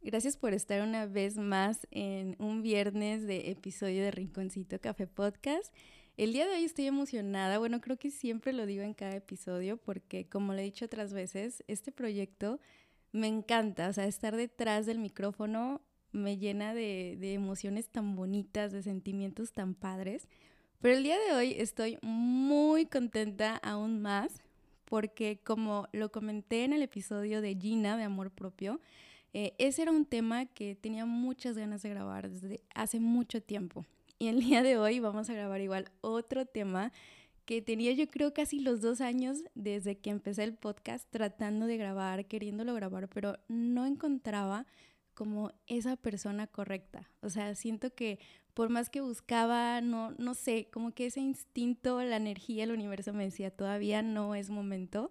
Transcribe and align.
Gracias 0.00 0.36
por 0.36 0.54
estar 0.54 0.80
una 0.82 1.06
vez 1.06 1.36
más 1.36 1.86
en 1.90 2.36
un 2.38 2.62
viernes 2.62 3.26
de 3.26 3.50
episodio 3.50 4.04
de 4.04 4.12
Rinconcito 4.12 4.80
Café 4.80 5.08
Podcast. 5.08 5.74
El 6.16 6.32
día 6.32 6.46
de 6.46 6.54
hoy 6.54 6.64
estoy 6.64 6.86
emocionada, 6.86 7.58
bueno, 7.58 7.80
creo 7.80 7.96
que 7.96 8.12
siempre 8.12 8.52
lo 8.52 8.64
digo 8.64 8.84
en 8.84 8.94
cada 8.94 9.16
episodio 9.16 9.76
porque 9.76 10.28
como 10.28 10.52
lo 10.52 10.60
he 10.60 10.64
dicho 10.64 10.84
otras 10.84 11.12
veces, 11.12 11.64
este 11.66 11.90
proyecto 11.90 12.60
me 13.10 13.26
encanta, 13.26 13.88
o 13.88 13.92
sea, 13.92 14.06
estar 14.06 14.36
detrás 14.36 14.86
del 14.86 14.98
micrófono 14.98 15.82
me 16.12 16.38
llena 16.38 16.74
de, 16.74 17.16
de 17.18 17.34
emociones 17.34 17.88
tan 17.88 18.14
bonitas, 18.14 18.70
de 18.70 18.84
sentimientos 18.84 19.52
tan 19.52 19.74
padres. 19.74 20.28
Pero 20.80 20.96
el 20.96 21.02
día 21.02 21.18
de 21.18 21.34
hoy 21.34 21.56
estoy 21.58 21.98
muy 22.02 22.86
contenta 22.86 23.56
aún 23.56 24.00
más 24.00 24.42
porque 24.84 25.40
como 25.44 25.88
lo 25.92 26.12
comenté 26.12 26.64
en 26.64 26.72
el 26.72 26.82
episodio 26.82 27.42
de 27.42 27.56
Gina 27.56 27.96
de 27.96 28.04
Amor 28.04 28.30
Propio, 28.30 28.80
eh, 29.32 29.54
ese 29.58 29.82
era 29.82 29.92
un 29.92 30.06
tema 30.06 30.46
que 30.46 30.74
tenía 30.74 31.06
muchas 31.06 31.56
ganas 31.56 31.82
de 31.82 31.90
grabar 31.90 32.30
desde 32.30 32.62
hace 32.74 33.00
mucho 33.00 33.42
tiempo. 33.42 33.84
Y 34.18 34.28
el 34.28 34.40
día 34.40 34.62
de 34.62 34.76
hoy 34.76 35.00
vamos 35.00 35.30
a 35.30 35.34
grabar 35.34 35.60
igual 35.60 35.90
otro 36.00 36.46
tema 36.46 36.92
que 37.44 37.62
tenía 37.62 37.92
yo 37.92 38.08
creo 38.08 38.34
casi 38.34 38.60
los 38.60 38.82
dos 38.82 39.00
años 39.00 39.38
desde 39.54 39.96
que 39.96 40.10
empecé 40.10 40.44
el 40.44 40.54
podcast 40.54 41.08
tratando 41.10 41.66
de 41.66 41.78
grabar, 41.78 42.26
queriéndolo 42.26 42.74
grabar, 42.74 43.08
pero 43.08 43.38
no 43.48 43.86
encontraba 43.86 44.66
como 45.14 45.52
esa 45.66 45.96
persona 45.96 46.46
correcta. 46.46 47.10
O 47.22 47.30
sea, 47.30 47.54
siento 47.54 47.94
que 47.94 48.18
por 48.52 48.68
más 48.68 48.90
que 48.90 49.00
buscaba, 49.00 49.80
no, 49.80 50.10
no 50.18 50.34
sé, 50.34 50.68
como 50.72 50.92
que 50.92 51.06
ese 51.06 51.20
instinto, 51.20 52.02
la 52.02 52.16
energía, 52.16 52.64
el 52.64 52.72
universo 52.72 53.12
me 53.12 53.24
decía, 53.24 53.50
todavía 53.50 54.02
no 54.02 54.34
es 54.34 54.50
momento. 54.50 55.10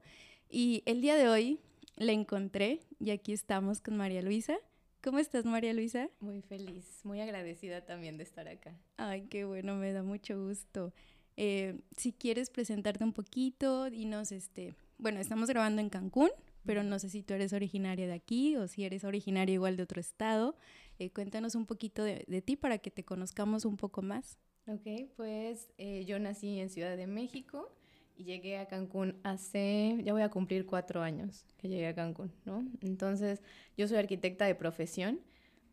Y 0.50 0.84
el 0.86 1.02
día 1.02 1.16
de 1.16 1.28
hoy 1.28 1.60
la 1.98 2.12
encontré 2.12 2.80
y 3.00 3.10
aquí 3.10 3.34
estamos 3.34 3.82
con 3.82 3.98
María 3.98 4.22
Luisa. 4.22 4.58
¿Cómo 5.04 5.20
estás, 5.20 5.46
María 5.46 5.74
Luisa? 5.74 6.10
Muy 6.20 6.42
feliz, 6.42 7.02
muy 7.04 7.22
agradecida 7.22 7.86
también 7.86 8.18
de 8.18 8.24
estar 8.24 8.48
acá. 8.48 8.80
Ay, 8.98 9.28
qué 9.30 9.46
bueno, 9.46 9.76
me 9.76 9.92
da 9.92 10.04
mucho 10.04 10.42
gusto. 10.44 10.94
Eh, 11.38 11.80
si 11.96 12.14
quieres 12.14 12.50
presentarte 12.50 13.04
un 13.04 13.14
poquito, 13.14 13.90
dinos, 13.90 14.32
este, 14.32 14.76
bueno, 14.98 15.20
estamos 15.20 15.50
grabando 15.50 15.82
en 15.82 15.90
Cancún, 15.90 16.30
pero 16.66 16.84
no 16.84 17.00
sé 17.00 17.10
si 17.10 17.24
tú 17.24 17.34
eres 17.34 17.54
originaria 17.54 18.08
de 18.08 18.14
aquí 18.14 18.56
o 18.58 18.68
si 18.68 18.86
eres 18.86 19.04
originaria 19.04 19.54
igual 19.54 19.78
de 19.78 19.84
otro 19.84 20.00
estado. 20.00 20.56
Eh, 21.00 21.12
cuéntanos 21.12 21.56
un 21.56 21.66
poquito 21.66 22.04
de, 22.04 22.42
ti 22.42 22.56
para 22.56 22.78
que 22.80 22.92
te 22.92 23.04
conozcamos 23.04 23.66
un 23.66 23.78
poco 23.78 24.02
más. 24.02 24.38
Ok, 24.68 25.12
pues 25.16 25.70
eh, 25.78 26.06
yo 26.06 26.20
nací 26.20 26.60
en 26.60 26.70
Ciudad 26.70 26.98
de 26.98 27.08
México 27.08 27.72
y 28.18 28.24
llegué 28.24 28.58
a 28.58 28.68
Cancún 28.68 29.16
hace, 29.24 29.98
ya 30.04 30.12
voy 30.12 30.24
a 30.24 30.30
cumplir 30.30 30.66
cuatro 30.66 31.02
años 31.02 31.46
que 31.58 31.70
llegué 31.70 31.88
a 31.88 31.96
Cancún, 31.96 32.32
¿no? 32.46 32.66
Entonces, 32.82 33.42
yo 33.78 33.88
soy 33.88 33.98
arquitecta 33.98 34.46
de 34.46 34.56
profesión, 34.56 35.20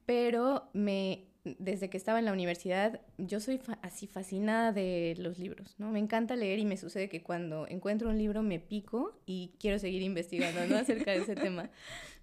pero 0.04 0.68
me, 0.74 1.24
desde 1.44 1.88
que 1.88 1.96
estaba 1.96 2.18
en 2.18 2.26
la 2.26 2.32
universidad, 2.32 3.00
yo 3.16 3.40
soy 3.40 3.60
así 3.80 4.06
fascinada 4.06 4.72
de 4.72 5.14
los 5.18 5.38
libros, 5.38 5.74
¿no? 5.78 5.90
Me 5.90 5.98
encanta 5.98 6.36
leer 6.36 6.58
y 6.58 6.66
me 6.66 6.76
sucede 6.76 7.08
que 7.08 7.22
cuando 7.22 7.66
encuentro 7.68 8.10
un 8.10 8.18
libro 8.18 8.42
me 8.42 8.60
pico 8.60 9.18
y 9.24 9.52
quiero 9.58 9.78
seguir 9.78 10.02
investigando, 10.02 10.66
¿no? 10.66 10.76
Acerca 10.78 11.12
de 11.12 11.18
ese 11.18 11.34
tema. 11.34 11.70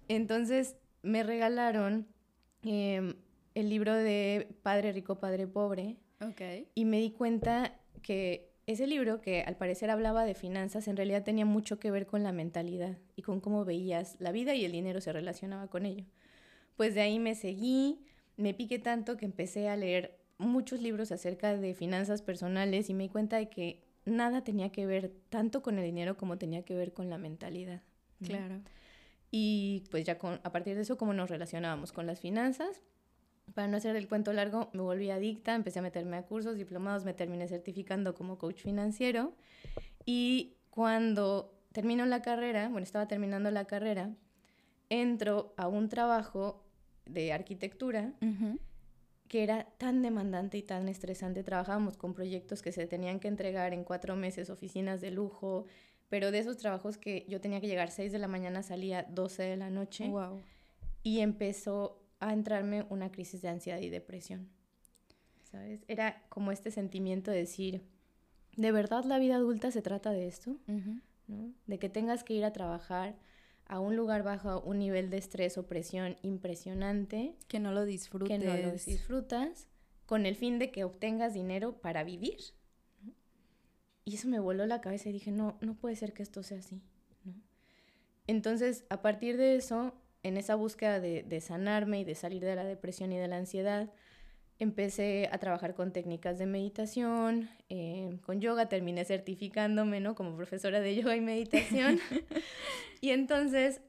Entonces, 0.08 0.76
me 1.02 1.24
regalaron 1.24 2.06
em, 2.62 3.14
el 3.54 3.68
libro 3.68 3.94
de 3.94 4.54
Padre 4.62 4.92
Rico, 4.92 5.18
Padre 5.18 5.48
Pobre. 5.48 5.96
Ok. 6.20 6.40
Y 6.76 6.84
me 6.84 7.00
di 7.00 7.10
cuenta 7.10 7.76
que 8.02 8.51
ese 8.66 8.86
libro, 8.86 9.20
que 9.20 9.42
al 9.42 9.56
parecer 9.56 9.90
hablaba 9.90 10.24
de 10.24 10.34
finanzas, 10.34 10.86
en 10.86 10.96
realidad 10.96 11.24
tenía 11.24 11.44
mucho 11.44 11.78
que 11.78 11.90
ver 11.90 12.06
con 12.06 12.22
la 12.22 12.32
mentalidad 12.32 12.96
y 13.16 13.22
con 13.22 13.40
cómo 13.40 13.64
veías 13.64 14.16
la 14.20 14.32
vida 14.32 14.54
y 14.54 14.64
el 14.64 14.72
dinero 14.72 15.00
se 15.00 15.12
relacionaba 15.12 15.68
con 15.68 15.84
ello. 15.84 16.04
Pues 16.76 16.94
de 16.94 17.00
ahí 17.00 17.18
me 17.18 17.34
seguí, 17.34 18.04
me 18.36 18.54
piqué 18.54 18.78
tanto 18.78 19.16
que 19.16 19.24
empecé 19.24 19.68
a 19.68 19.76
leer 19.76 20.18
muchos 20.38 20.80
libros 20.80 21.12
acerca 21.12 21.56
de 21.56 21.74
finanzas 21.74 22.22
personales 22.22 22.88
y 22.88 22.94
me 22.94 23.04
di 23.04 23.08
cuenta 23.08 23.36
de 23.36 23.48
que 23.48 23.82
nada 24.04 24.44
tenía 24.44 24.70
que 24.70 24.86
ver 24.86 25.12
tanto 25.28 25.62
con 25.62 25.78
el 25.78 25.84
dinero 25.84 26.16
como 26.16 26.38
tenía 26.38 26.64
que 26.64 26.74
ver 26.74 26.92
con 26.92 27.10
la 27.10 27.18
mentalidad. 27.18 27.82
Claro. 28.24 28.60
Y 29.30 29.84
pues 29.90 30.04
ya 30.04 30.18
con, 30.18 30.40
a 30.42 30.52
partir 30.52 30.76
de 30.76 30.82
eso, 30.82 30.96
cómo 30.96 31.14
nos 31.14 31.30
relacionábamos 31.30 31.92
con 31.92 32.06
las 32.06 32.20
finanzas 32.20 32.82
para 33.54 33.68
no 33.68 33.76
hacer 33.76 33.96
el 33.96 34.08
cuento 34.08 34.32
largo, 34.32 34.70
me 34.72 34.82
volví 34.82 35.10
adicta, 35.10 35.54
empecé 35.54 35.78
a 35.78 35.82
meterme 35.82 36.16
a 36.16 36.22
cursos, 36.22 36.56
diplomados, 36.56 37.04
me 37.04 37.14
terminé 37.14 37.48
certificando 37.48 38.14
como 38.14 38.38
coach 38.38 38.62
financiero 38.62 39.34
y 40.04 40.56
cuando 40.70 41.54
termino 41.72 42.06
la 42.06 42.22
carrera, 42.22 42.68
bueno, 42.68 42.84
estaba 42.84 43.08
terminando 43.08 43.50
la 43.50 43.66
carrera, 43.66 44.14
entro 44.88 45.54
a 45.56 45.68
un 45.68 45.88
trabajo 45.88 46.64
de 47.06 47.32
arquitectura 47.32 48.12
que 49.28 49.42
era 49.42 49.64
tan 49.78 50.02
demandante 50.02 50.58
y 50.58 50.62
tan 50.62 50.88
estresante. 50.88 51.42
Trabajábamos 51.42 51.96
con 51.96 52.12
proyectos 52.12 52.60
que 52.60 52.70
se 52.70 52.86
tenían 52.86 53.18
que 53.18 53.28
entregar 53.28 53.72
en 53.72 53.84
cuatro 53.84 54.14
meses, 54.14 54.50
oficinas 54.50 55.00
de 55.00 55.10
lujo, 55.10 55.64
pero 56.10 56.30
de 56.30 56.38
esos 56.38 56.58
trabajos 56.58 56.98
que 56.98 57.24
yo 57.28 57.40
tenía 57.40 57.60
que 57.60 57.66
llegar 57.66 57.90
6 57.90 58.12
de 58.12 58.18
la 58.18 58.28
mañana, 58.28 58.62
salía 58.62 59.06
12 59.08 59.42
de 59.42 59.56
la 59.56 59.70
noche. 59.70 60.08
Wow. 60.08 60.42
Y 61.02 61.20
empezó 61.20 62.01
a 62.22 62.32
entrarme 62.32 62.86
una 62.88 63.10
crisis 63.10 63.42
de 63.42 63.48
ansiedad 63.48 63.80
y 63.80 63.90
depresión. 63.90 64.48
¿Sabes? 65.50 65.84
Era 65.88 66.22
como 66.28 66.52
este 66.52 66.70
sentimiento 66.70 67.30
de 67.30 67.38
decir, 67.38 67.82
¿de 68.56 68.72
verdad 68.72 69.04
la 69.04 69.18
vida 69.18 69.36
adulta 69.36 69.70
se 69.70 69.82
trata 69.82 70.12
de 70.12 70.28
esto? 70.28 70.56
¿No? 71.26 71.52
De 71.66 71.78
que 71.78 71.88
tengas 71.88 72.24
que 72.24 72.34
ir 72.34 72.44
a 72.44 72.52
trabajar 72.52 73.16
a 73.66 73.80
un 73.80 73.96
lugar 73.96 74.22
bajo 74.22 74.60
un 74.60 74.78
nivel 74.78 75.10
de 75.10 75.18
estrés 75.18 75.58
o 75.58 75.66
presión 75.66 76.16
impresionante. 76.22 77.34
Que 77.48 77.58
no 77.58 77.72
lo 77.72 77.84
disfrutes. 77.84 78.38
Que 78.38 78.44
no 78.44 78.56
lo 78.56 78.72
disfrutas, 78.72 79.66
con 80.06 80.24
el 80.24 80.36
fin 80.36 80.58
de 80.58 80.70
que 80.70 80.84
obtengas 80.84 81.34
dinero 81.34 81.80
para 81.80 82.04
vivir. 82.04 82.38
Y 84.04 84.14
eso 84.14 84.28
me 84.28 84.40
voló 84.40 84.66
la 84.66 84.80
cabeza 84.80 85.08
y 85.08 85.12
dije, 85.12 85.32
no, 85.32 85.58
no 85.60 85.74
puede 85.74 85.96
ser 85.96 86.12
que 86.12 86.22
esto 86.22 86.42
sea 86.42 86.58
así. 86.58 86.82
¿no? 87.24 87.34
Entonces, 88.26 88.84
a 88.90 89.02
partir 89.02 89.36
de 89.36 89.56
eso, 89.56 89.94
en 90.22 90.36
esa 90.36 90.54
búsqueda 90.54 91.00
de, 91.00 91.40
sanarme 91.40 92.00
y 92.00 92.04
de 92.04 92.14
salir 92.14 92.42
de 92.42 92.54
la 92.54 92.64
depresión 92.64 93.12
y 93.12 93.18
de 93.18 93.28
la 93.28 93.36
ansiedad, 93.36 93.90
empecé 94.58 95.28
a 95.32 95.38
trabajar 95.38 95.74
con 95.74 95.92
técnicas 95.92 96.38
de 96.38 96.46
meditación, 96.46 97.50
eh, 97.68 98.18
con 98.24 98.40
yoga, 98.40 98.68
terminé 98.68 99.04
certificándome, 99.04 100.00
¿no? 100.00 100.14
Como 100.14 100.36
profesora 100.36 100.80
de 100.80 100.94
yoga 100.94 101.16
y 101.16 101.20
meditación. 101.20 101.98
y 103.00 103.10
entonces 103.10 103.80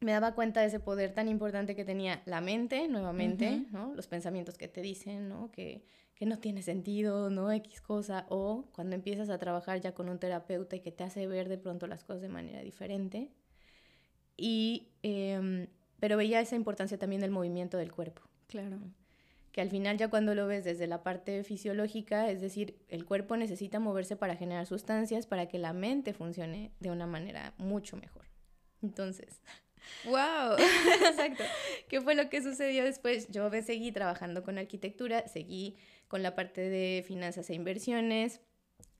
me 0.00 0.12
daba 0.12 0.34
cuenta 0.34 0.60
de 0.60 0.66
ese 0.66 0.80
poder 0.80 1.12
tan 1.12 1.28
importante 1.28 1.74
que 1.74 1.84
tenía 1.84 2.22
la 2.26 2.40
mente, 2.40 2.86
nuevamente, 2.88 3.64
¿no? 3.72 3.94
Los 3.94 4.06
pensamientos 4.06 4.56
que 4.56 4.68
te 4.68 4.82
dicen, 4.82 5.28
¿no? 5.28 5.50
Que, 5.50 5.82
que 6.14 6.26
no 6.26 6.38
tiene 6.38 6.62
sentido, 6.62 7.30
¿no? 7.30 7.50
X 7.50 7.80
cosa. 7.80 8.26
O 8.28 8.66
cuando 8.72 8.94
empiezas 8.94 9.30
a 9.30 9.38
trabajar 9.38 9.80
ya 9.80 9.94
con 9.94 10.08
un 10.08 10.18
terapeuta 10.18 10.76
y 10.76 10.80
que 10.80 10.92
te 10.92 11.02
hace 11.02 11.26
ver 11.26 11.48
de 11.48 11.58
pronto 11.58 11.88
las 11.88 12.04
cosas 12.04 12.22
de 12.22 12.28
manera 12.28 12.60
diferente, 12.60 13.32
y, 14.36 14.88
em, 15.02 15.68
pero 16.00 16.16
veía 16.16 16.40
esa 16.40 16.56
importancia 16.56 16.98
también 16.98 17.20
del 17.20 17.30
movimiento 17.30 17.76
del 17.76 17.92
cuerpo. 17.92 18.22
Claro. 18.48 18.78
Que 19.52 19.60
al 19.60 19.70
final 19.70 19.96
ya 19.96 20.08
cuando 20.08 20.34
lo 20.34 20.46
ves 20.46 20.64
desde 20.64 20.86
la 20.86 21.02
parte 21.02 21.44
fisiológica, 21.44 22.30
es 22.30 22.40
decir, 22.40 22.76
el 22.88 23.04
cuerpo 23.04 23.36
necesita 23.36 23.78
moverse 23.78 24.16
para 24.16 24.36
generar 24.36 24.66
sustancias 24.66 25.26
para 25.26 25.46
que 25.46 25.58
la 25.58 25.72
mente 25.72 26.12
funcione 26.12 26.72
de 26.80 26.90
una 26.90 27.06
manera 27.06 27.54
mucho 27.58 27.96
mejor. 27.96 28.26
Entonces... 28.82 29.40
¡Wow! 30.06 30.56
Exacto. 31.06 31.44
¿Qué 31.88 32.00
fue 32.00 32.14
lo 32.14 32.30
que 32.30 32.42
sucedió 32.42 32.84
después? 32.84 33.28
Yo 33.28 33.50
me 33.50 33.62
seguí 33.62 33.92
trabajando 33.92 34.42
con 34.42 34.56
arquitectura, 34.56 35.28
seguí 35.28 35.76
con 36.08 36.22
la 36.22 36.34
parte 36.34 36.62
de 36.62 37.04
finanzas 37.06 37.50
e 37.50 37.54
inversiones, 37.54 38.40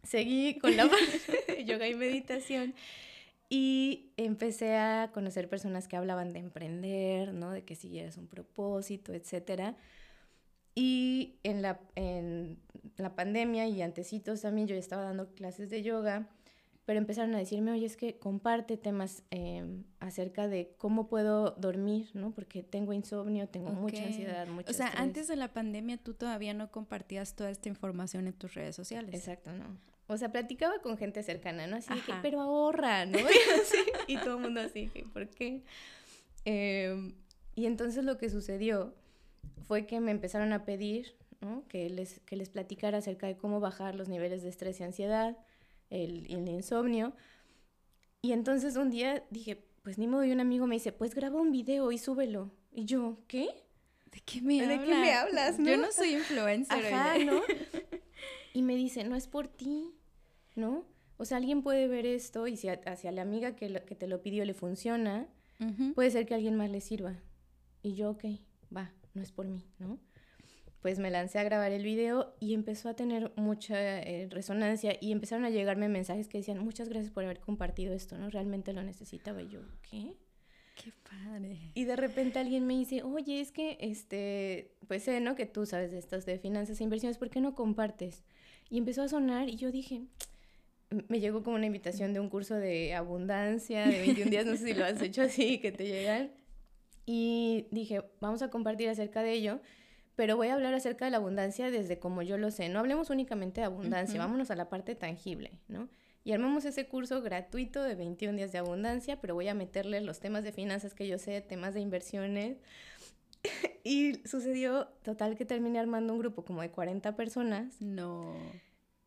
seguí 0.03 0.59
con 0.59 0.77
la 0.77 0.89
parte 0.91 1.45
de 1.49 1.65
yoga 1.65 1.89
y 1.89 1.95
meditación 1.95 2.75
y 3.57 4.11
empecé 4.17 4.75
a 4.75 5.13
conocer 5.15 5.49
personas 5.49 5.87
que 5.87 5.95
hablaban 5.95 6.33
de 6.33 6.41
emprender, 6.41 7.33
¿no? 7.33 7.53
De 7.53 7.63
que 7.63 7.77
siguieras 7.77 8.17
un 8.17 8.27
propósito, 8.27 9.13
etc. 9.15 9.77
Y 10.75 11.37
en 11.45 11.63
la, 11.63 11.81
en 11.95 12.59
la 12.97 13.15
pandemia 13.15 13.69
y 13.69 13.81
antecitos 13.81 14.41
también 14.41 14.67
yo 14.67 14.75
estaba 14.75 15.05
dando 15.05 15.33
clases 15.35 15.71
de 15.71 15.85
yoga, 15.85 16.29
pero 16.85 16.99
empezaron 16.99 17.33
a 17.37 17.39
decirme, 17.39 17.71
oye, 17.71 17.87
es 17.87 17.97
que 17.97 18.19
comparte 18.19 18.77
temas 18.77 19.23
em, 19.31 19.85
acerca 20.01 20.49
de 20.49 20.75
cómo 20.77 21.07
puedo 21.07 21.53
dormir, 21.53 22.11
¿no? 22.13 22.33
Porque 22.33 22.65
tengo 22.65 22.93
insomnio, 22.93 23.49
tengo 23.49 23.71
mucha 23.71 24.03
ansiedad, 24.03 24.49
mucho 24.49 24.69
O 24.69 24.75
sea, 24.75 24.89
antes 24.97 25.29
de 25.29 25.37
la 25.37 25.53
pandemia 25.53 25.97
tú 25.97 26.15
todavía 26.15 26.55
no 26.55 26.73
compartías 26.73 27.37
toda 27.37 27.51
esta 27.51 27.69
información 27.69 28.27
en 28.27 28.33
tus 28.33 28.55
redes 28.55 28.75
sociales. 28.75 29.15
Exacto, 29.15 29.53
no. 29.53 29.94
O 30.07 30.17
sea, 30.19 30.31
platicaba 30.31 30.81
con 30.81 30.99
gente 30.99 31.23
cercana, 31.23 31.67
¿no? 31.67 31.77
Así 31.77 31.95
que, 32.07 32.13
pero 32.21 32.41
ahorra, 32.41 33.07
¿no? 33.07 33.19
y 34.07 34.17
todo 34.19 34.37
el 34.37 34.43
mundo 34.43 34.61
así, 34.61 34.89
que, 34.89 35.05
¿por 35.05 35.29
qué? 35.29 35.63
Em, 36.45 37.15
y 37.55 37.67
entonces 37.67 38.05
lo 38.05 38.19
que 38.19 38.29
sucedió 38.29 38.95
fue 39.67 39.87
que 39.87 40.01
me 40.01 40.11
empezaron 40.11 40.53
a 40.53 40.65
pedir, 40.65 41.15
¿no? 41.41 41.65
Que 41.69 41.89
les, 41.89 42.21
que 42.21 42.37
les 42.37 42.51
platicara 42.51 42.99
acerca 42.99 43.27
de 43.27 43.37
cómo 43.37 43.61
bajar 43.61 43.95
los 43.95 44.09
niveles 44.09 44.43
de 44.43 44.51
estrés 44.51 44.79
y 44.81 44.83
ansiedad, 44.83 45.39
el, 45.91 46.27
el 46.31 46.49
insomnio. 46.49 47.15
Y 48.21 48.33
entonces 48.33 48.77
un 48.77 48.91
día 48.91 49.25
dije, 49.31 49.65
pues 49.83 49.99
ni 49.99 50.07
modo, 50.07 50.25
y 50.25 50.33
un 50.33 50.41
amigo 50.41 50.67
me 50.67 50.77
dice, 50.77 50.93
pues 50.93 51.15
graba 51.15 51.41
un 51.41 51.51
video 51.53 51.93
y 51.93 51.99
súbelo. 51.99 52.51
Y 52.73 52.85
yo, 52.85 53.19
¿qué? 53.27 53.49
¿De 54.11 54.21
qué 54.21 54.41
me 54.43 54.55
¿De 54.55 54.75
hablas? 54.75 54.89
qué 54.89 54.95
me 54.95 55.13
hablas, 55.13 55.59
Yo 55.59 55.77
no? 55.77 55.87
no 55.87 55.93
soy 55.93 56.15
influencer. 56.15 56.87
Ajá. 56.87 57.19
¿no? 57.19 57.41
Y 58.55 58.63
me 58.63 58.75
dice, 58.77 59.05
no 59.05 59.17
es 59.17 59.27
por 59.29 59.49
ti, 59.49 59.93
¿no? 60.55 60.87
O 61.19 61.25
sea, 61.27 61.37
alguien 61.37 61.63
puede 61.63 61.87
ver 61.89 62.07
esto 62.07 62.47
y 62.47 62.57
si 62.57 62.69
a- 62.69 62.81
hacia 62.87 63.13
la 63.13 63.21
amiga 63.23 63.55
que, 63.55 63.69
lo- 63.69 63.85
que 63.85 63.95
te 63.95 64.07
lo 64.07 64.23
pidió 64.23 64.45
le 64.47 64.55
funciona, 64.55 65.29
puede 65.95 66.11
ser 66.11 66.25
que 66.27 66.35
a 66.35 66.37
alguien 66.37 66.57
más 66.57 66.71
le 66.71 66.81
sirva. 66.81 67.21
Y 67.83 67.95
yo, 67.95 68.11
ok, 68.11 68.25
va, 68.75 68.93
no 69.13 69.23
es 69.23 69.31
por 69.33 69.47
mí, 69.47 69.65
¿no? 69.79 69.99
Pues 70.81 70.99
me 70.99 71.11
lancé 71.11 71.39
a 71.39 71.45
grabar 71.45 71.73
el 71.73 71.83
video 71.85 72.35
y 72.41 72.53
empezó 72.55 72.89
a 72.89 72.95
tener 72.95 73.33
mucha 73.37 74.01
eh, 74.03 74.29
resonancia 74.31 74.97
y 75.01 75.13
empezaron 75.13 75.45
a 75.45 75.51
llegarme 75.51 75.89
mensajes 75.89 76.29
que 76.29 76.39
decían, 76.39 76.59
muchas 76.59 76.89
gracias 76.89 77.13
por 77.13 77.25
haber 77.25 77.41
compartido 77.41 77.93
esto, 77.95 78.19
¿no? 78.19 78.29
Realmente 78.31 78.73
lo 78.73 78.83
necesitaba. 78.83 79.43
Y 79.43 79.49
yo, 79.49 79.61
¿qué? 79.89 80.17
Qué 80.75 80.93
padre. 81.09 81.71
Y 81.75 81.85
de 81.85 81.97
repente 81.97 82.39
alguien 82.41 82.67
me 82.67 82.75
dice, 82.75 83.03
oye, 83.03 83.41
es 83.41 83.53
que, 83.53 83.79
este, 83.81 84.75
pues 84.89 85.05
sé, 85.05 85.21
¿no? 85.21 85.37
Que 85.37 85.47
tú 85.47 85.65
sabes 85.67 85.91
de 85.93 85.99
estas 85.99 86.27
de 86.27 86.39
finanzas 86.39 86.81
e 86.81 86.85
inversiones, 86.85 87.17
¿por 87.17 87.31
qué 87.31 87.41
no 87.41 87.55
compartes? 87.55 88.25
Y 88.71 88.79
empezó 88.79 89.03
a 89.03 89.09
sonar 89.09 89.49
y 89.49 89.57
yo 89.57 89.71
dije, 89.71 90.03
me 91.09 91.21
llegó 91.21 91.43
como 91.43 91.57
una 91.57 91.67
invitación 91.67 92.13
de 92.13 92.21
un 92.21 92.29
curso 92.29 92.55
de 92.55 92.95
abundancia 92.95 93.87
de 93.89 94.01
21 94.01 94.31
días, 94.31 94.47
no 94.47 94.57
sé 94.57 94.65
si 94.67 94.75
lo 94.75 94.85
has 94.85 95.01
hecho 95.03 95.23
así, 95.23 95.59
que 95.59 95.73
te 95.73 95.87
llegan. 95.87 96.31
Y 97.07 97.67
dije, 97.71 98.03
vamos 98.21 98.43
a 98.43 98.49
compartir 98.51 98.89
acerca 98.89 99.23
de 99.23 99.33
ello, 99.33 99.61
pero 100.17 100.37
voy 100.37 100.49
a 100.49 100.55
hablar 100.55 100.75
acerca 100.75 101.05
de 101.05 101.11
la 101.11 101.19
abundancia 101.19 101.71
desde 101.71 101.99
como 101.99 102.23
yo 102.23 102.39
lo 102.39 102.51
sé. 102.51 102.69
No 102.69 102.79
hablemos 102.79 103.11
únicamente 103.11 103.61
de 103.61 103.67
abundancia, 103.67 104.19
Ujú. 104.19 104.27
vámonos 104.27 104.51
a 104.51 104.57
la 104.57 104.69
parte 104.69 104.95
tangible, 104.95 105.53
¿no? 105.69 105.89
Y 106.27 106.33
armamos 106.33 106.65
ese 106.65 106.87
curso 106.87 107.21
gratuito 107.21 107.83
de 107.83 107.95
21 107.95 108.37
días 108.39 108.51
de 108.51 108.57
abundancia, 108.57 109.21
pero 109.21 109.35
voy 109.35 109.49
a 109.49 109.55
meterle 109.55 110.01
los 110.01 110.21
temas 110.21 110.43
de 110.43 110.53
finanzas 110.53 110.95
que 110.95 111.07
yo 111.07 111.19
sé, 111.19 111.43
temas 111.43 111.75
de 111.75 111.81
inversiones. 111.81 112.57
y 113.85 114.15
sucedió 114.27 114.87
total 115.03 115.37
que 115.37 115.45
terminé 115.45 115.79
armando 115.79 116.13
un 116.13 116.19
grupo 116.19 116.45
como 116.45 116.63
de 116.63 116.71
40 116.71 117.17
personas 117.17 117.81
No. 117.81 118.35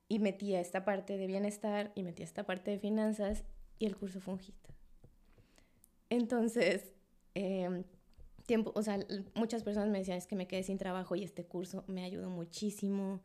y 0.07 0.19
metí 0.19 0.53
a 0.55 0.61
esta 0.61 0.85
parte 0.85 1.17
de 1.17 1.27
bienestar 1.27 1.91
y 1.95 2.03
metí 2.03 2.21
a 2.23 2.25
esta 2.25 2.45
parte 2.45 2.71
de 2.71 2.79
finanzas 2.79 3.43
y 3.79 3.85
el 3.85 3.95
curso 3.95 4.19
fue 4.19 4.35
un 4.35 4.39
hit. 4.39 4.55
Entonces, 6.09 6.91
em, 7.33 7.83
tiempo, 8.45 8.71
o 8.75 8.81
sea, 8.81 8.97
muchas 9.35 9.63
personas 9.63 9.89
me 9.89 9.99
decían, 9.99 10.17
es 10.17 10.27
que 10.27 10.35
me 10.35 10.47
quedé 10.47 10.63
sin 10.63 10.77
trabajo 10.77 11.15
y 11.15 11.23
este 11.23 11.45
curso 11.45 11.83
me 11.87 12.03
ayudó 12.03 12.29
muchísimo 12.29 13.21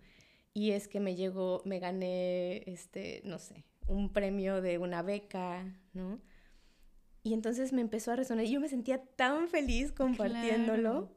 y 0.53 0.73
es 0.73 0.89
que 0.89 1.01
me 1.01 1.15
llegó, 1.15 1.63
me 1.65 1.79
gané, 1.79 2.63
este, 2.71 3.23
no 3.25 3.39
sé, 3.39 3.65
un 3.87 4.13
premio 4.13 4.61
de 4.61 4.79
una 4.79 5.03
beca, 5.03 5.65
¿no? 5.95 6.21
Y 7.23 7.35
entonces 7.35 7.73
me 7.73 7.81
empezó 7.81 8.11
a 8.13 8.17
resonar 8.17 8.45
y 8.45 8.51
yo 8.51 8.61
me 8.61 8.69
sentía 8.69 8.99
tan 9.17 9.49
feliz 9.49 9.93
compartiéndolo 9.93 10.91
Claro. 10.91 11.17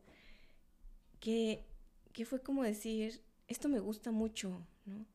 que, 1.20 1.66
que 2.14 2.26
fue 2.26 2.42
como 2.42 2.64
decir, 2.64 3.22
esto 3.48 3.70
me 3.70 3.80
gusta 3.80 4.12
mucho, 4.12 4.66
¿no? 4.86 5.06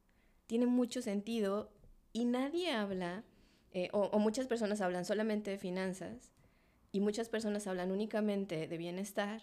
Tiene 0.46 0.66
mucho 0.66 1.00
sentido 1.00 1.70
y 2.12 2.24
nadie 2.24 2.72
habla, 2.72 3.24
eh, 3.72 3.88
o, 3.92 4.00
o 4.06 4.18
muchas 4.18 4.48
personas 4.48 4.80
hablan 4.80 5.04
solamente 5.04 5.52
de 5.52 5.58
finanzas 5.58 6.32
y 6.90 6.98
muchas 6.98 7.28
personas 7.28 7.68
hablan 7.68 7.92
únicamente 7.92 8.66
de 8.66 8.76
bienestar. 8.76 9.42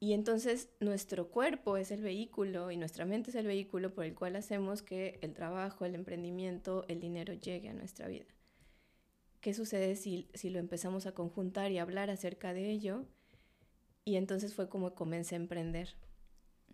Y 0.00 0.12
entonces 0.12 0.70
nuestro 0.80 1.28
cuerpo 1.28 1.76
es 1.76 1.90
el 1.92 2.02
vehículo 2.02 2.70
y 2.72 2.76
nuestra 2.76 3.04
mente 3.04 3.30
es 3.30 3.36
el 3.36 3.46
vehículo 3.46 3.94
por 3.94 4.04
el 4.04 4.14
cual 4.14 4.34
hacemos 4.36 4.82
que 4.82 5.18
el 5.22 5.34
trabajo, 5.34 5.84
el 5.84 5.94
emprendimiento, 5.94 6.84
el 6.88 6.98
dinero 7.00 7.32
llegue 7.34 7.68
a 7.68 7.74
nuestra 7.74 8.08
vida. 8.08 8.26
¿Qué 9.40 9.54
sucede 9.54 9.96
si, 9.96 10.28
si 10.34 10.50
lo 10.50 10.58
empezamos 10.58 11.06
a 11.06 11.12
conjuntar 11.12 11.70
y 11.70 11.78
hablar 11.78 12.10
acerca 12.10 12.52
de 12.52 12.70
ello? 12.70 13.04
Y 14.04 14.16
entonces 14.16 14.54
fue 14.54 14.68
como 14.68 14.94
comencé 14.94 15.34
a 15.34 15.38
emprender. 15.38 15.94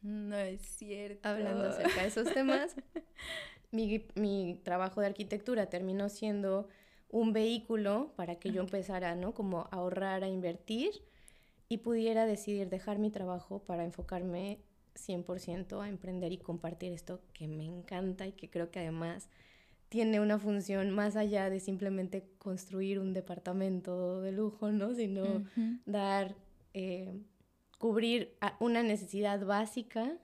No 0.02 0.36
es 0.36 0.60
cierto. 0.60 1.28
Hablando 1.28 1.64
acerca 1.64 2.02
de 2.02 2.08
esos 2.08 2.32
temas, 2.32 2.76
mi, 3.70 4.06
mi 4.14 4.60
trabajo 4.62 5.00
de 5.00 5.08
arquitectura 5.08 5.66
terminó 5.66 6.08
siendo 6.08 6.68
un 7.08 7.32
vehículo 7.32 8.12
para 8.16 8.36
que 8.36 8.50
yo 8.50 8.62
empezara, 8.62 9.14
¿no? 9.14 9.34
Como 9.34 9.60
a 9.60 9.68
ahorrar, 9.70 10.24
a 10.24 10.28
invertir 10.28 10.90
y 11.68 11.78
pudiera 11.78 12.26
decidir 12.26 12.68
dejar 12.68 12.98
mi 12.98 13.10
trabajo 13.10 13.62
para 13.64 13.84
enfocarme 13.84 14.60
100% 14.94 15.82
a 15.82 15.88
emprender 15.88 16.32
y 16.32 16.38
compartir 16.38 16.92
esto 16.92 17.20
que 17.32 17.48
me 17.48 17.64
encanta 17.64 18.26
y 18.26 18.32
que 18.32 18.50
creo 18.50 18.70
que 18.70 18.80
además 18.80 19.28
tiene 19.94 20.18
una 20.18 20.40
función 20.40 20.90
más 20.90 21.14
allá 21.14 21.48
de 21.50 21.60
simplemente 21.60 22.28
construir 22.38 22.98
un 22.98 23.12
departamento 23.12 24.20
de 24.22 24.32
lujo, 24.32 24.72
¿no? 24.72 24.92
Sino 24.92 25.44
dar, 25.86 26.34
eh, 26.72 27.22
cubrir 27.78 28.34
a- 28.40 28.56
una 28.58 28.82
necesidad 28.82 29.46
básica, 29.46 30.18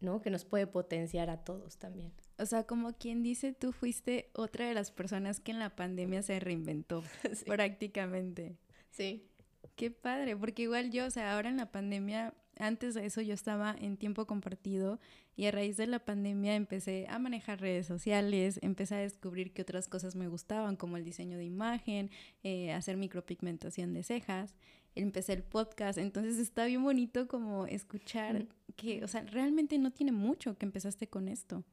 ¿no? 0.00 0.22
Que 0.22 0.30
nos 0.30 0.46
puede 0.46 0.66
potenciar 0.66 1.28
a 1.28 1.44
todos 1.44 1.76
también. 1.76 2.12
O 2.38 2.46
sea, 2.46 2.64
como 2.64 2.94
quien 2.94 3.22
dice, 3.22 3.52
tú 3.52 3.72
fuiste 3.72 4.30
otra 4.34 4.66
de 4.68 4.72
las 4.72 4.90
personas 4.90 5.38
que 5.38 5.52
en 5.52 5.58
la 5.58 5.76
pandemia 5.76 6.22
se 6.22 6.40
reinventó, 6.40 7.02
Sí. 7.34 7.44
prácticamente. 7.44 8.56
Sí. 8.90 9.28
Qué 9.76 9.90
padre, 9.90 10.34
porque 10.34 10.62
igual 10.62 10.90
yo, 10.90 11.04
o 11.04 11.10
sea, 11.10 11.34
ahora 11.34 11.50
en 11.50 11.58
la 11.58 11.70
pandemia, 11.70 12.32
antes 12.58 12.94
de 12.94 13.06
eso 13.06 13.20
yo 13.20 13.34
estaba 13.34 13.74
en 13.78 13.96
tiempo 13.96 14.26
compartido 14.26 15.00
y 15.36 15.46
a 15.46 15.50
raíz 15.50 15.76
de 15.76 15.86
la 15.86 15.98
pandemia 15.98 16.54
empecé 16.54 17.06
a 17.08 17.18
manejar 17.18 17.60
redes 17.60 17.86
sociales, 17.86 18.58
empecé 18.62 18.94
a 18.94 18.98
descubrir 18.98 19.52
que 19.52 19.62
otras 19.62 19.88
cosas 19.88 20.14
me 20.16 20.28
gustaban, 20.28 20.76
como 20.76 20.96
el 20.96 21.04
diseño 21.04 21.36
de 21.38 21.44
imagen, 21.44 22.10
eh, 22.42 22.72
hacer 22.72 22.96
micropigmentación 22.96 23.92
de 23.94 24.02
cejas, 24.02 24.54
empecé 24.94 25.32
el 25.32 25.42
podcast, 25.42 25.98
entonces 25.98 26.38
está 26.38 26.66
bien 26.66 26.82
bonito 26.84 27.26
como 27.26 27.66
escuchar 27.66 28.46
que, 28.76 29.02
o 29.02 29.08
sea, 29.08 29.22
realmente 29.22 29.76
no 29.78 29.90
tiene 29.90 30.12
mucho 30.12 30.56
que 30.56 30.66
empezaste 30.66 31.08
con 31.08 31.28
esto. 31.28 31.64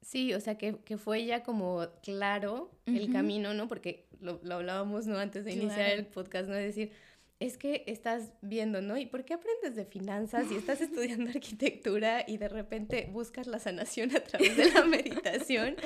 Sí, 0.00 0.32
o 0.34 0.40
sea, 0.40 0.56
que, 0.56 0.76
que 0.84 0.98
fue 0.98 1.24
ya 1.24 1.42
como 1.42 1.84
claro 2.04 2.70
el 2.84 3.10
camino, 3.10 3.54
¿no? 3.54 3.66
Porque 3.66 4.06
lo, 4.20 4.38
lo 4.44 4.54
hablábamos, 4.56 5.08
¿no? 5.08 5.18
Antes 5.18 5.44
de 5.44 5.52
iniciar 5.54 5.86
Claro. 5.86 5.98
el 5.98 6.06
podcast, 6.06 6.48
¿no? 6.48 6.54
Es 6.54 6.66
decir, 6.76 6.92
es 7.38 7.58
que 7.58 7.84
estás 7.86 8.32
viendo, 8.40 8.80
¿no? 8.80 8.96
¿Y 8.96 9.04
por 9.06 9.24
qué 9.26 9.34
aprendes 9.34 9.74
de 9.76 9.84
finanzas 9.84 10.50
y 10.50 10.54
estás 10.56 10.80
estudiando 10.80 11.28
arquitectura 11.30 12.24
y 12.26 12.38
de 12.38 12.48
repente 12.48 13.10
buscas 13.12 13.46
la 13.46 13.58
sanación 13.58 14.14
a 14.16 14.20
través 14.20 14.56
de 14.56 14.70
la 14.72 14.84
meditación? 14.84 15.76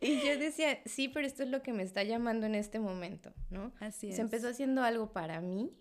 Y 0.00 0.20
yo 0.24 0.38
decía, 0.38 0.78
sí, 0.86 1.08
pero 1.08 1.26
esto 1.26 1.42
es 1.42 1.48
lo 1.48 1.62
que 1.62 1.72
me 1.72 1.82
está 1.82 2.04
llamando 2.04 2.46
en 2.46 2.54
este 2.54 2.78
momento, 2.78 3.32
¿no? 3.50 3.72
Así 3.80 4.10
es. 4.10 4.16
Se 4.16 4.22
empezó 4.22 4.48
haciendo 4.48 4.82
algo 4.84 5.12
para 5.12 5.40
mí 5.40 5.72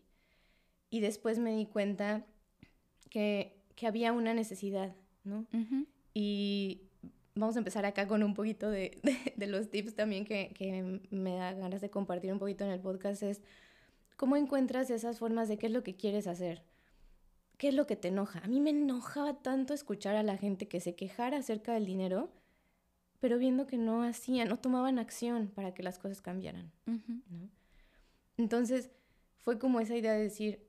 y 0.90 1.00
después 1.02 1.38
me 1.38 1.56
di 1.56 1.68
cuenta 1.68 2.26
que, 3.12 3.62
que 3.76 3.86
había 3.86 4.12
una 4.14 4.34
necesidad, 4.34 4.96
¿no? 5.24 5.46
Y 6.14 6.90
vamos 7.36 7.56
a 7.56 7.60
empezar 7.60 7.86
acá 7.86 8.08
con 8.08 8.24
un 8.24 8.34
poquito 8.34 8.70
de, 8.72 9.00
de- 9.04 9.34
de 9.36 9.48
los 9.48 9.70
tips 9.70 9.94
también 9.96 10.26
que, 10.26 10.52
que 10.58 11.00
me 11.12 11.36
da 11.36 11.54
ganas 11.54 11.82
de 11.82 11.92
compartir 11.92 12.34
un 12.34 12.40
poquito 12.40 12.64
en 12.66 12.72
el 12.72 12.80
podcast. 12.80 13.22
Es 13.22 13.42
cómo 14.20 14.36
encuentras 14.36 14.90
esas 14.90 15.18
formas 15.18 15.48
de 15.48 15.58
qué 15.58 15.68
es 15.68 15.72
lo 15.72 15.82
que 15.82 15.96
quieres 15.96 16.28
hacer. 16.28 16.62
¿Qué 17.58 17.70
es 17.70 17.74
lo 17.74 17.88
que 17.88 17.96
te 17.96 18.10
enoja? 18.10 18.40
A 18.40 18.50
mí 18.50 18.60
me 18.60 18.72
enojaba 18.72 19.42
tanto 19.42 19.74
escuchar 19.74 20.18
a 20.18 20.24
la 20.24 20.36
gente 20.36 20.68
que 20.68 20.82
se 20.82 20.94
quejara 20.94 21.38
acerca 21.38 21.74
del 21.74 21.86
dinero, 21.86 22.30
pero 23.22 23.38
viendo 23.38 23.66
que 23.66 23.78
no 23.78 24.04
hacían, 24.04 24.50
no 24.50 24.58
tomaban 24.58 25.00
acción 25.00 25.48
para 25.48 25.74
que 25.74 25.84
las 25.84 26.00
cosas 26.00 26.22
cambiaran. 26.22 26.70
Entonces 28.36 28.92
fue 29.38 29.58
como 29.58 29.80
esa 29.80 29.96
idea 29.96 30.12
de 30.12 30.24
decir, 30.24 30.68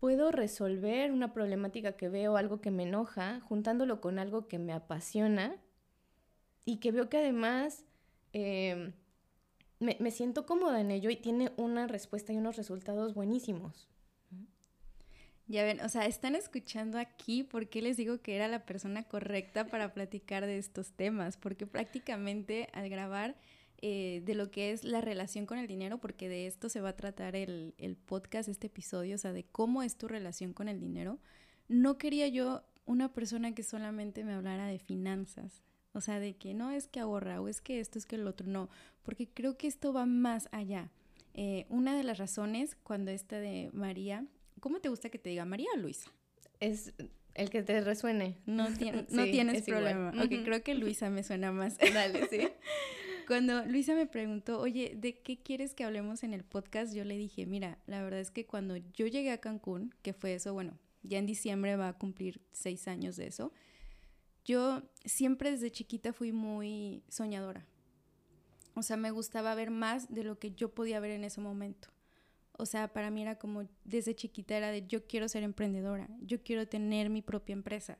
puedo 0.00 0.30
resolver 0.32 1.12
una 1.12 1.34
problemática 1.34 1.92
que 1.92 2.08
veo, 2.08 2.38
algo 2.38 2.62
que 2.62 2.70
me 2.70 2.84
enoja, 2.84 3.40
juntándolo 3.40 4.00
con 4.00 4.18
algo 4.18 4.48
que 4.48 4.58
me 4.58 4.72
apasiona 4.72 5.56
y 6.64 6.78
que 6.78 6.90
veo 6.90 7.10
que 7.10 7.18
además 7.18 7.84
eh, 8.32 8.94
me, 9.78 9.96
me 10.00 10.10
siento 10.10 10.46
cómoda 10.46 10.80
en 10.80 10.90
ello 10.90 11.10
y 11.10 11.16
tiene 11.16 11.52
una 11.56 11.86
respuesta 11.86 12.32
y 12.32 12.36
unos 12.36 12.56
resultados 12.56 13.14
buenísimos. 13.14 13.88
Ya 15.48 15.62
ven, 15.62 15.80
o 15.80 15.88
sea, 15.88 16.06
están 16.06 16.34
escuchando 16.34 16.98
aquí 16.98 17.44
porque 17.44 17.80
les 17.80 17.96
digo 17.96 18.20
que 18.20 18.34
era 18.34 18.48
la 18.48 18.66
persona 18.66 19.04
correcta 19.04 19.68
para 19.68 19.94
platicar 19.94 20.44
de 20.44 20.58
estos 20.58 20.92
temas, 20.92 21.36
porque 21.36 21.66
prácticamente 21.66 22.68
al 22.72 22.88
grabar 22.88 23.36
eh, 23.80 24.22
de 24.24 24.34
lo 24.34 24.50
que 24.50 24.72
es 24.72 24.82
la 24.82 25.00
relación 25.00 25.46
con 25.46 25.58
el 25.58 25.68
dinero, 25.68 25.98
porque 25.98 26.28
de 26.28 26.48
esto 26.48 26.68
se 26.68 26.80
va 26.80 26.90
a 26.90 26.96
tratar 26.96 27.36
el, 27.36 27.74
el 27.78 27.96
podcast, 27.96 28.48
este 28.48 28.66
episodio, 28.66 29.14
o 29.14 29.18
sea, 29.18 29.32
de 29.32 29.44
cómo 29.44 29.84
es 29.84 29.96
tu 29.96 30.08
relación 30.08 30.52
con 30.52 30.68
el 30.68 30.80
dinero, 30.80 31.20
no 31.68 31.96
quería 31.96 32.26
yo 32.26 32.64
una 32.84 33.12
persona 33.12 33.54
que 33.54 33.62
solamente 33.62 34.24
me 34.24 34.32
hablara 34.32 34.66
de 34.66 34.80
finanzas, 34.80 35.62
o 35.96 36.00
sea, 36.00 36.20
de 36.20 36.34
que 36.36 36.54
no 36.54 36.70
es 36.70 36.86
que 36.88 37.00
ahorra 37.00 37.40
o 37.40 37.48
es 37.48 37.60
que 37.60 37.80
esto 37.80 37.98
es 37.98 38.06
que 38.06 38.16
el 38.16 38.26
otro, 38.26 38.46
no, 38.46 38.68
porque 39.02 39.28
creo 39.28 39.56
que 39.56 39.66
esto 39.66 39.92
va 39.92 40.06
más 40.06 40.48
allá. 40.52 40.90
Eh, 41.34 41.66
una 41.68 41.96
de 41.96 42.02
las 42.04 42.18
razones 42.18 42.76
cuando 42.82 43.10
esta 43.10 43.38
de 43.40 43.70
María, 43.72 44.24
¿cómo 44.60 44.80
te 44.80 44.88
gusta 44.88 45.10
que 45.10 45.18
te 45.18 45.30
diga 45.30 45.44
María 45.44 45.68
o 45.74 45.78
Luisa? 45.78 46.10
Es 46.60 46.92
el 47.34 47.50
que 47.50 47.62
te 47.62 47.80
resuene. 47.82 48.38
No, 48.46 48.66
tien- 48.78 49.06
no 49.10 49.24
Sí, 49.24 49.30
tienes 49.32 49.56
es 49.62 49.68
igual. 49.68 49.82
problema. 49.84 50.24
Ujú. 50.24 50.44
creo 50.44 50.62
que 50.62 50.74
Luisa 50.74 51.10
me 51.10 51.22
suena 51.22 51.52
más. 51.52 51.76
Dale, 51.94 52.26
sí. 52.28 52.48
Cuando 53.26 53.64
Luisa 53.66 53.94
me 53.94 54.06
preguntó, 54.06 54.60
oye, 54.60 54.94
¿de 54.96 55.18
qué 55.20 55.36
quieres 55.42 55.74
que 55.74 55.82
hablemos 55.84 56.22
en 56.22 56.32
el 56.32 56.44
podcast? 56.44 56.94
Yo 56.94 57.04
le 57.04 57.18
dije, 57.18 57.44
mira, 57.44 57.78
la 57.86 58.00
verdad 58.02 58.20
es 58.20 58.30
que 58.30 58.46
cuando 58.46 58.76
yo 58.76 59.06
llegué 59.08 59.32
a 59.32 59.38
Cancún, 59.38 59.92
que 60.02 60.12
fue 60.12 60.34
eso, 60.34 60.52
bueno, 60.54 60.78
ya 61.02 61.18
en 61.18 61.26
diciembre 61.26 61.74
va 61.76 61.88
a 61.88 61.92
cumplir 61.98 62.40
seis 62.52 62.86
años 62.86 63.16
de 63.16 63.26
eso, 63.26 63.52
yo 64.46 64.82
siempre 65.04 65.50
desde 65.50 65.70
chiquita 65.70 66.12
fui 66.12 66.32
muy 66.32 67.02
soñadora. 67.08 67.66
O 68.74 68.82
sea, 68.82 68.96
me 68.96 69.10
gustaba 69.10 69.54
ver 69.54 69.70
más 69.70 70.12
de 70.12 70.22
lo 70.22 70.38
que 70.38 70.52
yo 70.52 70.72
podía 70.72 71.00
ver 71.00 71.10
en 71.10 71.24
ese 71.24 71.40
momento. 71.40 71.88
O 72.52 72.64
sea, 72.64 72.92
para 72.92 73.10
mí 73.10 73.22
era 73.22 73.38
como 73.38 73.68
desde 73.84 74.14
chiquita 74.14 74.56
era 74.56 74.70
de 74.70 74.86
yo 74.86 75.06
quiero 75.06 75.28
ser 75.28 75.42
emprendedora, 75.42 76.08
yo 76.20 76.42
quiero 76.42 76.66
tener 76.66 77.10
mi 77.10 77.22
propia 77.22 77.52
empresa. 77.52 77.98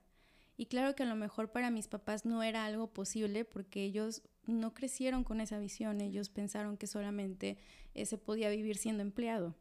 Y 0.57 0.67
claro 0.67 0.95
que 0.95 1.03
a 1.03 1.07
lo 1.07 1.17
mejor 1.17 1.51
para 1.51 1.71
mis 1.71 1.89
papás 1.89 2.25
no 2.25 2.43
era 2.43 2.65
algo 2.65 2.87
posible 2.87 3.45
porque 3.45 3.85
ellos 3.85 4.23
no 4.47 4.73
crecieron 4.73 5.25
con 5.25 5.41
esa 5.41 5.59
visión, 5.59 6.01
ellos 6.01 6.31
pensaron 6.31 6.79
que 6.79 6.87
solamente 6.87 7.59
eh, 7.93 8.07
se 8.07 8.17
podía 8.17 8.49
vivir 8.49 8.79
siendo 8.79 9.03
empleado. 9.03 9.55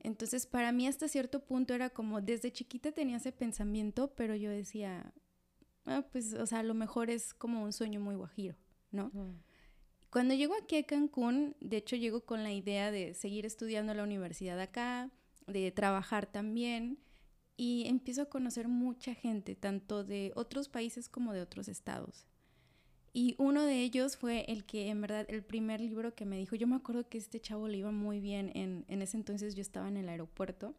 Entonces 0.00 0.46
para 0.46 0.72
mí 0.72 0.86
hasta 0.86 1.08
cierto 1.08 1.44
punto 1.44 1.74
era 1.74 1.90
como 1.90 2.22
desde 2.22 2.52
chiquita 2.52 2.90
tenía 2.90 3.18
ese 3.18 3.32
pensamiento, 3.32 4.14
pero 4.16 4.34
yo 4.34 4.50
decía, 4.50 5.12
ah, 5.84 6.04
pues 6.10 6.34
o 6.34 6.46
sea, 6.46 6.60
a 6.60 6.62
lo 6.62 6.74
mejor 6.74 7.10
es 7.10 7.34
como 7.34 7.62
un 7.62 7.72
sueño 7.72 8.00
muy 8.00 8.14
guajiro, 8.14 8.56
¿no? 8.90 9.10
Cuando 10.10 10.34
llego 10.34 10.54
aquí 10.54 10.76
a 10.76 10.84
Cancún, 10.84 11.56
de 11.60 11.78
hecho 11.78 11.96
llego 11.96 12.24
con 12.24 12.42
la 12.42 12.52
idea 12.52 12.90
de 12.90 13.14
seguir 13.14 13.46
estudiando 13.46 13.94
la 13.94 14.04
universidad 14.04 14.60
acá, 14.60 15.10
de 15.46 15.70
trabajar 15.72 16.26
también 16.26 16.98
y 17.56 17.86
empiezo 17.86 18.22
a 18.22 18.26
conocer 18.26 18.68
mucha 18.68 19.14
gente, 19.14 19.54
tanto 19.54 20.04
de 20.04 20.32
otros 20.36 20.68
países 20.68 21.08
como 21.08 21.32
de 21.32 21.40
otros 21.40 21.68
estados. 21.68 22.26
Y 23.14 23.34
uno 23.38 23.64
de 23.64 23.82
ellos 23.82 24.16
fue 24.16 24.44
el 24.48 24.64
que, 24.64 24.88
en 24.88 25.02
verdad, 25.02 25.26
el 25.28 25.44
primer 25.44 25.80
libro 25.80 26.14
que 26.14 26.24
me 26.24 26.38
dijo, 26.38 26.56
yo 26.56 26.66
me 26.66 26.76
acuerdo 26.76 27.08
que 27.08 27.18
este 27.18 27.40
chavo 27.40 27.68
le 27.68 27.78
iba 27.78 27.90
muy 27.90 28.20
bien, 28.20 28.50
en, 28.54 28.86
en 28.88 29.02
ese 29.02 29.18
entonces 29.18 29.54
yo 29.54 29.60
estaba 29.60 29.88
en 29.88 29.98
el 29.98 30.08
aeropuerto, 30.08 30.74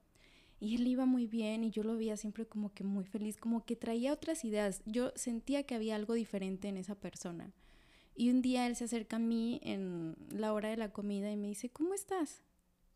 y 0.63 0.75
él 0.75 0.87
iba 0.87 1.05
muy 1.05 1.27
bien 1.27 1.65
y 1.65 1.71
yo 1.71 1.83
lo 1.83 1.97
veía 1.97 2.15
siempre 2.15 2.45
como 2.45 2.73
que 2.73 2.85
muy 2.85 3.03
feliz, 3.03 3.35
como 3.35 3.65
que 3.65 3.75
traía 3.75 4.13
otras 4.13 4.45
ideas. 4.45 4.81
Yo 4.85 5.11
sentía 5.13 5.63
que 5.63 5.75
había 5.75 5.97
algo 5.97 6.13
diferente 6.13 6.69
en 6.69 6.77
esa 6.77 6.95
persona. 6.95 7.51
Y 8.15 8.29
un 8.29 8.41
día 8.41 8.65
él 8.65 8.77
se 8.77 8.85
acerca 8.85 9.17
a 9.17 9.19
mí 9.19 9.59
en 9.61 10.15
la 10.29 10.53
hora 10.53 10.69
de 10.69 10.77
la 10.77 10.93
comida 10.93 11.29
y 11.29 11.35
me 11.35 11.49
dice, 11.49 11.69
¿cómo 11.69 11.93
estás? 11.93 12.43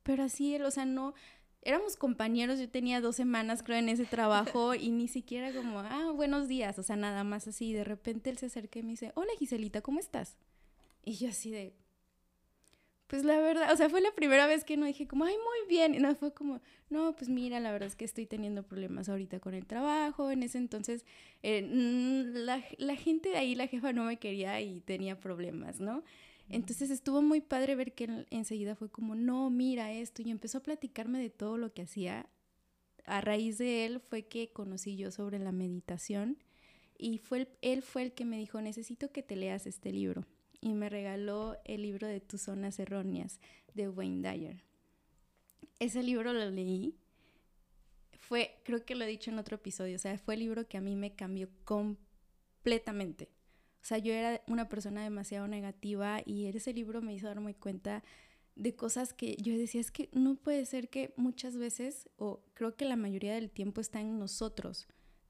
Pero 0.03 0.23
así 0.23 0.55
él, 0.55 0.63
o 0.63 0.71
sea, 0.71 0.85
no, 0.85 1.13
éramos 1.61 1.97
compañeros, 1.97 2.57
yo 2.57 2.69
tenía 2.69 3.01
dos 3.01 3.17
semanas 3.17 3.63
creo 3.63 3.79
en 3.79 3.89
ese 3.89 4.05
trabajo 4.05 4.73
y 4.73 4.89
ni 4.89 5.09
siquiera 5.09 5.51
como, 5.51 5.79
ah, 5.79 6.13
buenos 6.15 6.47
días, 6.47 6.79
o 6.79 6.83
sea, 6.83 6.95
nada 6.95 7.25
más 7.25 7.49
así. 7.49 7.73
De 7.73 7.83
repente 7.83 8.29
él 8.29 8.37
se 8.37 8.45
acerca 8.45 8.79
y 8.79 8.83
me 8.83 8.91
dice, 8.91 9.11
hola 9.15 9.33
Giselita, 9.37 9.81
¿cómo 9.81 9.99
estás? 9.99 10.37
Y 11.03 11.15
yo 11.15 11.27
así 11.27 11.51
de, 11.51 11.75
pues 13.07 13.23
la 13.23 13.39
verdad, 13.39 13.71
o 13.71 13.77
sea, 13.77 13.89
fue 13.89 14.01
la 14.01 14.11
primera 14.11 14.47
vez 14.47 14.65
que 14.65 14.75
no 14.75 14.85
dije 14.85 15.07
como, 15.07 15.23
ay, 15.23 15.35
muy 15.35 15.69
bien. 15.69 15.95
Y 15.95 15.99
no, 15.99 16.13
fue 16.15 16.33
como, 16.33 16.59
no, 16.89 17.15
pues 17.15 17.29
mira, 17.29 17.59
la 17.61 17.71
verdad 17.71 17.87
es 17.87 17.95
que 17.95 18.05
estoy 18.05 18.25
teniendo 18.25 18.63
problemas 18.63 19.07
ahorita 19.07 19.39
con 19.39 19.53
el 19.53 19.65
trabajo. 19.65 20.29
En 20.29 20.43
ese 20.43 20.57
entonces, 20.57 21.05
eh, 21.41 21.61
la, 22.33 22.63
la 22.77 22.95
gente 22.97 23.29
de 23.29 23.37
ahí, 23.37 23.55
la 23.55 23.67
jefa 23.67 23.93
no 23.93 24.03
me 24.03 24.17
quería 24.17 24.59
y 24.59 24.81
tenía 24.81 25.19
problemas, 25.19 25.79
¿no? 25.79 26.03
Entonces 26.49 26.89
estuvo 26.89 27.21
muy 27.21 27.41
padre 27.41 27.75
ver 27.75 27.93
que 27.93 28.25
enseguida 28.29 28.75
fue 28.75 28.89
como, 28.89 29.15
no, 29.15 29.49
mira 29.49 29.91
esto, 29.91 30.21
y 30.21 30.31
empezó 30.31 30.59
a 30.59 30.63
platicarme 30.63 31.19
de 31.19 31.29
todo 31.29 31.57
lo 31.57 31.73
que 31.73 31.83
hacía. 31.83 32.27
A 33.05 33.21
raíz 33.21 33.57
de 33.57 33.85
él 33.85 33.99
fue 33.99 34.23
que 34.23 34.49
conocí 34.49 34.97
yo 34.97 35.11
sobre 35.11 35.39
la 35.39 35.51
meditación 35.53 36.37
y 36.97 37.19
fue 37.19 37.47
él 37.61 37.81
fue 37.81 38.01
el 38.03 38.13
que 38.13 38.25
me 38.25 38.37
dijo, 38.37 38.61
necesito 38.61 39.11
que 39.11 39.23
te 39.23 39.35
leas 39.35 39.65
este 39.65 39.91
libro. 39.91 40.25
Y 40.61 40.73
me 40.73 40.89
regaló 40.89 41.57
el 41.65 41.83
libro 41.83 42.07
de 42.07 42.19
Tus 42.19 42.41
Zonas 42.41 42.79
Erróneas 42.79 43.39
de 43.73 43.89
Wayne 43.89 44.29
Dyer. 44.29 44.63
Ese 45.79 46.03
libro 46.03 46.33
lo 46.33 46.49
leí. 46.49 46.95
Fue, 48.17 48.59
creo 48.63 48.83
que 48.83 48.95
lo 48.95 49.05
he 49.05 49.07
dicho 49.07 49.31
en 49.31 49.39
otro 49.39 49.55
episodio, 49.55 49.95
o 49.95 49.99
sea, 49.99 50.17
fue 50.17 50.33
el 50.33 50.41
libro 50.41 50.67
que 50.67 50.77
a 50.77 50.81
mí 50.81 50.95
me 50.95 51.15
cambió 51.15 51.49
completamente. 51.63 53.29
O 53.81 53.85
sea, 53.87 53.99
yo 53.99 54.13
era 54.13 54.41
una 54.47 54.67
persona 54.67 55.03
demasiado 55.03 55.47
negativa 55.47 56.21
y 56.25 56.47
ese 56.47 56.73
libro 56.73 57.01
me 57.01 57.13
hizo 57.13 57.27
darme 57.27 57.55
cuenta 57.55 58.03
de 58.57 58.75
cosas 58.75 59.13
que 59.13 59.37
yo 59.37 59.57
decía, 59.57 59.79
es 59.79 59.91
que 59.91 60.09
no 60.11 60.35
puede 60.35 60.65
ser 60.65 60.89
que 60.89 61.13
muchas 61.15 61.55
veces, 61.55 62.09
o 62.17 62.43
creo 62.53 62.75
que 62.75 62.85
la 62.85 62.95
mayoría 62.95 63.35
del 63.35 63.51
tiempo 63.51 63.79
está 63.79 64.01
en 64.01 64.19
nosotros, 64.19 64.87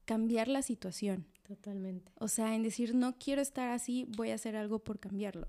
cambiar 0.08 0.48
la 0.48 0.62
situación. 0.62 1.26
Totalmente. 1.46 2.10
O 2.18 2.28
sea, 2.28 2.54
en 2.54 2.62
decir, 2.62 2.94
no 2.94 3.18
quiero 3.18 3.42
estar 3.42 3.68
así, 3.68 4.06
voy 4.16 4.30
a 4.30 4.36
hacer 4.36 4.56
algo 4.56 4.78
por 4.78 4.98
cambiarlo. 4.98 5.48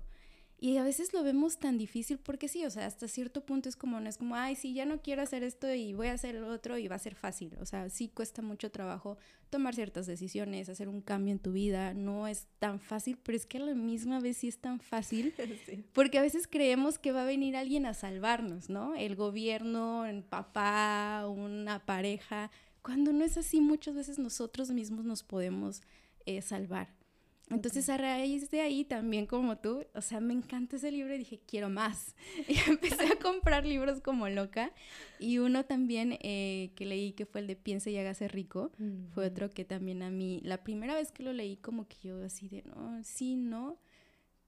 Y 0.58 0.76
a 0.76 0.84
veces 0.84 1.14
lo 1.14 1.22
vemos 1.22 1.58
tan 1.58 1.78
difícil 1.78 2.18
porque 2.18 2.46
sí, 2.46 2.66
o 2.66 2.70
sea, 2.70 2.84
hasta 2.84 3.08
cierto 3.08 3.46
punto 3.46 3.70
es 3.70 3.76
como, 3.76 3.98
no 3.98 4.10
es 4.10 4.18
como, 4.18 4.36
ay, 4.36 4.56
sí, 4.56 4.74
ya 4.74 4.84
no 4.84 5.00
quiero 5.00 5.22
hacer 5.22 5.42
esto 5.42 5.72
y 5.72 5.94
voy 5.94 6.08
a 6.08 6.12
hacer 6.12 6.34
lo 6.34 6.48
otro 6.48 6.76
y 6.76 6.88
va 6.88 6.96
a 6.96 6.98
ser 6.98 7.14
fácil. 7.14 7.56
O 7.58 7.64
sea, 7.64 7.88
sí 7.88 8.08
cuesta 8.08 8.42
mucho 8.42 8.70
trabajo 8.70 9.16
tomar 9.48 9.74
ciertas 9.74 10.06
decisiones, 10.06 10.68
hacer 10.68 10.90
un 10.90 11.00
cambio 11.00 11.32
en 11.32 11.38
tu 11.38 11.52
vida. 11.52 11.94
No 11.94 12.28
es 12.28 12.46
tan 12.58 12.80
fácil, 12.80 13.16
pero 13.22 13.36
es 13.36 13.46
que 13.46 13.56
a 13.56 13.62
la 13.62 13.74
misma 13.74 14.20
vez 14.20 14.36
sí 14.36 14.48
es 14.48 14.58
tan 14.58 14.78
fácil. 14.78 15.32
Porque 15.94 16.18
a 16.18 16.22
veces 16.22 16.46
creemos 16.46 16.98
que 16.98 17.12
va 17.12 17.22
a 17.22 17.24
venir 17.24 17.56
alguien 17.56 17.86
a 17.86 17.94
salvarnos, 17.94 18.68
¿no? 18.68 18.94
El 18.94 19.16
gobierno, 19.16 20.04
el 20.04 20.22
papá, 20.22 21.26
una 21.26 21.86
pareja. 21.86 22.50
Cuando 22.82 23.12
no 23.12 23.24
es 23.24 23.36
así, 23.36 23.60
muchas 23.60 23.94
veces 23.94 24.18
nosotros 24.18 24.70
mismos 24.70 25.04
nos 25.04 25.22
podemos 25.22 25.82
eh, 26.26 26.42
salvar. 26.42 26.88
Entonces 27.50 27.88
a 27.88 27.96
raíz 27.96 28.48
de 28.50 28.60
ahí 28.60 28.84
también 28.84 29.26
como 29.26 29.58
tú, 29.58 29.84
o 29.94 30.00
sea, 30.00 30.20
me 30.20 30.32
encanta 30.32 30.76
ese 30.76 30.92
libro 30.92 31.12
y 31.12 31.18
dije, 31.18 31.40
quiero 31.46 31.68
más. 31.68 32.14
Y 32.48 32.56
empecé 32.70 33.12
a 33.12 33.18
comprar 33.18 33.66
libros 33.66 34.00
como 34.00 34.28
loca. 34.28 34.72
Y 35.18 35.38
uno 35.38 35.64
también 35.64 36.16
eh, 36.20 36.70
que 36.76 36.86
leí 36.86 37.12
que 37.12 37.26
fue 37.26 37.40
el 37.40 37.48
de 37.48 37.56
Piense 37.56 37.90
y 37.90 37.98
hágase 37.98 38.28
rico, 38.28 38.70
fue 39.12 39.26
otro 39.26 39.50
que 39.50 39.64
también 39.64 40.02
a 40.02 40.10
mí, 40.10 40.40
la 40.44 40.62
primera 40.62 40.94
vez 40.94 41.10
que 41.10 41.24
lo 41.24 41.32
leí 41.32 41.56
como 41.56 41.88
que 41.88 41.96
yo 42.02 42.22
así 42.24 42.48
de, 42.48 42.62
no, 42.62 43.02
sí, 43.02 43.34
no, 43.34 43.80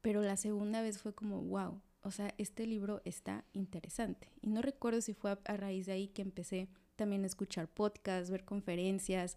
pero 0.01 0.23
la 0.23 0.37
segunda 0.37 0.81
vez 0.81 0.99
fue 0.99 1.13
como, 1.13 1.43
wow, 1.43 1.81
o 2.03 2.11
sea, 2.13 2.33
este 2.39 2.67
libro 2.67 3.03
está 3.05 3.45
interesante. 3.53 4.29
Y 4.43 4.49
no 4.51 4.63
recuerdo 4.63 5.01
si 5.01 5.13
fue 5.13 5.33
a, 5.33 5.39
a 5.45 5.57
raíz 5.57 5.87
de 5.87 5.93
ahí 5.93 6.09
que 6.09 6.23
empecé 6.23 6.69
también 6.97 7.25
escuchar 7.25 7.69
podcasts, 7.69 8.31
ver 8.31 8.45
conferencias, 8.45 9.37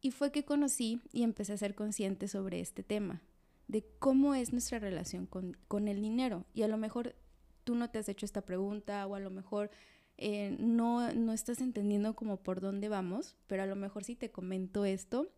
y 0.00 0.10
fue 0.10 0.32
que 0.32 0.44
conocí 0.44 1.00
y 1.12 1.22
empecé 1.22 1.52
a 1.52 1.58
ser 1.58 1.74
consciente 1.74 2.26
sobre 2.26 2.60
este 2.60 2.82
tema, 2.82 3.22
de 3.68 3.84
cómo 3.98 4.34
es 4.34 4.52
nuestra 4.52 4.78
relación 4.78 5.26
con, 5.26 5.88
el 5.88 6.00
dinero. 6.00 6.46
Y 6.54 6.62
a 6.62 6.68
lo 6.68 6.78
mejor 6.78 7.14
tú 7.64 7.74
no 7.74 7.90
te 7.90 7.98
has 7.98 8.08
hecho 8.08 8.24
esta 8.24 8.40
pregunta 8.42 9.06
o 9.06 9.14
a 9.14 9.20
lo 9.20 9.30
mejor 9.30 9.70
eh, 10.16 10.56
no, 10.58 11.12
no 11.12 11.32
estás 11.32 11.60
entendiendo 11.60 12.16
como 12.16 12.38
por 12.38 12.60
dónde 12.60 12.88
vamos, 12.88 13.36
pero 13.46 13.62
a 13.62 13.66
lo 13.66 13.76
mejor 13.76 14.04
si 14.04 14.16
te 14.16 14.30
comento 14.30 14.84
esto, 14.84 15.30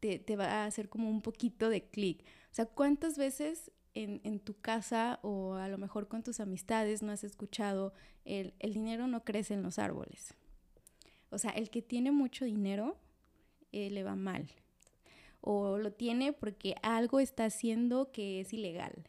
te, 0.00 0.18
te 0.18 0.36
va 0.36 0.46
a 0.46 0.66
hacer 0.66 0.88
como 0.88 1.08
un 1.08 1.22
poquito 1.22 1.70
de 1.70 1.88
clic. 1.88 2.22
O 2.22 2.54
sea, 2.54 2.66
¿cuántas 2.66 3.16
veces 3.16 3.72
en, 3.94 4.20
en, 4.24 4.38
tu 4.38 4.60
casa 4.60 5.18
o 5.22 5.54
a 5.54 5.68
lo 5.68 5.78
mejor 5.78 6.08
con 6.08 6.22
tus 6.22 6.40
amistades 6.40 7.02
no 7.02 7.10
has 7.10 7.24
escuchado 7.24 7.94
el, 8.24 8.54
el 8.58 8.74
dinero 8.74 9.06
no 9.06 9.24
crece 9.24 9.54
en 9.54 9.62
los 9.62 9.78
árboles? 9.78 10.34
O 11.34 11.38
sea, 11.38 11.50
el 11.50 11.70
que 11.70 11.82
tiene 11.82 12.12
mucho 12.12 12.44
dinero 12.44 12.96
eh, 13.72 13.90
le 13.90 14.02
va 14.02 14.14
mal. 14.14 14.48
O 15.40 15.78
lo 15.78 15.92
tiene 15.92 16.32
porque 16.32 16.76
algo 16.82 17.20
está 17.20 17.44
haciendo 17.46 18.12
que 18.12 18.40
es 18.40 18.52
ilegal. 18.52 19.08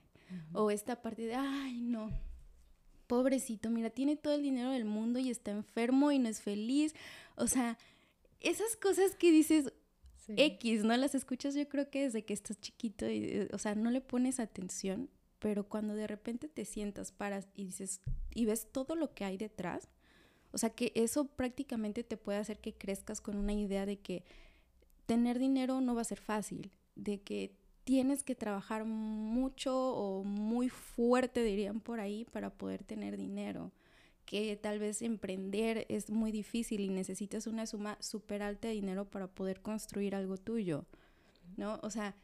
O 0.53 0.71
esta 0.71 1.01
parte 1.01 1.21
de, 1.21 1.35
ay, 1.35 1.79
no, 1.81 2.11
pobrecito, 3.07 3.69
mira, 3.69 3.89
tiene 3.89 4.15
todo 4.15 4.33
el 4.33 4.41
dinero 4.41 4.71
del 4.71 4.85
mundo 4.85 5.19
y 5.19 5.29
está 5.29 5.51
enfermo 5.51 6.11
y 6.11 6.19
no 6.19 6.27
es 6.27 6.41
feliz. 6.41 6.93
O 7.35 7.47
sea, 7.47 7.77
esas 8.41 8.75
cosas 8.75 9.15
que 9.15 9.31
dices 9.31 9.71
X, 10.27 10.83
¿no? 10.83 10.97
Las 10.97 11.15
escuchas 11.15 11.53
yo 11.55 11.67
creo 11.69 11.89
que 11.89 12.03
desde 12.03 12.25
que 12.25 12.33
estás 12.33 12.59
chiquito, 12.59 13.07
y, 13.07 13.23
eh, 13.23 13.49
o 13.53 13.57
sea, 13.57 13.75
no 13.75 13.91
le 13.91 14.01
pones 14.01 14.39
atención, 14.39 15.09
pero 15.39 15.69
cuando 15.69 15.93
de 15.93 16.07
repente 16.07 16.47
te 16.47 16.65
sientas, 16.65 17.11
paras 17.11 17.47
y 17.55 17.65
dices, 17.65 18.01
y 18.33 18.45
ves 18.45 18.71
todo 18.71 18.95
lo 18.95 19.13
que 19.13 19.25
hay 19.25 19.37
detrás, 19.37 19.87
o 20.55 20.57
sea, 20.57 20.69
que 20.69 20.93
eso 20.95 21.25
prácticamente 21.25 22.05
te 22.05 22.15
puede 22.15 22.37
hacer 22.37 22.59
que 22.59 22.73
crezcas 22.73 23.19
con 23.19 23.35
una 23.35 23.51
idea 23.51 23.85
de 23.85 23.97
que 23.97 24.23
tener 25.05 25.37
dinero 25.37 25.81
no 25.81 25.95
va 25.95 26.01
a 26.01 26.05
ser 26.05 26.21
fácil, 26.21 26.71
de 26.95 27.19
que 27.19 27.51
tienes 27.83 28.23
que 28.23 28.35
trabajar 28.35 28.85
mucho 28.85 29.75
o 29.75 30.23
muy 30.23 30.69
fuerte, 30.69 31.43
dirían 31.43 31.81
por 31.81 31.99
ahí, 31.99 32.23
para 32.31 32.51
poder 32.51 32.85
tener 32.85 33.17
dinero, 33.17 33.73
que 34.25 34.55
tal 34.55 34.79
vez 34.79 35.01
emprender 35.01 35.85
es 35.89 36.09
muy 36.09 36.31
difícil 36.31 36.79
y 36.79 36.89
necesitas 36.89 37.47
una 37.47 37.65
suma 37.65 37.97
súper 37.99 38.41
alta 38.41 38.69
de 38.69 38.75
dinero 38.75 39.03
para 39.03 39.27
poder 39.27 39.61
construir 39.61 40.15
algo 40.15 40.37
tuyo, 40.37 40.85
¿no? 41.57 41.81
O 41.83 41.89
sea, 41.89 42.15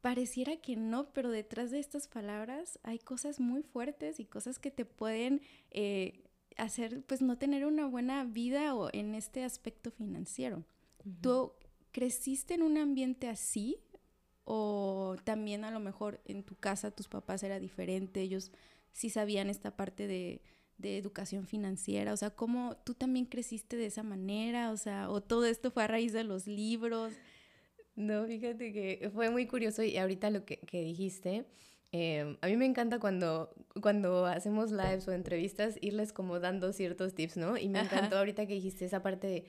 pareciera 0.00 0.56
que 0.56 0.74
no, 0.74 1.12
pero 1.12 1.30
detrás 1.30 1.70
de 1.70 1.78
estas 1.78 2.08
palabras 2.08 2.80
hay 2.82 2.98
cosas 2.98 3.38
muy 3.38 3.62
fuertes 3.62 4.18
y 4.18 4.24
cosas 4.24 4.58
que 4.58 4.72
te 4.72 4.84
pueden 4.84 5.42
eh, 5.70 6.24
hacer, 6.58 7.02
pues, 7.04 7.22
no 7.22 7.38
tener 7.38 7.64
una 7.64 7.86
buena 7.86 8.24
vida 8.24 8.74
o 8.74 8.90
en 8.92 9.14
este 9.14 9.44
aspecto 9.44 9.90
financiero. 9.90 10.64
¿Tú 11.22 11.52
creciste 11.92 12.54
en 12.54 12.62
un 12.62 12.76
ambiente 12.76 13.28
así 13.28 13.80
o 14.44 15.16
también 15.24 15.64
a 15.64 15.70
lo 15.70 15.80
mejor 15.80 16.20
en 16.24 16.42
tu 16.42 16.56
casa 16.56 16.90
tus 16.90 17.08
papás 17.08 17.42
era 17.42 17.60
diferente, 17.60 18.20
ellos 18.20 18.50
sí 18.92 19.10
sabían 19.10 19.50
esta 19.50 19.76
parte 19.76 20.06
de, 20.06 20.40
de 20.78 20.96
educación 20.96 21.46
financiera, 21.46 22.12
o 22.12 22.16
sea, 22.16 22.30
¿cómo 22.30 22.76
tú 22.84 22.94
también 22.94 23.26
creciste 23.26 23.76
de 23.76 23.86
esa 23.86 24.02
manera? 24.02 24.70
O 24.70 24.76
sea, 24.76 25.10
o 25.10 25.22
todo 25.22 25.44
esto 25.44 25.70
fue 25.70 25.82
a 25.82 25.88
raíz 25.88 26.12
de 26.12 26.24
los 26.24 26.46
libros. 26.46 27.12
No, 27.94 28.26
fíjate 28.26 28.72
que 28.72 29.10
fue 29.12 29.28
muy 29.28 29.46
curioso 29.46 29.82
y 29.82 29.96
ahorita 29.98 30.30
lo 30.30 30.44
que, 30.44 30.58
que 30.60 30.82
dijiste, 30.82 31.44
eh, 31.92 32.36
a 32.40 32.46
mí 32.46 32.56
me 32.56 32.66
encanta 32.66 32.98
cuando, 32.98 33.54
cuando 33.80 34.26
hacemos 34.26 34.70
lives 34.70 35.08
o 35.08 35.12
entrevistas 35.12 35.78
irles 35.80 36.12
como 36.12 36.38
dando 36.38 36.72
ciertos 36.72 37.14
tips, 37.14 37.36
¿no? 37.36 37.56
Y 37.56 37.68
me 37.68 37.80
encantó 37.80 38.18
ahorita 38.18 38.46
que 38.46 38.54
dijiste 38.54 38.84
esa 38.84 39.02
parte 39.02 39.26
de 39.26 39.44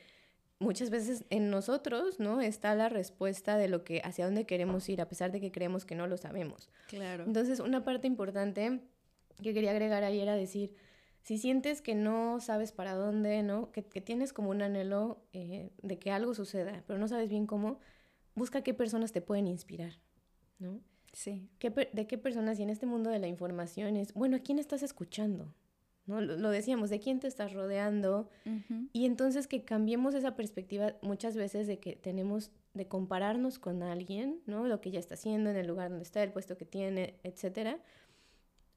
muchas 0.60 0.89
veces 0.89 1.25
en 1.29 1.50
nosotros, 1.50 2.19
¿no? 2.19 2.41
Está 2.41 2.75
la 2.75 2.88
respuesta 2.88 3.58
de 3.58 3.67
lo 3.67 3.84
que 3.84 4.01
hacia 4.03 4.25
dónde 4.25 4.46
queremos 4.46 4.88
ir 4.88 5.01
a 5.01 5.08
pesar 5.08 5.31
de 5.31 5.41
que 5.41 5.51
creemos 5.51 5.86
que 5.86 5.96
no 5.96 6.08
lo 6.08 6.17
sabemos. 6.17 6.69
Claro. 6.88 7.25
Entonces, 7.25 7.60
una 7.60 7.84
parte 7.84 8.08
importante 8.08 8.81
que 9.41 9.53
quería 9.53 9.72
agregar 9.72 10.03
ahí 10.03 10.19
era 10.19 10.36
decir, 10.36 10.75
si 11.22 11.38
sientes 11.38 11.81
que 11.81 11.96
no 11.96 12.39
sabes 12.39 12.72
para 12.72 12.93
dónde, 12.93 13.43
¿no? 13.43 13.72
Que, 13.72 13.84
que 13.84 14.00
tienes 14.00 14.31
como 14.31 14.50
un 14.50 14.62
anhelo 14.62 15.25
eh, 15.34 15.72
de 15.81 16.00
que 16.00 16.12
algo 16.12 16.34
suceda, 16.34 16.84
pero 16.88 17.00
no 17.00 17.08
sabes 17.10 17.29
bien 17.29 17.48
cómo, 17.48 17.79
busca 18.36 18.62
qué 18.62 18.74
personas 18.74 19.12
te 19.12 19.22
pueden 19.22 19.48
inspirar, 19.48 20.00
¿no? 20.58 20.81
Sí. 21.13 21.50
¿Qué, 21.60 21.70
¿De 21.70 22.08
qué 22.08 22.18
personas 22.18 22.60
y 22.60 22.63
en 22.63 22.70
este 22.70 22.86
mundo 22.86 23.10
de 23.10 23.20
la 23.20 23.28
información 23.28 23.96
es, 23.96 24.13
bueno, 24.13 24.38
¿a 24.38 24.39
quién 24.39 24.60
estás 24.60 24.84
escuchando? 24.84 25.54
¿No? 26.06 26.22
Lo, 26.22 26.38
lo 26.38 26.50
decíamos, 26.50 26.89
¿de 26.89 27.00
quién 27.00 27.20
te 27.20 27.28
estás 27.28 27.54
rodeando? 27.54 28.30
Y 28.94 29.06
entonces 29.06 29.48
que 29.48 29.63
cambiemos 29.63 30.16
esa 30.16 30.36
perspectiva 30.36 30.96
muchas 31.01 31.36
veces 31.36 31.68
de 31.68 31.80
que 31.80 31.96
tenemos 31.96 32.51
de 32.74 32.88
compararnos 32.88 33.60
con 33.60 33.84
alguien, 33.84 34.42
¿no? 34.48 34.66
Lo 34.66 34.82
que 34.82 34.89
ya 34.89 35.00
está 35.00 35.13
haciendo, 35.13 35.51
en 35.51 35.58
el 35.58 35.68
lugar 35.68 35.89
donde 35.89 36.04
está, 36.04 36.24
el 36.24 36.32
puesto 36.32 36.58
que 36.58 36.66
tiene, 36.66 37.20
etcétera, 37.24 37.80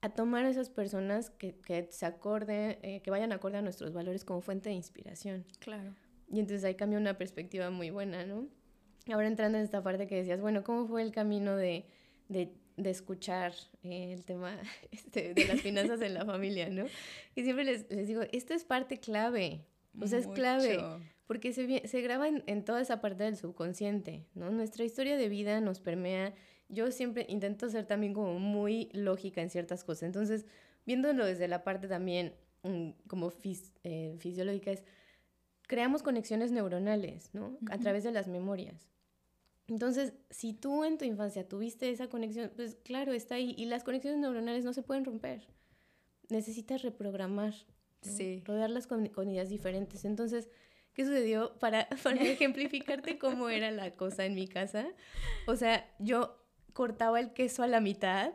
a 0.02 0.10
tomar 0.10 0.44
a 0.44 0.50
esas 0.50 0.68
personas 0.68 1.30
que, 1.30 1.54
que 1.54 1.88
se 1.90 2.04
acorde, 2.04 2.78
eh, 2.82 3.00
que 3.02 3.10
vayan 3.10 3.32
acorde 3.32 3.58
a 3.58 3.62
nuestros 3.62 3.92
valores 3.92 4.24
como 4.24 4.40
fuente 4.40 4.68
de 4.68 4.74
inspiración. 4.74 5.46
Claro. 5.60 5.94
Y 6.28 6.40
entonces 6.40 6.64
ahí 6.64 6.74
cambia 6.74 6.98
una 6.98 7.16
perspectiva 7.16 7.70
muy 7.70 7.90
buena, 7.90 8.26
¿no? 8.26 8.48
Ahora 9.12 9.26
entrando 9.26 9.58
en 9.58 9.64
esta 9.64 9.82
parte 9.82 10.06
que 10.06 10.16
decías, 10.16 10.40
bueno, 10.40 10.64
¿cómo 10.64 10.86
fue 10.86 11.02
el 11.02 11.12
camino 11.12 11.56
de, 11.56 11.86
de, 12.32 12.52
de 12.76 12.90
escuchar 12.90 13.52
eh, 13.82 14.12
el 14.12 14.24
tema 14.24 14.58
este, 14.90 15.34
de 15.34 15.44
las 15.46 15.60
finanzas 15.60 16.00
en 16.00 16.14
la 16.14 16.24
familia, 16.24 16.68
¿no? 16.70 16.86
Y 17.34 17.42
siempre 17.42 17.64
les, 17.64 17.90
les 17.90 18.08
digo, 18.08 18.22
esto 18.32 18.54
es 18.54 18.64
parte 18.64 18.98
clave, 18.98 19.64
o 20.00 20.06
sea, 20.06 20.18
es 20.18 20.26
clave, 20.26 20.78
porque 21.26 21.52
se, 21.52 21.86
se 21.86 22.00
graba 22.00 22.28
en, 22.28 22.42
en, 22.46 22.64
toda 22.64 22.80
esa 22.80 23.00
parte 23.00 23.24
del 23.24 23.36
subconsciente, 23.36 24.26
¿no? 24.34 24.50
Nuestra 24.50 24.84
historia 24.84 25.16
de 25.16 25.28
vida 25.28 25.60
nos 25.60 25.80
permea, 25.80 26.34
yo 26.68 26.90
siempre 26.90 27.26
intento 27.28 27.68
ser 27.68 27.86
también 27.86 28.14
como 28.14 28.38
muy 28.38 28.88
lógica 28.92 29.42
en 29.42 29.50
ciertas 29.50 29.84
cosas, 29.84 30.04
entonces, 30.04 30.46
viéndolo 30.86 31.26
desde 31.26 31.46
la 31.48 31.62
parte 31.62 31.88
también 31.88 32.34
um, 32.62 32.94
como 33.06 33.30
fis, 33.30 33.72
eh, 33.84 34.16
fisiológica, 34.18 34.72
es, 34.72 34.84
creamos 35.66 36.02
conexiones 36.02 36.52
neuronales, 36.52 37.30
¿no? 37.34 37.48
Uh 37.48 37.58
-huh. 37.60 37.74
A 37.74 37.78
través 37.78 38.04
de 38.04 38.12
las 38.12 38.28
memorias. 38.28 38.91
Entonces, 39.72 40.12
si 40.28 40.52
tú 40.52 40.84
en 40.84 40.98
tu 40.98 41.06
infancia 41.06 41.48
tuviste 41.48 41.88
esa 41.88 42.10
conexión, 42.10 42.52
pues 42.54 42.76
claro, 42.84 43.14
está 43.14 43.36
ahí. 43.36 43.54
Y 43.56 43.64
las 43.64 43.84
conexiones 43.84 44.20
neuronales 44.20 44.66
no 44.66 44.74
se 44.74 44.82
pueden 44.82 45.06
romper. 45.06 45.48
Necesitas 46.28 46.82
reprogramar, 46.82 47.54
¿no? 48.04 48.12
sí. 48.12 48.42
rodearlas 48.44 48.86
con, 48.86 49.08
con, 49.08 49.30
ideas 49.30 49.48
diferentes. 49.48 50.04
Entonces, 50.04 50.50
¿qué 50.92 51.06
sucedió? 51.06 51.58
Para, 51.58 51.88
para 52.02 52.20
ejemplificarte 52.20 53.16
cómo 53.16 53.48
era 53.48 53.70
la 53.70 53.96
cosa 53.96 54.26
en 54.26 54.34
mi 54.34 54.46
casa. 54.46 54.86
O 55.46 55.56
sea, 55.56 55.90
yo 55.98 56.38
cortaba 56.74 57.18
el 57.18 57.32
queso 57.32 57.62
a 57.62 57.66
la 57.66 57.80
mitad 57.80 58.34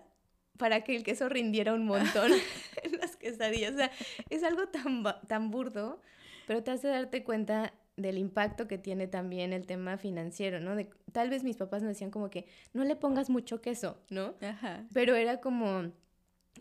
para 0.57 0.83
que 0.83 0.95
el 0.95 1.03
queso 1.03 1.29
rindiera 1.29 1.75
un 1.75 1.85
montón 1.85 2.31
en 2.83 2.97
las 2.97 3.15
quesadillas. 3.15 3.75
O 3.75 3.77
sea, 3.77 3.91
es 4.31 4.41
algo 4.41 4.69
tan, 4.69 5.03
tan 5.27 5.51
burdo, 5.51 6.01
pero 6.47 6.63
te 6.63 6.71
hace 6.71 6.87
darte 6.87 7.23
cuenta 7.23 7.75
del 7.97 8.17
impacto 8.17 8.67
que 8.67 8.77
tiene 8.77 9.07
también 9.07 9.51
el 9.51 9.65
tema 9.65 9.97
financiero, 9.97 10.59
¿no? 10.59 10.75
De, 10.75 10.89
tal 11.11 11.29
vez 11.29 11.43
mis 11.43 11.57
papás 11.57 11.81
me 11.81 11.89
decían 11.89 12.11
como 12.11 12.29
que 12.29 12.45
no 12.73 12.83
le 12.85 12.95
pongas 12.95 13.29
mucho 13.29 13.59
queso, 13.59 13.97
¿no? 14.09 14.35
Ajá. 14.41 14.85
Pero 14.93 15.15
era 15.15 15.41
como, 15.41 15.91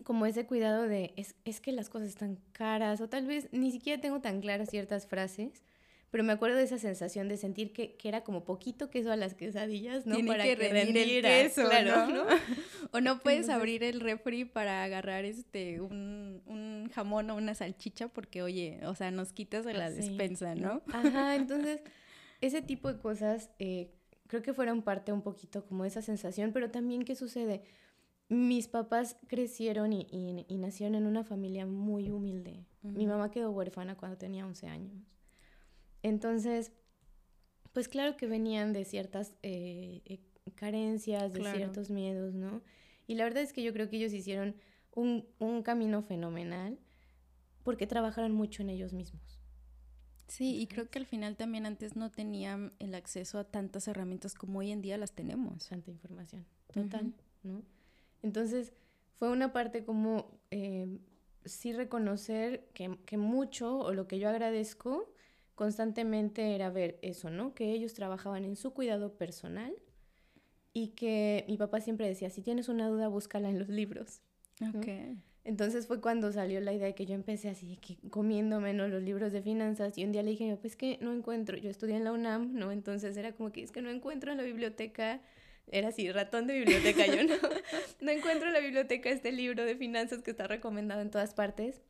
como 0.03 0.25
ese 0.25 0.47
cuidado 0.47 0.87
de, 0.87 1.13
es, 1.15 1.35
es 1.45 1.61
que 1.61 1.71
las 1.71 1.89
cosas 1.89 2.09
están 2.09 2.39
caras, 2.51 2.99
o 3.01 3.07
tal 3.07 3.27
vez 3.27 3.49
ni 3.51 3.71
siquiera 3.71 4.01
tengo 4.01 4.19
tan 4.19 4.41
claras 4.41 4.69
ciertas 4.69 5.05
frases, 5.05 5.63
pero 6.09 6.23
me 6.23 6.31
acuerdo 6.33 6.57
de 6.57 6.63
esa 6.63 6.77
sensación 6.77 7.27
de 7.27 7.35
sentir 7.37 7.73
que, 7.73 7.95
que 7.95 8.07
era 8.07 8.23
como 8.23 8.45
poquito 8.45 8.89
queso 8.89 9.11
a 9.11 9.17
las 9.17 9.33
quesadillas, 9.33 10.05
¿no? 10.05 10.15
Tiene 10.15 10.31
para 10.31 10.43
que, 10.45 10.55
que 10.55 10.69
rendir 10.69 10.95
rendiera, 10.95 11.39
el 11.39 11.47
queso, 11.47 11.63
claro, 11.65 12.07
¿no? 12.07 12.23
o 12.91 13.01
no 13.01 13.19
puedes 13.23 13.41
Entonces... 13.41 13.55
abrir 13.55 13.83
el 13.83 13.99
refri 13.99 14.45
para 14.45 14.83
agarrar 14.83 15.25
este 15.25 15.81
un, 15.81 16.41
un, 16.45 16.89
jamón 16.93 17.29
o 17.29 17.35
una 17.35 17.53
salchicha 17.53 18.07
porque, 18.07 18.41
oye, 18.41 18.79
o 18.85 18.95
sea, 18.95 19.11
nos 19.11 19.33
quitas 19.33 19.65
de 19.65 19.73
la 19.73 19.89
sí. 19.89 19.97
despensa, 19.97 20.55
¿no? 20.55 20.81
Ajá, 20.93 21.35
entonces, 21.35 21.81
ese 22.39 22.61
tipo 22.61 22.91
de 22.91 22.99
cosas 22.99 23.49
eh, 23.59 23.91
creo 24.27 24.41
que 24.41 24.53
fueron 24.53 24.83
parte 24.83 25.11
un 25.11 25.21
poquito 25.21 25.65
como 25.65 25.83
esa 25.83 26.01
sensación, 26.01 26.53
pero 26.53 26.71
también, 26.71 27.03
¿qué 27.03 27.15
sucede? 27.15 27.63
Mis 28.29 28.69
papás 28.69 29.17
crecieron 29.27 29.91
y, 29.91 30.07
y, 30.09 30.45
y 30.47 30.57
nacieron 30.57 30.95
en 30.95 31.05
una 31.05 31.25
familia 31.25 31.65
muy 31.65 32.09
humilde. 32.11 32.65
Uh 32.83 32.89
-huh. 32.89 32.93
Mi 32.93 33.07
mamá 33.07 33.29
quedó 33.29 33.51
huérfana 33.51 33.97
cuando 33.97 34.17
tenía 34.17 34.45
11 34.45 34.67
años. 34.67 35.16
Entonces, 36.07 36.71
pues 37.73 37.87
claro 37.87 38.17
que 38.17 38.27
venían 38.27 38.73
de 38.73 38.85
ciertas 38.85 39.33
eh, 39.43 40.01
eh, 40.05 40.19
carencias, 40.55 41.33
de 41.33 41.39
claro. 41.39 41.57
ciertos 41.57 41.89
miedos, 41.89 42.33
¿no? 42.33 42.61
Y 43.07 43.15
la 43.15 43.25
verdad 43.25 43.43
es 43.43 43.53
que 43.53 43.61
yo 43.61 43.73
creo 43.73 43.89
que 43.89 43.97
ellos 43.97 44.13
hicieron 44.13 44.55
un, 44.93 45.27
un 45.39 45.63
camino 45.63 46.01
fenomenal 46.01 46.79
porque 47.63 47.87
trabajaron 47.87 48.31
mucho 48.31 48.61
en 48.61 48.69
ellos 48.69 48.93
mismos. 48.93 49.39
Sí, 50.27 50.59
y 50.59 50.67
creo 50.67 50.89
que 50.89 50.99
al 50.99 51.05
final 51.05 51.37
también 51.37 51.65
antes 51.65 51.95
no 51.95 52.11
tenían 52.11 52.73
el 52.79 52.95
acceso 52.95 53.39
a 53.39 53.45
tantas 53.45 53.87
herramientas 53.87 54.33
como 54.33 54.59
hoy 54.59 54.71
en 54.71 54.81
día 54.81 54.97
las 54.97 55.13
tenemos. 55.13 55.67
Tanta 55.67 55.91
información, 55.91 56.45
total, 56.73 57.05
uh 57.05 57.09
-huh. 57.09 57.13
¿no? 57.43 57.63
Entonces, 58.23 58.73
fue 59.19 59.29
una 59.29 59.53
parte 59.53 59.83
como 59.85 60.39
eh, 60.51 60.99
sí 61.45 61.73
reconocer 61.73 62.69
que, 62.73 62.97
que 63.05 63.17
mucho, 63.17 63.79
o 63.79 63.93
lo 63.93 64.07
que 64.07 64.19
yo 64.19 64.29
agradezco, 64.29 65.13
constantemente 65.57 66.53
era 66.53 66.69
ver 66.69 66.99
eso, 67.01 67.31
¿no? 67.31 67.55
Que 67.55 67.71
ellos 67.71 67.95
trabajaban 67.95 68.45
en 68.45 68.55
su 68.55 68.75
cuidado 68.75 69.17
personal 69.17 69.73
y 70.71 70.89
que 70.89 71.45
mi 71.47 71.57
papá 71.57 71.81
siempre 71.81 72.07
decía, 72.07 72.29
si 72.29 72.43
tienes 72.43 72.69
una 72.69 72.87
duda, 72.87 73.07
búscala 73.07 73.49
en 73.49 73.57
los 73.57 73.67
libros. 73.67 74.21
¿no? 74.59 74.69
Ok. 74.69 74.87
Entonces 75.43 75.87
fue 75.87 75.99
cuando 75.99 76.31
salió 76.31 76.61
la 76.61 76.73
idea 76.73 76.85
de 76.85 76.93
que 76.93 77.07
yo 77.07 77.15
empecé 77.15 77.49
así, 77.49 77.77
que 77.77 77.97
comiéndome 78.11 78.75
¿no? 78.75 78.87
los 78.87 79.01
libros 79.01 79.31
de 79.31 79.41
finanzas 79.41 79.97
y 79.97 80.05
un 80.05 80.11
día 80.11 80.21
le 80.21 80.29
dije, 80.29 80.55
pues 80.61 80.75
que 80.75 80.99
no 81.01 81.11
encuentro, 81.11 81.57
yo 81.57 81.71
estudié 81.71 81.95
en 81.95 82.03
la 82.03 82.11
UNAM, 82.11 82.53
¿no? 82.53 82.71
Entonces 82.71 83.17
era 83.17 83.31
como 83.31 83.51
que 83.51 83.63
es 83.63 83.71
que 83.71 83.81
no 83.81 83.89
encuentro 83.89 84.31
en 84.31 84.37
la 84.37 84.43
biblioteca, 84.43 85.21
era 85.71 85.87
así, 85.87 86.11
ratón 86.11 86.45
de 86.45 86.53
biblioteca, 86.53 87.07
yo 87.07 87.23
no, 87.23 87.33
no 88.01 88.11
encuentro 88.11 88.47
en 88.47 88.53
la 88.53 88.59
biblioteca 88.59 89.09
este 89.09 89.31
libro 89.31 89.65
de 89.65 89.75
finanzas 89.75 90.21
que 90.21 90.29
está 90.29 90.45
recomendado 90.45 91.01
en 91.01 91.09
todas 91.09 91.33
partes. 91.33 91.81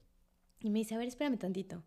Y 0.61 0.69
me 0.69 0.79
dice, 0.79 0.95
a 0.95 0.99
ver, 0.99 1.09
espérame 1.09 1.37
tantito 1.37 1.83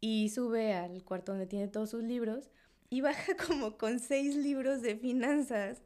y 0.00 0.28
sube 0.30 0.74
al 0.74 1.04
cuarto 1.04 1.32
donde 1.32 1.46
tiene 1.46 1.68
todos 1.68 1.90
sus 1.90 2.02
libros 2.02 2.50
y 2.90 3.00
baja 3.00 3.36
como 3.46 3.76
con 3.76 4.00
seis 4.00 4.36
libros 4.36 4.82
de 4.82 4.96
finanzas. 4.96 5.82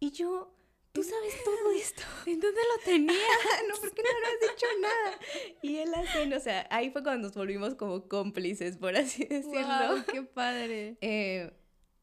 Y 0.00 0.10
yo, 0.10 0.54
tú 0.92 1.02
sabes 1.02 1.34
todo 1.44 1.72
esto. 1.72 2.02
¿En 2.26 2.40
dónde 2.40 2.60
lo 2.60 2.84
tenía? 2.84 3.12
no, 3.68 3.74
porque 3.80 4.02
no 4.02 4.20
me 4.20 4.26
has 4.26 4.52
dicho 4.52 4.66
nada. 4.80 5.18
Y 5.62 5.76
él 5.76 5.94
así, 5.94 6.32
o 6.32 6.40
sea, 6.40 6.66
ahí 6.70 6.90
fue 6.90 7.02
cuando 7.02 7.28
nos 7.28 7.36
volvimos 7.36 7.74
como 7.74 8.08
cómplices, 8.08 8.76
por 8.76 8.96
así 8.96 9.24
decirlo. 9.24 9.88
Wow, 9.88 10.04
¡Qué 10.10 10.22
padre! 10.22 10.96
Eh, 11.00 11.52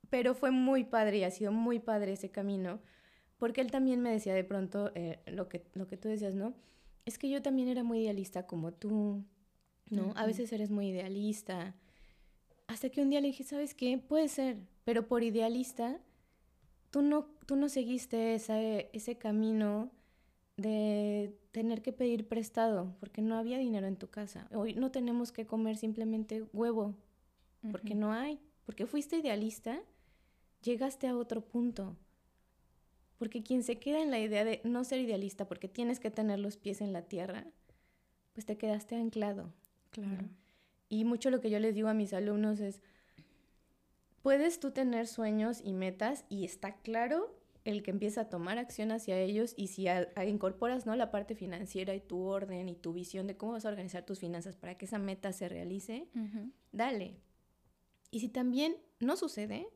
pero 0.09 0.35
fue 0.35 0.51
muy 0.51 0.83
padre 0.83 1.19
y 1.19 1.23
ha 1.23 1.31
sido 1.31 1.51
muy 1.53 1.79
padre 1.79 2.13
ese 2.13 2.29
camino, 2.29 2.81
porque 3.37 3.61
él 3.61 3.71
también 3.71 4.01
me 4.01 4.11
decía 4.11 4.33
de 4.33 4.43
pronto 4.43 4.91
eh, 4.93 5.21
lo, 5.25 5.47
que, 5.47 5.63
lo 5.73 5.87
que 5.87 5.95
tú 5.95 6.09
decías, 6.09 6.35
¿no? 6.35 6.53
Es 7.05 7.17
que 7.17 7.29
yo 7.29 7.41
también 7.41 7.69
era 7.69 7.83
muy 7.83 8.01
idealista 8.01 8.45
como 8.45 8.73
tú, 8.73 9.23
¿no? 9.91 10.07
Uh 10.07 10.09
-huh. 10.09 10.17
A 10.17 10.25
veces 10.25 10.51
eres 10.51 10.69
muy 10.69 10.89
idealista. 10.89 11.75
Hasta 12.67 12.89
que 12.89 13.01
un 13.01 13.09
día 13.09 13.21
le 13.21 13.27
dije, 13.27 13.43
¿sabes 13.43 13.73
qué? 13.73 13.97
Puede 13.97 14.27
ser, 14.27 14.57
pero 14.83 15.07
por 15.07 15.23
idealista, 15.23 15.99
tú 16.89 17.01
no, 17.01 17.25
tú 17.45 17.55
no 17.55 17.69
seguiste 17.69 18.33
esa, 18.35 18.59
ese 18.59 19.17
camino 19.17 19.91
de 20.57 21.37
tener 21.51 21.81
que 21.81 21.91
pedir 21.91 22.27
prestado, 22.27 22.95
porque 22.99 23.21
no 23.21 23.37
había 23.37 23.57
dinero 23.57 23.87
en 23.87 23.97
tu 23.97 24.09
casa. 24.09 24.47
Hoy 24.53 24.73
no 24.73 24.91
tenemos 24.91 25.31
que 25.31 25.45
comer 25.45 25.75
simplemente 25.77 26.43
huevo, 26.53 26.95
porque 27.71 27.93
uh 27.93 27.97
-huh. 27.97 27.99
no 27.99 28.13
hay. 28.13 28.39
Porque 28.65 28.85
fuiste 28.85 29.17
idealista, 29.17 29.81
llegaste 30.61 31.07
a 31.07 31.17
otro 31.17 31.41
punto. 31.41 31.97
Porque 33.17 33.43
quien 33.43 33.63
se 33.63 33.77
queda 33.77 34.01
en 34.01 34.11
la 34.11 34.19
idea 34.19 34.43
de 34.43 34.61
no 34.63 34.83
ser 34.83 34.99
idealista 34.99 35.47
porque 35.47 35.67
tienes 35.67 35.99
que 35.99 36.09
tener 36.09 36.39
los 36.39 36.57
pies 36.57 36.81
en 36.81 36.93
la 36.93 37.03
tierra, 37.03 37.45
pues 38.33 38.45
te 38.45 38.57
quedaste 38.57 38.95
anclado. 38.95 39.53
Claro. 39.91 40.27
Y 40.89 41.05
mucho 41.05 41.29
lo 41.29 41.39
que 41.39 41.49
yo 41.49 41.59
les 41.59 41.75
digo 41.75 41.87
a 41.87 41.93
mis 41.93 42.13
alumnos 42.13 42.59
es, 42.59 42.81
puedes 44.21 44.59
tú 44.59 44.71
tener 44.71 45.07
sueños 45.07 45.61
y 45.63 45.73
metas 45.73 46.25
y 46.29 46.43
está 46.45 46.77
claro 46.77 47.33
el 47.63 47.83
que 47.83 47.91
empieza 47.91 48.21
a 48.21 48.29
tomar 48.29 48.57
acción 48.57 48.91
hacia 48.91 49.19
ellos 49.19 49.53
y 49.55 49.67
si 49.67 49.85
incorporas 50.25 50.85
¿no? 50.85 50.95
la 50.95 51.11
parte 51.11 51.35
financiera 51.35 51.93
y 51.93 52.01
tu 52.01 52.23
orden 52.23 52.69
y 52.69 52.75
tu 52.75 52.91
visión 52.93 53.27
de 53.27 53.37
cómo 53.37 53.53
vas 53.53 53.65
a 53.65 53.69
organizar 53.69 54.05
tus 54.05 54.19
finanzas 54.19 54.55
para 54.55 54.77
que 54.77 54.85
esa 54.85 54.97
meta 54.97 55.31
se 55.31 55.47
realice, 55.47 56.07
dale. 56.71 57.17
Y 58.09 58.19
si 58.19 58.29
también 58.29 58.77
no 58.99 59.15
sucede, 59.15 59.67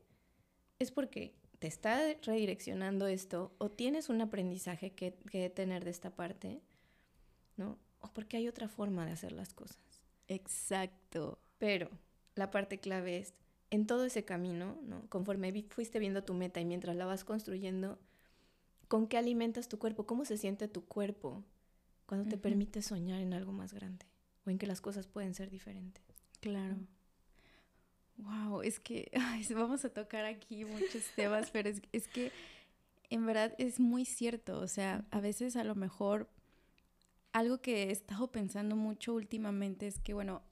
es 0.78 0.90
porque 0.90 1.34
te 1.58 1.68
está 1.68 1.98
redireccionando 2.22 3.06
esto 3.06 3.54
o 3.58 3.70
tienes 3.70 4.08
un 4.08 4.20
aprendizaje 4.20 4.92
que, 4.92 5.14
que 5.30 5.48
tener 5.48 5.84
de 5.84 5.90
esta 5.90 6.10
parte, 6.10 6.60
¿no? 7.56 7.78
O 8.00 8.08
porque 8.12 8.36
hay 8.36 8.48
otra 8.48 8.68
forma 8.68 9.06
de 9.06 9.12
hacer 9.12 9.32
las 9.32 9.54
cosas. 9.54 9.95
Exacto. 10.28 11.38
Pero 11.58 11.90
la 12.34 12.50
parte 12.50 12.78
clave 12.78 13.18
es, 13.18 13.34
en 13.70 13.86
todo 13.86 14.04
ese 14.04 14.24
camino, 14.24 14.78
¿no? 14.82 15.08
Conforme 15.08 15.64
fuiste 15.68 15.98
viendo 15.98 16.24
tu 16.24 16.34
meta 16.34 16.60
y 16.60 16.64
mientras 16.64 16.96
la 16.96 17.06
vas 17.06 17.24
construyendo, 17.24 17.98
¿con 18.88 19.06
qué 19.06 19.18
alimentas 19.18 19.68
tu 19.68 19.78
cuerpo? 19.78 20.06
¿Cómo 20.06 20.24
se 20.24 20.36
siente 20.36 20.68
tu 20.68 20.84
cuerpo 20.84 21.44
cuando 22.06 22.28
te 22.28 22.38
permites 22.38 22.86
soñar 22.86 23.20
en 23.20 23.34
algo 23.34 23.52
más 23.52 23.72
grande 23.72 24.06
o 24.44 24.50
en 24.50 24.58
que 24.58 24.66
las 24.66 24.80
cosas 24.80 25.06
pueden 25.06 25.34
ser 25.34 25.50
diferentes? 25.50 26.04
Claro. 26.40 26.76
Wow, 28.18 28.62
es 28.62 28.80
que 28.80 29.10
vamos 29.54 29.84
a 29.84 29.90
tocar 29.90 30.24
aquí 30.24 30.64
muchos 30.64 31.04
temas, 31.16 31.50
pero 31.50 31.68
es, 31.68 31.82
es 31.92 32.08
que 32.08 32.32
en 33.10 33.26
verdad 33.26 33.54
es 33.58 33.80
muy 33.80 34.04
cierto. 34.04 34.58
O 34.60 34.68
sea, 34.68 35.04
a 35.10 35.20
veces 35.20 35.56
a 35.56 35.64
lo 35.64 35.74
mejor 35.74 36.28
algo 37.36 37.58
que 37.58 37.84
he 37.84 37.90
estado 37.92 38.32
pensando 38.32 38.76
mucho 38.76 39.12
últimamente 39.12 39.86
es 39.86 39.98
que, 39.98 40.14
bueno, 40.14 40.42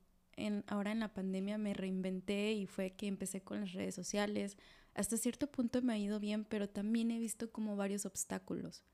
ahora 0.66 0.92
en 0.92 1.00
la 1.00 1.14
pandemia 1.14 1.56
me 1.56 1.72
reinventé 1.72 2.52
y 2.52 2.66
fue 2.66 2.90
que 2.90 3.06
empecé 3.06 3.40
con 3.40 3.60
las 3.60 3.72
redes 3.72 3.94
sociales. 3.94 4.58
Hasta 4.94 5.16
cierto 5.16 5.50
punto 5.50 5.80
me 5.80 5.94
ha 5.94 5.98
ido 5.98 6.20
bien, 6.20 6.44
pero 6.44 6.68
también 6.68 7.10
he 7.10 7.18
visto 7.18 7.50
como 7.50 7.76
varios 7.76 8.04
obstáculos. 8.04 8.84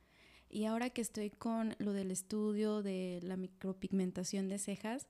Y 0.48 0.66
ahora 0.66 0.90
que 0.90 1.00
estoy 1.00 1.31
con 1.31 1.74
lo 1.79 1.92
del 1.92 2.12
estudio 2.12 2.83
de 2.83 3.18
la 3.22 3.37
micropigmentación 3.37 4.48
de 4.48 4.59
cejas, 4.59 5.09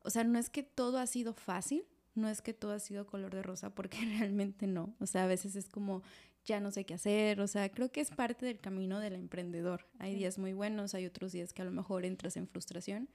o 0.00 0.10
sea, 0.10 0.24
no 0.24 0.40
es 0.40 0.50
que 0.50 0.64
todo 0.64 0.98
ha 0.98 1.06
sido 1.06 1.32
fácil, 1.32 1.84
no 2.16 2.28
es 2.28 2.42
que 2.42 2.54
todo 2.54 2.72
ha 2.72 2.80
sido 2.80 3.06
color 3.06 3.32
de 3.34 3.42
rosa, 3.42 3.72
porque 3.72 3.98
realmente 4.18 4.66
no. 4.66 4.96
O 4.98 5.06
sea, 5.06 5.24
a 5.24 5.28
veces 5.28 5.54
es 5.54 5.68
como, 5.68 6.02
ya 6.44 6.60
no 6.60 6.70
sé 6.70 6.84
qué 6.84 6.94
hacer, 6.94 7.40
o 7.40 7.46
sea, 7.46 7.70
creo 7.70 7.90
que 7.90 8.00
es 8.00 8.10
parte 8.10 8.44
del 8.46 8.60
camino 8.60 9.00
del 9.00 9.14
emprendedor. 9.14 9.86
Hay 9.98 10.14
días 10.14 10.38
muy 10.38 10.52
buenos, 10.52 10.94
hay 10.94 11.06
otros 11.06 11.32
días 11.32 11.52
que 11.52 11.62
a 11.62 11.64
lo 11.64 11.70
mejor 11.70 12.04
entras 12.04 12.36
en 12.36 12.46
frustración, 12.46 13.08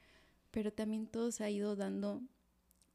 pero 0.52 0.74
también 0.74 1.08
todo 1.08 1.32
se 1.32 1.44
ha 1.44 1.50
ido 1.50 1.76
dando, 1.76 2.22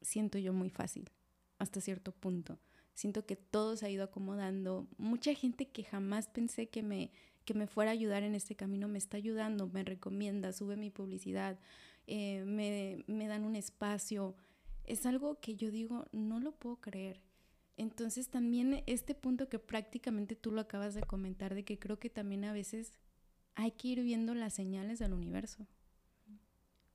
siento 0.02 0.38
yo, 0.38 0.52
muy 0.52 0.70
fácil, 0.70 1.10
hasta 1.58 1.80
cierto 1.80 2.12
punto. 2.12 2.58
Siento 2.94 3.26
que 3.26 3.36
todo 3.36 3.76
se 3.76 3.86
ha 3.86 3.90
ido 3.90 4.04
acomodando. 4.04 4.86
Mucha 4.98 5.34
gente 5.34 5.68
que 5.68 5.82
jamás 5.82 6.28
pensé 6.28 6.68
que 6.68 6.82
me, 6.82 7.10
que 7.44 7.54
me 7.54 7.66
fuera 7.66 7.90
a 7.90 7.94
ayudar 7.94 8.22
en 8.22 8.34
este 8.34 8.54
camino 8.54 8.88
me 8.88 8.98
está 8.98 9.16
ayudando, 9.16 9.66
me 9.66 9.82
recomienda, 9.82 10.52
sube 10.52 10.76
mi 10.76 10.90
publicidad, 10.90 11.58
eh, 12.06 12.44
me, 12.44 13.04
me 13.06 13.26
dan 13.26 13.44
un 13.44 13.56
espacio. 13.56 14.36
Es 14.84 15.06
algo 15.06 15.40
que 15.40 15.56
yo 15.56 15.70
digo, 15.70 16.06
no 16.12 16.38
lo 16.38 16.52
puedo 16.52 16.76
creer. 16.76 17.20
Entonces 17.76 18.28
también 18.28 18.82
este 18.86 19.14
punto 19.14 19.48
que 19.48 19.58
prácticamente 19.58 20.36
tú 20.36 20.52
lo 20.52 20.60
acabas 20.60 20.94
de 20.94 21.02
comentar, 21.02 21.54
de 21.54 21.64
que 21.64 21.78
creo 21.78 21.98
que 21.98 22.10
también 22.10 22.44
a 22.44 22.52
veces 22.52 22.92
hay 23.54 23.72
que 23.72 23.88
ir 23.88 24.02
viendo 24.02 24.34
las 24.34 24.54
señales 24.54 24.98
del 24.98 25.12
universo 25.12 25.66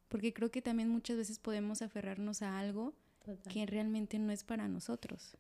porque 0.10 0.34
creo 0.34 0.52
que 0.52 0.62
también 0.62 0.90
muchas 0.90 1.16
veces 1.16 1.40
podemos 1.40 1.82
aferrarnos 1.82 2.42
a 2.42 2.60
algo 2.60 2.94
que 3.50 3.66
realmente 3.66 4.20
no 4.20 4.32
es 4.32 4.44
para 4.44 4.68
nosotros. 4.68 5.38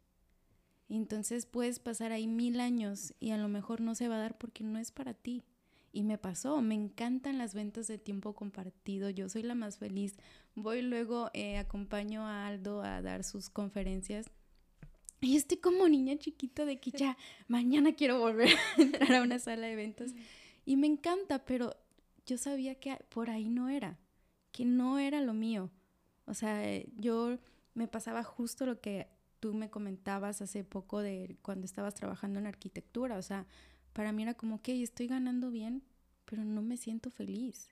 entonces 0.87 1.45
puedes 1.45 1.79
pasar 1.79 2.11
ahí 2.11 2.27
mil 2.27 2.59
años 2.59 3.13
y 3.19 3.31
a 3.31 3.37
lo 3.37 3.47
mejor 3.47 3.81
no 3.81 3.95
se 3.95 4.07
va 4.07 4.15
a 4.15 4.19
dar 4.19 4.37
porque 4.37 4.63
no 4.63 4.79
es 4.79 4.91
para 4.91 5.13
ti. 5.13 5.43
Y 5.91 6.03
me 6.03 6.19
pasó, 6.19 6.61
me 6.61 6.75
encantan 6.75 7.39
las 7.39 7.55
ventas 7.55 7.87
de 7.87 7.97
tiempo 7.97 8.35
compartido, 8.35 9.09
yo 9.09 9.27
soy 9.27 9.41
la 9.41 9.55
más 9.55 9.79
feliz. 9.79 10.17
Voy 10.53 10.83
luego, 10.83 11.31
eh, 11.33 11.57
acompaño 11.57 12.27
a 12.27 12.45
Aldo 12.45 12.83
a 12.83 13.01
dar 13.01 13.23
sus 13.23 13.49
conferencias. 13.49 14.29
Y 15.21 15.35
estoy 15.35 15.57
como 15.57 15.87
niña 15.87 16.17
chiquita 16.17 16.65
de 16.65 16.79
que 16.79 16.91
ya 16.91 17.17
mañana 17.47 17.93
quiero 17.93 18.19
volver 18.19 18.49
a 18.77 18.81
entrar 18.81 19.13
a 19.15 19.21
una 19.21 19.39
sala 19.39 19.67
de 19.67 19.75
ventas. 19.75 20.13
Y 20.65 20.77
me 20.77 20.87
encanta, 20.87 21.45
pero 21.45 21.75
yo 22.25 22.37
sabía 22.37 22.75
que 22.75 22.95
por 23.09 23.29
ahí 23.29 23.49
no 23.49 23.69
era 23.69 23.97
que 24.51 24.65
no 24.65 24.99
era 24.99 25.21
lo 25.21 25.33
mío. 25.33 25.69
O 26.25 26.33
sea, 26.33 26.61
yo 26.97 27.37
me 27.73 27.87
pasaba 27.87 28.23
justo 28.23 28.65
lo 28.65 28.79
que 28.81 29.07
tú 29.39 29.53
me 29.53 29.69
comentabas 29.69 30.41
hace 30.41 30.63
poco 30.63 30.99
de 30.99 31.37
cuando 31.41 31.65
estabas 31.65 31.95
trabajando 31.95 32.39
en 32.39 32.47
arquitectura. 32.47 33.17
O 33.17 33.21
sea, 33.21 33.45
para 33.93 34.11
mí 34.11 34.23
era 34.23 34.33
como, 34.33 34.61
que 34.61 34.81
estoy 34.83 35.07
ganando 35.07 35.49
bien, 35.49 35.83
pero 36.25 36.43
no 36.43 36.61
me 36.61 36.77
siento 36.77 37.09
feliz. 37.09 37.69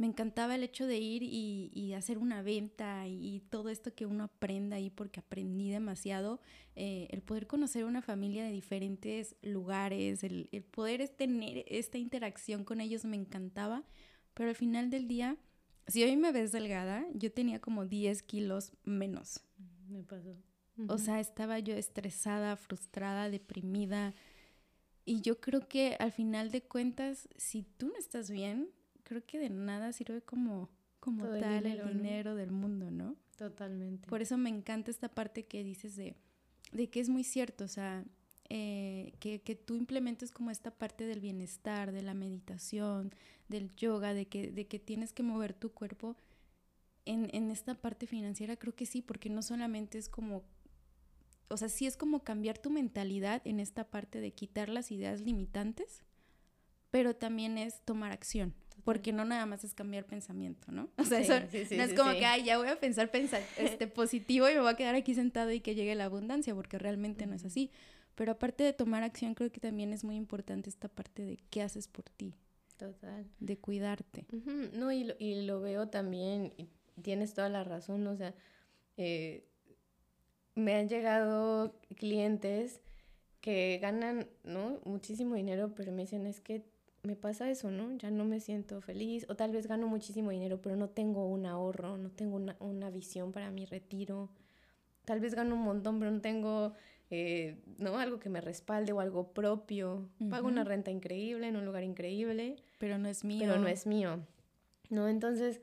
Me 0.00 0.06
encantaba 0.06 0.54
el 0.54 0.62
hecho 0.62 0.86
de 0.86 0.96
ir 0.96 1.22
y, 1.22 1.92
hacer 1.92 2.16
una 2.16 2.40
venta 2.40 3.06
y, 3.06 3.42
todo 3.50 3.68
esto 3.68 3.94
que 3.94 4.06
uno 4.06 4.24
aprenda 4.24 4.76
ahí 4.76 4.88
porque 4.88 5.20
aprendí 5.20 5.68
demasiado. 5.68 6.40
Eh, 6.74 7.08
el 7.10 7.20
poder 7.20 7.46
conocer 7.46 7.84
una 7.84 8.00
familia 8.00 8.42
de 8.42 8.50
diferentes 8.50 9.36
lugares, 9.42 10.24
el, 10.24 10.48
el 10.52 10.62
poder 10.62 11.06
tener 11.10 11.66
esta 11.68 11.98
interacción 11.98 12.64
con 12.64 12.80
ellos 12.80 13.04
me 13.04 13.16
encantaba, 13.16 13.84
pero 14.32 14.48
al 14.48 14.56
final 14.56 14.88
del 14.88 15.06
día 15.06 15.36
si 15.86 16.02
hoy 16.02 16.16
me 16.16 16.32
ves 16.32 16.52
delgada, 16.52 17.04
yo 17.12 17.30
tenía 17.30 17.60
como 17.60 17.84
10 17.84 18.22
kilos 18.22 18.72
menos. 18.84 19.42
Me 19.86 20.02
pasó. 20.02 20.34
O 20.88 20.96
sea, 20.96 21.20
estaba 21.20 21.58
yo 21.58 21.74
estresada, 21.74 22.56
frustrada, 22.56 23.28
deprimida. 23.28 24.14
Y 25.04 25.20
yo 25.20 25.40
creo 25.40 25.68
que 25.68 25.96
al 25.98 26.12
final 26.12 26.50
de 26.50 26.62
cuentas, 26.62 27.28
si 27.36 27.64
tú 27.64 27.88
no 27.88 27.98
estás 27.98 28.30
bien, 28.30 28.70
creo 29.10 29.26
que 29.26 29.40
de 29.40 29.50
nada 29.50 29.92
sirve 29.92 30.22
como, 30.22 30.70
como 31.00 31.26
tal 31.26 31.66
el 31.66 31.84
dinero, 31.88 32.36
del 32.36 32.52
mundo, 32.52 32.92
¿no? 32.92 33.16
Totalmente. 33.36 34.08
Por 34.08 34.22
eso 34.22 34.38
me 34.38 34.50
encanta 34.50 34.92
esta 34.92 35.08
parte 35.08 35.46
que 35.46 35.64
dices 35.64 35.96
de, 35.96 36.14
de 36.70 36.88
que 36.90 37.00
es 37.00 37.08
muy 37.08 37.24
cierto, 37.24 37.64
o 37.64 37.68
sea, 37.68 38.04
eh, 38.50 39.12
que, 39.18 39.42
que, 39.42 39.56
tú 39.56 39.74
implementes 39.74 40.30
como 40.30 40.52
esta 40.52 40.70
parte 40.70 41.06
del 41.06 41.18
bienestar, 41.18 41.90
de 41.90 42.02
la 42.02 42.14
meditación, 42.14 43.12
del 43.48 43.74
yoga, 43.74 44.14
de 44.14 44.28
que, 44.28 44.52
de 44.52 44.68
que 44.68 44.78
tienes 44.78 45.12
que 45.12 45.24
mover 45.24 45.54
tu 45.54 45.72
cuerpo 45.72 46.16
en, 47.04 47.28
en 47.32 47.50
esta 47.50 47.74
parte 47.74 48.06
financiera, 48.06 48.56
creo 48.56 48.76
que 48.76 48.86
sí, 48.86 49.02
porque 49.02 49.28
no 49.28 49.42
solamente 49.42 49.98
es 49.98 50.08
como, 50.08 50.44
o 51.48 51.56
sea, 51.56 51.68
sí 51.68 51.84
es 51.84 51.96
como 51.96 52.22
cambiar 52.22 52.58
tu 52.58 52.70
mentalidad 52.70 53.42
en 53.44 53.58
esta 53.58 53.90
parte 53.90 54.20
de 54.20 54.30
quitar 54.34 54.68
las 54.68 54.92
ideas 54.92 55.20
limitantes, 55.20 56.04
pero 56.92 57.16
también 57.16 57.58
es 57.58 57.84
tomar 57.84 58.12
acción. 58.12 58.54
Porque 58.84 59.12
no 59.12 59.24
nada 59.24 59.46
más 59.46 59.64
es 59.64 59.74
cambiar 59.74 60.04
pensamiento, 60.04 60.72
¿no? 60.72 60.88
O 60.98 61.04
sea, 61.04 61.20
eso 61.20 61.34
no 61.76 61.82
es 61.82 61.94
como 61.94 62.12
que, 62.12 62.26
ay, 62.26 62.44
ya 62.44 62.58
voy 62.58 62.68
a 62.68 62.78
pensar, 62.78 63.10
pensar 63.10 63.42
este, 63.58 63.86
positivo 63.86 64.48
y 64.48 64.54
me 64.54 64.60
voy 64.60 64.72
a 64.72 64.76
quedar 64.76 64.94
aquí 64.94 65.14
sentado 65.14 65.50
y 65.52 65.60
que 65.60 65.74
llegue 65.74 65.94
la 65.94 66.04
abundancia, 66.04 66.54
porque 66.54 66.78
realmente 66.78 67.26
no 67.26 67.34
es 67.34 67.44
así. 67.44 67.70
Pero 68.14 68.32
aparte 68.32 68.64
de 68.64 68.72
tomar 68.72 69.02
acción, 69.02 69.34
creo 69.34 69.50
que 69.50 69.60
también 69.60 69.92
es 69.92 70.04
muy 70.04 70.16
importante 70.16 70.68
esta 70.68 70.88
parte 70.88 71.22
de 71.22 71.38
qué 71.50 71.62
haces 71.62 71.88
por 71.88 72.04
ti. 72.10 72.34
Total. 72.76 73.26
De 73.38 73.58
cuidarte. 73.58 74.26
No, 74.72 74.90
y 74.90 75.04
lo, 75.04 75.14
y 75.18 75.42
lo 75.42 75.60
veo 75.60 75.88
también, 75.88 76.52
y 76.56 76.68
tienes 77.02 77.34
toda 77.34 77.48
la 77.48 77.64
razón, 77.64 78.06
o 78.06 78.16
sea, 78.16 78.34
eh, 78.96 79.44
me 80.54 80.74
han 80.74 80.88
llegado 80.88 81.78
clientes 81.96 82.80
que 83.40 83.78
ganan, 83.80 84.28
¿no? 84.44 84.80
Muchísimo 84.84 85.34
dinero, 85.34 85.72
pero 85.74 85.92
me 85.92 86.02
dicen, 86.02 86.26
es 86.26 86.40
que 86.40 86.64
me 87.02 87.16
pasa 87.16 87.50
eso, 87.50 87.70
¿no? 87.70 87.96
Ya 87.96 88.10
no 88.10 88.24
me 88.24 88.40
siento 88.40 88.80
feliz, 88.80 89.26
o 89.28 89.36
tal 89.36 89.52
vez 89.52 89.66
gano 89.66 89.86
muchísimo 89.86 90.30
dinero, 90.30 90.60
pero 90.60 90.76
no 90.76 90.88
tengo 90.88 91.26
un 91.26 91.46
ahorro, 91.46 91.96
no 91.96 92.10
tengo 92.10 92.36
una, 92.36 92.56
una 92.60 92.90
visión 92.90 93.32
para 93.32 93.50
mi 93.50 93.64
retiro. 93.64 94.30
Tal 95.04 95.20
vez 95.20 95.34
gano 95.34 95.54
un 95.54 95.62
montón, 95.62 95.98
pero 95.98 96.10
no 96.10 96.20
tengo 96.20 96.74
eh, 97.10 97.56
¿no? 97.78 97.98
Algo 97.98 98.20
que 98.20 98.28
me 98.28 98.40
respalde 98.40 98.92
o 98.92 99.00
algo 99.00 99.32
propio. 99.32 100.08
Pago 100.30 100.46
una 100.46 100.62
renta 100.62 100.92
increíble 100.92 101.48
en 101.48 101.56
un 101.56 101.66
lugar 101.66 101.82
increíble. 101.82 102.56
Pero 102.78 102.98
no 102.98 103.08
es 103.08 103.24
mío. 103.24 103.40
Pero 103.40 103.58
no 103.58 103.66
es 103.66 103.86
mío. 103.86 104.20
¿No? 104.90 105.08
Entonces, 105.08 105.60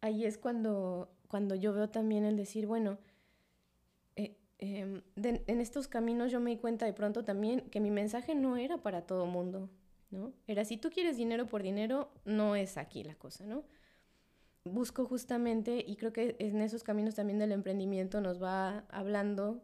ahí 0.00 0.24
es 0.24 0.38
cuando, 0.38 1.12
cuando 1.28 1.56
yo 1.56 1.72
veo 1.72 1.90
también 1.90 2.24
el 2.24 2.36
decir, 2.36 2.66
bueno, 2.66 2.98
eh, 4.14 4.36
em, 4.58 5.02
en 5.16 5.60
estos 5.60 5.88
caminos 5.88 6.30
yo 6.30 6.38
me 6.38 6.50
di 6.50 6.58
cuenta 6.58 6.86
de 6.86 6.92
pronto 6.92 7.24
también 7.24 7.60
que 7.70 7.80
mi 7.80 7.90
mensaje 7.90 8.36
no 8.36 8.56
era 8.56 8.78
para 8.78 9.02
todo 9.02 9.26
mundo, 9.26 9.68
¿no? 10.14 10.32
Era, 10.46 10.64
si 10.64 10.78
tú 10.78 10.90
quieres 10.90 11.16
dinero 11.16 11.46
por 11.46 11.62
dinero, 11.62 12.10
no 12.24 12.56
es 12.56 12.78
aquí 12.78 13.04
la 13.04 13.16
cosa, 13.16 13.44
¿no? 13.44 13.64
Busco 14.64 15.04
justamente, 15.04 15.84
y 15.86 15.96
creo 15.96 16.12
que 16.12 16.36
en 16.38 16.62
esos 16.62 16.82
caminos 16.82 17.14
también 17.14 17.38
del 17.38 17.52
emprendimiento 17.52 18.22
nos 18.22 18.42
va 18.42 18.86
hablando 18.88 19.62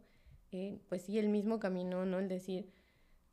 eh, 0.53 0.81
pues 0.89 1.03
sí, 1.03 1.19
el 1.19 1.29
mismo 1.29 1.61
camino, 1.61 2.05
¿no? 2.05 2.19
El 2.19 2.29
decir, 2.29 2.69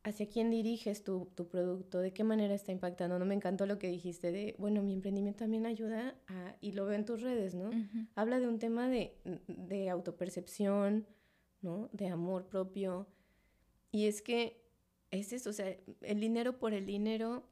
¿hacia 0.04 0.28
quién 0.28 0.50
diriges 0.50 1.02
tu, 1.02 1.30
tu, 1.34 1.48
producto? 1.48 1.98
¿De 1.98 2.12
qué 2.12 2.22
manera 2.22 2.54
está 2.54 2.70
impactando? 2.70 3.18
No 3.18 3.24
me 3.24 3.34
encantó 3.34 3.66
lo 3.66 3.78
que 3.78 3.88
dijiste 3.88 4.30
de, 4.30 4.54
bueno, 4.58 4.82
mi 4.82 4.94
emprendimiento 4.94 5.40
también 5.40 5.66
ayuda 5.66 6.14
a, 6.28 6.56
y 6.60 6.72
lo 6.72 6.86
veo 6.86 6.94
en 6.94 7.04
tus 7.04 7.22
redes, 7.22 7.54
¿no? 7.54 7.70
Habla 8.14 8.38
de 8.38 8.46
un 8.46 8.58
tema 8.58 8.88
de, 8.88 9.16
de 9.48 9.90
autopercepción, 9.90 11.06
¿no? 11.60 11.90
De 11.92 12.06
amor 12.06 12.46
propio. 12.46 13.08
Y 13.90 14.06
es 14.06 14.22
que 14.22 14.67
es 15.10 15.32
eso, 15.32 15.50
o 15.50 15.52
sea, 15.52 15.76
el 16.02 16.20
dinero 16.20 16.58
por 16.58 16.74
el 16.74 16.86
dinero, 16.86 17.48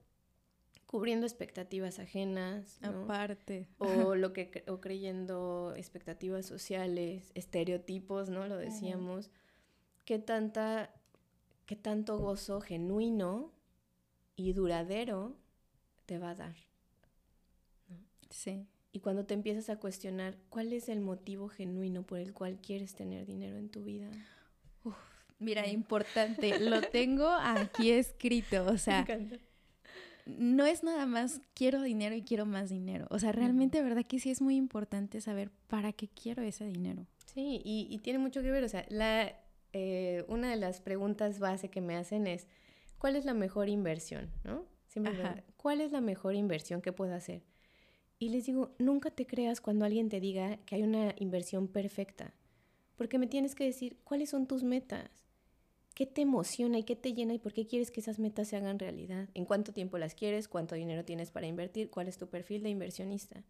cubriendo 0.87 1.27
expectativas 1.27 1.99
ajenas, 1.99 2.79
Aparte. 2.83 3.69
O 3.79 3.87
lo 4.15 4.33
que 4.33 4.65
o 4.69 4.81
creyendo 4.81 5.75
expectativas 5.77 6.47
sociales, 6.47 7.33
estereotipos, 7.35 8.29
¿no? 8.29 8.47
Lo 8.47 8.57
decíamos. 8.57 9.31
¿Qué 10.05 10.19
tanta 10.19 10.95
qué 11.67 11.75
tanto 11.75 12.19
gozo 12.19 12.61
genuino 12.61 13.53
y 14.37 14.53
duradero 14.53 15.37
te 16.07 16.19
va 16.19 16.31
a 16.31 16.35
dar? 16.35 16.57
Sí. 18.31 18.67
Y 18.93 19.01
cuando 19.01 19.27
te 19.27 19.35
empiezas 19.35 19.69
a 19.69 19.79
cuestionar 19.79 20.39
cuál 20.49 20.73
es 20.73 20.89
el 20.89 21.01
motivo 21.01 21.49
genuino 21.49 22.07
por 22.07 22.19
el 22.19 22.33
cual 22.33 22.61
quieres 22.61 22.95
tener 22.95 23.27
dinero 23.27 23.57
en 23.57 23.69
tu 23.69 23.85
vida. 23.85 24.11
Mira, 25.39 25.67
importante, 25.67 26.59
lo 26.61 26.83
tengo 26.83 27.29
aquí 27.29 27.91
escrito, 27.91 28.67
o 28.67 28.79
sea, 28.79 29.07
no 30.27 30.67
es 30.67 30.83
nada 30.83 31.07
más 31.07 31.41
quiero 31.55 31.83
dinero 31.83 32.15
y 32.15 32.23
quiero 32.23 32.47
más 32.47 32.71
dinero, 32.71 33.07
o 33.11 33.19
sea, 33.19 33.33
realmente, 33.33 33.83
verdad 33.83 34.05
que 34.05 34.19
sí 34.19 34.31
es 34.31 34.41
muy 34.41 34.57
importante 34.57 35.21
saber 35.21 35.51
para 35.69 35.93
qué 35.93 36.09
quiero 36.09 36.43
ese 36.43 36.67
dinero. 36.67 37.07
Sí, 37.27 37.61
y, 37.65 37.99
tiene 37.99 38.19
mucho 38.19 38.41
que 38.43 38.51
ver, 38.51 38.65
o 38.65 38.69
sea, 38.69 38.87
la, 38.89 39.35
eh, 39.73 40.25
una 40.29 40.51
de 40.51 40.57
las 40.57 40.81
preguntas 40.81 41.39
base 41.39 41.69
que 41.69 41.81
me 41.81 41.97
hacen 41.97 42.27
es, 42.27 42.47
¿cuál 42.99 43.15
es 43.15 43.25
la 43.25 43.35
mejor 43.35 43.69
inversión? 43.69 44.31
¿No? 44.43 44.65
Siempre 44.87 45.45
¿cuál 45.59 45.83
es 45.83 45.93
la 45.93 46.01
mejor 46.01 46.35
inversión 46.35 46.81
que 46.81 46.93
puedo 46.93 47.15
hacer? 47.15 47.43
Y 48.19 48.31
les 48.31 48.47
digo, 48.47 48.75
nunca 48.79 49.11
te 49.11 49.27
creas 49.27 49.61
cuando 49.61 49.85
alguien 49.85 50.09
te 50.09 50.21
diga 50.21 50.57
que 50.65 50.77
hay 50.77 50.83
una 50.83 51.15
inversión 51.19 51.69
perfecta, 51.69 52.33
porque 52.97 53.19
me 53.19 53.27
tienes 53.27 53.55
que 53.55 53.65
decir 53.65 53.99
cuáles 54.05 54.31
son 54.31 54.47
tus 54.47 54.65
metas, 54.65 55.26
qué 55.97 56.05
te 56.05 56.21
emociona 56.21 56.79
y 56.79 56.85
qué 56.85 56.95
te 56.95 57.15
llena 57.15 57.33
y 57.33 57.39
por 57.39 57.55
qué 57.55 57.67
quieres 57.67 57.91
que 57.91 58.01
esas 58.01 58.19
metas 58.19 58.49
se 58.49 58.57
hagan 58.57 58.79
realidad, 58.79 59.31
en 59.33 59.47
cuánto 59.47 59.73
tiempo 59.73 59.97
las 59.97 60.15
quieres, 60.15 60.47
cuánto 60.47 60.75
dinero 60.75 61.07
tienes 61.07 61.31
para 61.31 61.47
invertir, 61.47 61.89
cuál 61.89 62.07
es 62.07 62.19
tu 62.19 62.29
perfil 62.29 62.63
de 62.63 62.69
inversionista. 62.69 63.43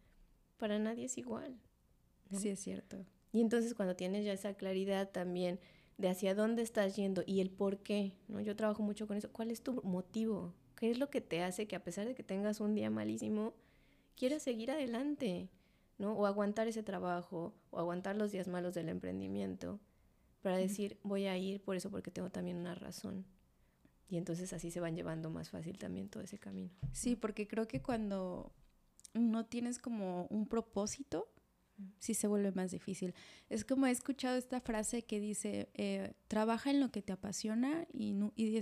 Para 0.55 0.79
nadie 0.79 1.05
es 1.05 1.17
igual. 1.17 1.59
Sí, 2.31 2.47
es 2.47 2.61
cierto. 2.61 3.05
Y 3.33 3.41
entonces 3.41 3.73
cuando 3.73 3.97
tienes 3.97 4.23
ya 4.23 4.31
esa 4.31 4.53
claridad 4.53 5.09
también 5.11 5.59
de 5.97 6.07
hacia 6.07 6.35
dónde 6.35 6.61
estás 6.61 6.95
yendo 6.95 7.21
y 7.25 7.41
el 7.41 7.49
por 7.49 7.79
qué, 7.79 8.13
¿no? 8.29 8.39
Yo 8.39 8.55
trabajo 8.55 8.81
mucho 8.81 9.07
con 9.07 9.17
eso. 9.17 9.29
¿Cuál 9.29 9.51
es 9.51 9.61
tu 9.61 9.81
motivo? 9.83 10.53
¿Qué 10.77 10.89
es 10.89 10.99
lo 10.99 11.09
que 11.09 11.19
te 11.19 11.43
hace 11.43 11.67
que 11.67 11.75
a 11.75 11.83
pesar 11.83 12.07
de 12.07 12.15
que 12.15 12.23
tengas 12.23 12.61
un 12.61 12.75
día 12.75 12.89
malísimo, 12.89 13.55
quieras 14.15 14.43
seguir 14.43 14.71
adelante, 14.71 15.49
¿no? 15.97 16.13
O 16.13 16.25
aguantar 16.25 16.69
ese 16.69 16.81
trabajo, 16.81 17.53
o 17.71 17.79
aguantar 17.79 18.15
los 18.15 18.31
días 18.31 18.47
malos 18.47 18.73
del 18.73 18.87
emprendimiento, 18.87 19.81
para 20.47 20.59
decir, 20.59 20.97
voy 21.03 21.25
a 21.25 21.37
ir 21.37 21.61
por 21.61 21.75
eso 21.75 21.91
porque 21.91 22.09
tengo 22.09 22.29
también 22.29 22.55
una 22.55 22.73
razón. 22.73 23.25
Y 24.07 24.15
entonces 24.15 24.53
así 24.53 24.71
se 24.71 24.79
van 24.79 24.95
llevando 24.95 25.29
más 25.29 25.49
fácil 25.49 25.77
también 25.77 26.07
todo 26.07 26.23
ese 26.23 26.37
camino. 26.37 26.71
Sí, 26.93 27.17
porque 27.17 27.49
creo 27.49 27.67
que 27.67 27.81
cuando 27.81 28.53
no 29.13 29.45
tienes 29.45 29.77
como 29.77 30.25
un 30.27 30.47
propósito, 30.47 31.27
sí 31.99 32.13
se 32.13 32.27
vuelve 32.27 32.53
más 32.53 32.71
difícil. 32.71 33.13
Es 33.49 33.65
como 33.65 33.87
he 33.87 33.91
escuchado 33.91 34.37
esta 34.37 34.61
frase 34.61 35.03
que 35.03 35.19
dice, 35.19 35.69
eh, 35.73 36.13
trabaja 36.29 36.71
en 36.71 36.79
lo 36.79 36.91
que 36.91 37.01
te 37.01 37.11
apasiona 37.11 37.85
y, 37.91 38.15
y 38.37 38.61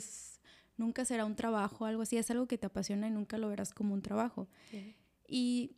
nunca 0.77 1.05
será 1.05 1.23
un 1.23 1.35
trabajo, 1.35 1.85
algo 1.85 2.01
así, 2.01 2.17
es 2.17 2.31
algo 2.31 2.47
que 2.47 2.57
te 2.57 2.65
apasiona 2.65 3.09
y 3.09 3.11
nunca 3.11 3.37
lo 3.37 3.47
verás 3.49 3.75
como 3.75 3.93
un 3.93 4.01
trabajo. 4.01 4.47
Y 5.27 5.75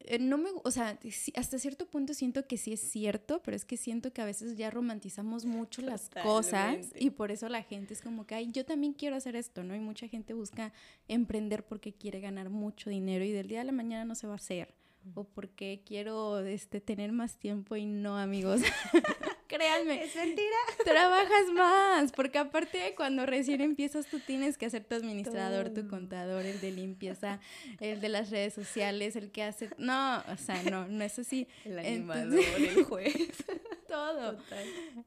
eh, 0.00 0.18
no 0.18 0.38
me, 0.38 0.50
o 0.62 0.70
sea, 0.70 0.98
hasta 1.34 1.58
cierto 1.58 1.86
punto 1.86 2.14
siento 2.14 2.46
que 2.46 2.56
sí 2.56 2.72
es 2.72 2.80
cierto, 2.80 3.42
pero 3.42 3.56
es 3.56 3.64
que 3.64 3.76
siento 3.76 4.12
que 4.12 4.22
a 4.22 4.24
veces 4.24 4.56
ya 4.56 4.70
romantizamos 4.70 5.44
mucho 5.44 5.82
las 5.82 6.08
cosas 6.10 6.92
y 6.96 7.10
por 7.10 7.30
eso 7.30 7.48
la 7.48 7.62
gente 7.62 7.94
es 7.94 8.00
como 8.00 8.26
que, 8.26 8.34
ay, 8.34 8.50
yo 8.52 8.64
también 8.64 8.92
quiero 8.92 9.16
hacer 9.16 9.36
esto, 9.36 9.64
¿no? 9.64 9.74
Y 9.74 9.80
mucha 9.80 10.08
gente 10.08 10.34
busca 10.34 10.72
emprender 11.08 11.64
porque 11.64 11.92
quiere 11.92 12.20
ganar 12.20 12.48
mucho 12.48 12.90
dinero 12.90 13.24
y 13.24 13.32
del 13.32 13.48
día 13.48 13.62
a 13.62 13.64
la 13.64 13.72
mañana 13.72 14.04
no 14.04 14.14
se 14.14 14.26
va 14.26 14.34
a 14.34 14.36
hacer 14.36 14.74
o 15.14 15.24
porque 15.24 15.82
quiero 15.86 16.40
este, 16.40 16.80
tener 16.80 17.12
más 17.12 17.38
tiempo 17.38 17.76
y 17.76 17.86
no, 17.86 18.18
amigos. 18.18 18.60
Créanme. 19.48 20.04
Es 20.04 20.14
mentira. 20.14 20.56
Trabajas 20.84 21.46
más, 21.54 22.12
porque 22.12 22.38
aparte 22.38 22.94
cuando 22.94 23.24
recién 23.24 23.62
empiezas 23.62 24.06
tú 24.06 24.20
tienes 24.20 24.58
que 24.58 24.66
hacer 24.66 24.84
tu 24.84 24.94
administrador, 24.94 25.70
tu 25.70 25.88
contador, 25.88 26.44
el 26.44 26.60
de 26.60 26.70
limpieza, 26.70 27.40
el 27.80 28.00
de 28.00 28.08
las 28.10 28.30
redes 28.30 28.52
sociales, 28.52 29.16
el 29.16 29.30
que 29.32 29.42
hace... 29.42 29.70
No, 29.78 30.18
o 30.18 30.36
sea, 30.36 30.62
no, 30.64 30.86
no 30.86 31.02
es 31.02 31.18
así. 31.18 31.48
El 31.64 31.78
animador, 31.78 32.38
el 32.38 32.84
juez. 32.84 33.14
Todo. 33.88 34.38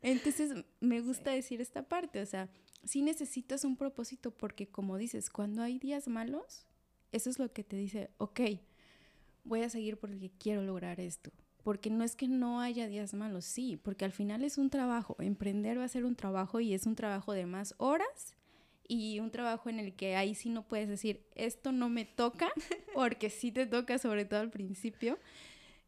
Entonces, 0.01 0.65
me 0.79 1.01
gusta 1.01 1.31
decir 1.31 1.61
esta 1.61 1.83
parte, 1.83 2.19
o 2.19 2.25
sea, 2.25 2.49
sí 2.83 3.03
necesitas 3.03 3.63
un 3.63 3.77
propósito 3.77 4.31
porque 4.31 4.67
como 4.67 4.97
dices, 4.97 5.29
cuando 5.29 5.61
hay 5.61 5.77
días 5.77 6.07
malos, 6.07 6.65
eso 7.11 7.29
es 7.29 7.37
lo 7.37 7.53
que 7.53 7.63
te 7.63 7.75
dice, 7.75 8.09
ok, 8.17 8.41
voy 9.43 9.61
a 9.61 9.69
seguir 9.69 9.97
porque 9.97 10.31
quiero 10.39 10.63
lograr 10.63 10.99
esto. 10.99 11.31
Porque 11.63 11.89
no 11.89 12.03
es 12.03 12.15
que 12.15 12.27
no 12.27 12.59
haya 12.59 12.87
días 12.87 13.13
malos, 13.13 13.45
sí, 13.45 13.77
porque 13.77 14.05
al 14.05 14.11
final 14.11 14.43
es 14.43 14.57
un 14.57 14.69
trabajo. 14.69 15.15
Emprender 15.19 15.77
va 15.77 15.83
a 15.83 15.89
ser 15.89 16.05
un 16.05 16.15
trabajo 16.15 16.59
y 16.59 16.73
es 16.73 16.85
un 16.85 16.95
trabajo 16.95 17.33
de 17.33 17.45
más 17.45 17.75
horas 17.77 18.35
y 18.87 19.19
un 19.19 19.31
trabajo 19.31 19.69
en 19.69 19.79
el 19.79 19.95
que 19.95 20.15
ahí 20.15 20.35
sí 20.35 20.49
no 20.49 20.67
puedes 20.67 20.89
decir, 20.89 21.25
esto 21.35 21.71
no 21.71 21.87
me 21.87 22.03
toca, 22.05 22.51
porque 22.93 23.29
sí 23.29 23.51
te 23.51 23.65
toca, 23.65 23.97
sobre 23.99 24.25
todo 24.25 24.39
al 24.39 24.49
principio. 24.49 25.17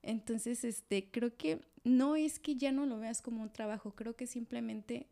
Entonces, 0.03 0.63
este, 0.63 1.09
creo 1.11 1.35
que 1.35 1.61
no 1.83 2.15
es 2.15 2.39
que 2.39 2.55
ya 2.55 2.71
no 2.71 2.85
lo 2.85 2.99
veas 2.99 3.21
como 3.21 3.41
un 3.41 3.51
trabajo, 3.51 3.95
creo 3.95 4.15
que 4.15 4.27
simplemente 4.27 5.09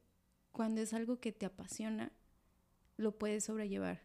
cuando 0.52 0.82
es 0.82 0.94
algo 0.94 1.20
que 1.20 1.32
te 1.32 1.46
apasiona, 1.46 2.12
lo 2.98 3.18
puedes 3.18 3.46
sobrellevar. 3.46 4.02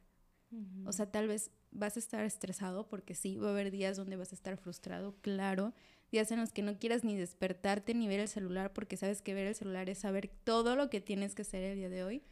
O 0.84 0.92
sea, 0.92 1.10
tal 1.10 1.28
vez 1.28 1.50
vas 1.70 1.96
a 1.96 1.98
estar 1.98 2.24
estresado 2.24 2.88
porque 2.88 3.14
sí, 3.14 3.36
va 3.36 3.48
a 3.48 3.50
haber 3.50 3.70
días 3.70 3.96
donde 3.96 4.16
vas 4.16 4.32
a 4.32 4.36
estar 4.36 4.56
frustrado, 4.56 5.14
claro. 5.20 5.74
Días 6.12 6.30
en 6.30 6.40
los 6.40 6.52
que 6.52 6.62
no 6.62 6.78
quieras 6.78 7.04
ni 7.04 7.16
despertarte 7.16 7.94
ni 7.94 8.06
ver 8.08 8.20
el 8.20 8.28
celular 8.28 8.72
porque 8.72 8.96
sabes 8.96 9.22
que 9.22 9.34
ver 9.34 9.46
el 9.46 9.54
celular 9.54 9.90
es 9.90 9.98
saber 9.98 10.30
todo 10.44 10.76
lo 10.76 10.88
que 10.88 11.00
tienes 11.00 11.34
que 11.34 11.42
hacer 11.42 11.62
el 11.62 11.76
día 11.76 11.88
de 11.88 12.04
hoy. 12.04 12.22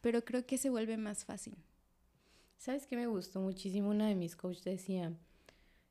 Pero 0.00 0.24
creo 0.24 0.46
que 0.46 0.58
se 0.58 0.70
vuelve 0.70 0.96
más 0.96 1.24
fácil. 1.24 1.56
¿Sabes 2.58 2.86
qué 2.86 2.96
me 2.96 3.06
gustó 3.06 3.40
muchísimo? 3.40 3.90
Una 3.90 4.08
de 4.08 4.14
mis 4.14 4.36
coaches 4.36 4.64
decía, 4.64 5.12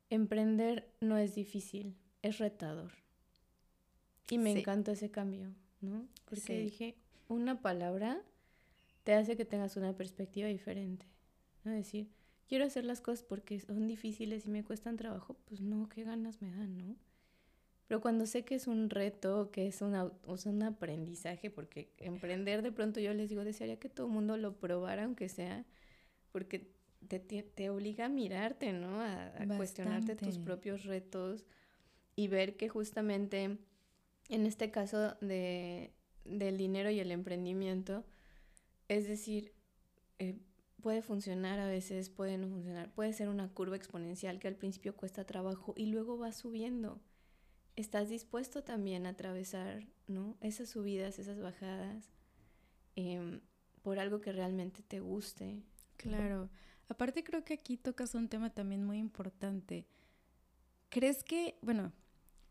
emprender 0.10 0.92
no 1.02 1.18
es 1.18 1.36
difícil, 1.36 1.96
es 2.22 2.40
retador. 2.40 2.92
Y 4.30 4.38
me 4.38 4.52
encantó 4.52 4.92
ese 4.92 5.12
cambio, 5.12 5.54
¿no? 5.82 6.08
Porque 6.26 6.60
dije, 6.60 6.96
una 7.28 7.62
palabra 7.62 8.22
te 9.04 9.14
hace 9.14 9.36
que 9.38 9.46
tengas 9.46 9.76
una 9.78 9.94
perspectiva 9.96 10.48
diferente. 10.48 11.06
¿no? 11.64 11.72
Decir, 11.72 12.10
quiero 12.48 12.66
hacer 12.66 12.86
las 12.86 13.02
cosas 13.02 13.24
porque 13.24 13.60
son 13.60 13.88
difíciles 13.88 14.46
y 14.46 14.50
me 14.50 14.64
cuestan 14.64 14.98
trabajo, 14.98 15.38
pues 15.46 15.62
no, 15.62 15.90
qué 15.90 16.04
ganas 16.04 16.42
me 16.42 16.52
dan, 16.52 16.78
¿no? 16.78 16.96
Pero 17.88 18.02
cuando 18.02 18.26
sé 18.26 18.44
que 18.44 18.56
es 18.56 18.68
un 18.68 18.90
reto, 18.90 19.52
que 19.52 19.68
es 19.68 19.82
una, 19.82 20.12
o 20.26 20.38
sea, 20.38 20.52
un 20.52 20.64
aprendizaje, 20.64 21.50
porque 21.50 21.92
emprender 21.98 22.62
de 22.62 22.72
pronto 22.72 23.00
yo 23.00 23.14
les 23.14 23.30
digo, 23.30 23.44
desearía 23.44 23.78
que 23.78 23.90
todo 23.90 24.08
el 24.08 24.14
mundo 24.14 24.38
lo 24.38 24.58
probara, 24.58 25.04
aunque 25.04 25.30
sea, 25.30 25.66
porque 26.32 26.72
te, 27.08 27.20
te, 27.20 27.70
obliga 27.70 28.06
a 28.06 28.10
mirarte, 28.10 28.72
¿no? 28.74 29.02
A, 29.02 29.32
cuestionarte 29.58 30.16
tus 30.16 30.38
propios 30.38 30.86
retos 30.86 31.46
y 32.16 32.30
ver 32.30 32.56
que 32.56 32.70
justamente 32.70 33.58
en 34.30 34.46
este 34.46 34.72
caso 34.72 35.16
de, 35.22 35.92
del 36.26 36.58
dinero 36.58 36.90
y 36.90 37.00
el 37.00 37.12
emprendimiento, 37.12 38.06
es 38.88 39.08
decir, 39.08 39.54
eh, 40.20 40.38
puede 40.84 41.02
funcionar, 41.02 41.60
a 41.60 41.66
veces 41.66 42.10
puede 42.10 42.38
no 42.38 42.50
funcionar. 42.50 42.92
Puede 42.94 43.14
ser 43.14 43.30
una 43.30 43.50
curva 43.50 43.78
exponencial 43.78 44.38
que 44.38 44.50
al 44.50 44.56
principio 44.56 44.96
cuesta 44.96 45.26
trabajo 45.26 45.74
y 45.78 45.88
luego 45.88 46.20
va 46.20 46.34
subiendo. 46.34 47.02
¿Estás 47.78 48.10
dispuesto 48.10 48.64
también 48.64 49.08
a 49.08 49.12
atravesar 49.12 49.88
¿no? 50.08 50.38
esas 50.42 50.70
subidas, 50.70 51.18
esas 51.18 51.40
bajadas 51.40 52.12
em, 52.96 53.40
por 53.82 53.98
algo 53.98 54.20
que 54.20 54.34
realmente 54.34 54.84
te 54.84 55.00
guste? 55.00 55.64
Claro. 55.96 56.50
Aparte 56.90 57.24
creo 57.24 57.46
que 57.46 57.54
aquí 57.54 57.78
tocas 57.78 58.14
un 58.14 58.28
tema 58.28 58.50
también 58.52 58.84
muy 58.84 58.98
importante. 58.98 59.88
¿Crees 60.90 61.24
que, 61.24 61.58
bueno, 61.62 61.94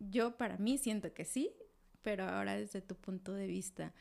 yo 0.01 0.39
para 0.39 0.57
mí 0.57 0.79
siento 0.79 1.13
que 1.13 1.27
sí, 1.27 1.53
pero 2.01 2.25
ahora 2.25 2.57
desde 2.57 2.81
tu 2.81 2.97
punto 2.97 3.35
de 3.35 3.47
vista, 3.47 3.93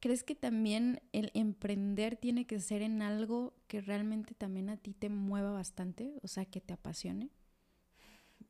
¿Crees 0.00 0.24
que 0.24 0.34
también 0.34 1.02
el 1.12 1.30
emprender 1.34 2.16
tiene 2.16 2.46
que 2.46 2.58
ser 2.58 2.80
en 2.80 3.02
algo 3.02 3.52
que 3.68 3.82
realmente 3.82 4.34
también 4.34 4.70
a 4.70 4.78
ti 4.78 4.94
te 4.94 5.10
mueva 5.10 5.52
bastante? 5.52 6.14
O 6.22 6.28
sea, 6.28 6.46
que 6.46 6.62
te 6.62 6.72
apasione. 6.72 7.28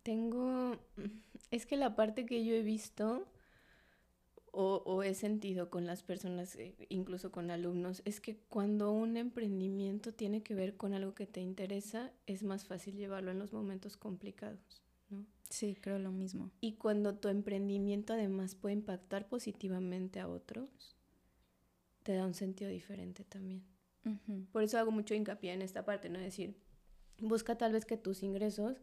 Tengo, 0.05 0.79
es 1.51 1.67
que 1.67 1.77
la 1.77 1.97
parte 1.97 2.25
que 2.25 2.45
yo 2.45 2.55
he 2.55 2.63
visto 2.63 3.27
o, 4.53 5.03
he 5.03 5.15
sentido 5.15 5.71
con 5.71 5.87
las 5.87 6.03
personas, 6.03 6.57
eh, 6.57 6.75
incluso 6.89 7.31
con 7.31 7.51
alumnos, 7.51 8.03
es 8.05 8.21
que 8.21 8.37
cuando 8.49 8.91
un 8.91 9.17
emprendimiento 9.17 10.13
tiene 10.13 10.43
que 10.43 10.55
ver 10.55 10.77
con 10.77 10.93
algo 10.93 11.15
que 11.15 11.27
te 11.27 11.41
interesa, 11.41 12.13
es 12.27 12.43
más 12.43 12.65
fácil 12.65 12.97
llevarlo 12.97 13.31
en 13.31 13.39
los 13.39 13.53
momentos 13.53 13.97
complicados, 13.97 14.83
¿no? 15.09 15.25
Sí, 15.49 15.77
creo 15.81 15.99
lo 15.99 16.11
mismo. 16.11 16.51
Y 16.61 16.75
cuando 16.75 17.15
tu 17.17 17.29
emprendimiento 17.29 18.13
además 18.13 18.55
puede 18.55 18.75
impactar 18.75 19.29
positivamente 19.29 20.21
a 20.21 20.29
otros, 20.29 20.97
te 22.03 22.15
da 22.15 22.27
un 22.27 22.35
sentido 22.35 22.71
diferente 22.71 23.25
también. 23.25 23.65
Por 24.53 24.63
eso 24.63 24.79
hago 24.79 24.91
mucho 24.91 25.15
hincapié 25.15 25.53
en 25.53 25.63
esta 25.63 25.85
parte, 25.85 26.09
¿no? 26.09 26.19
Es 26.19 26.25
decir, 26.25 26.57
busca 27.19 27.59
tal 27.59 27.73
vez 27.73 27.85
que 27.85 27.97
tus 27.97 28.23
ingresos, 28.23 28.81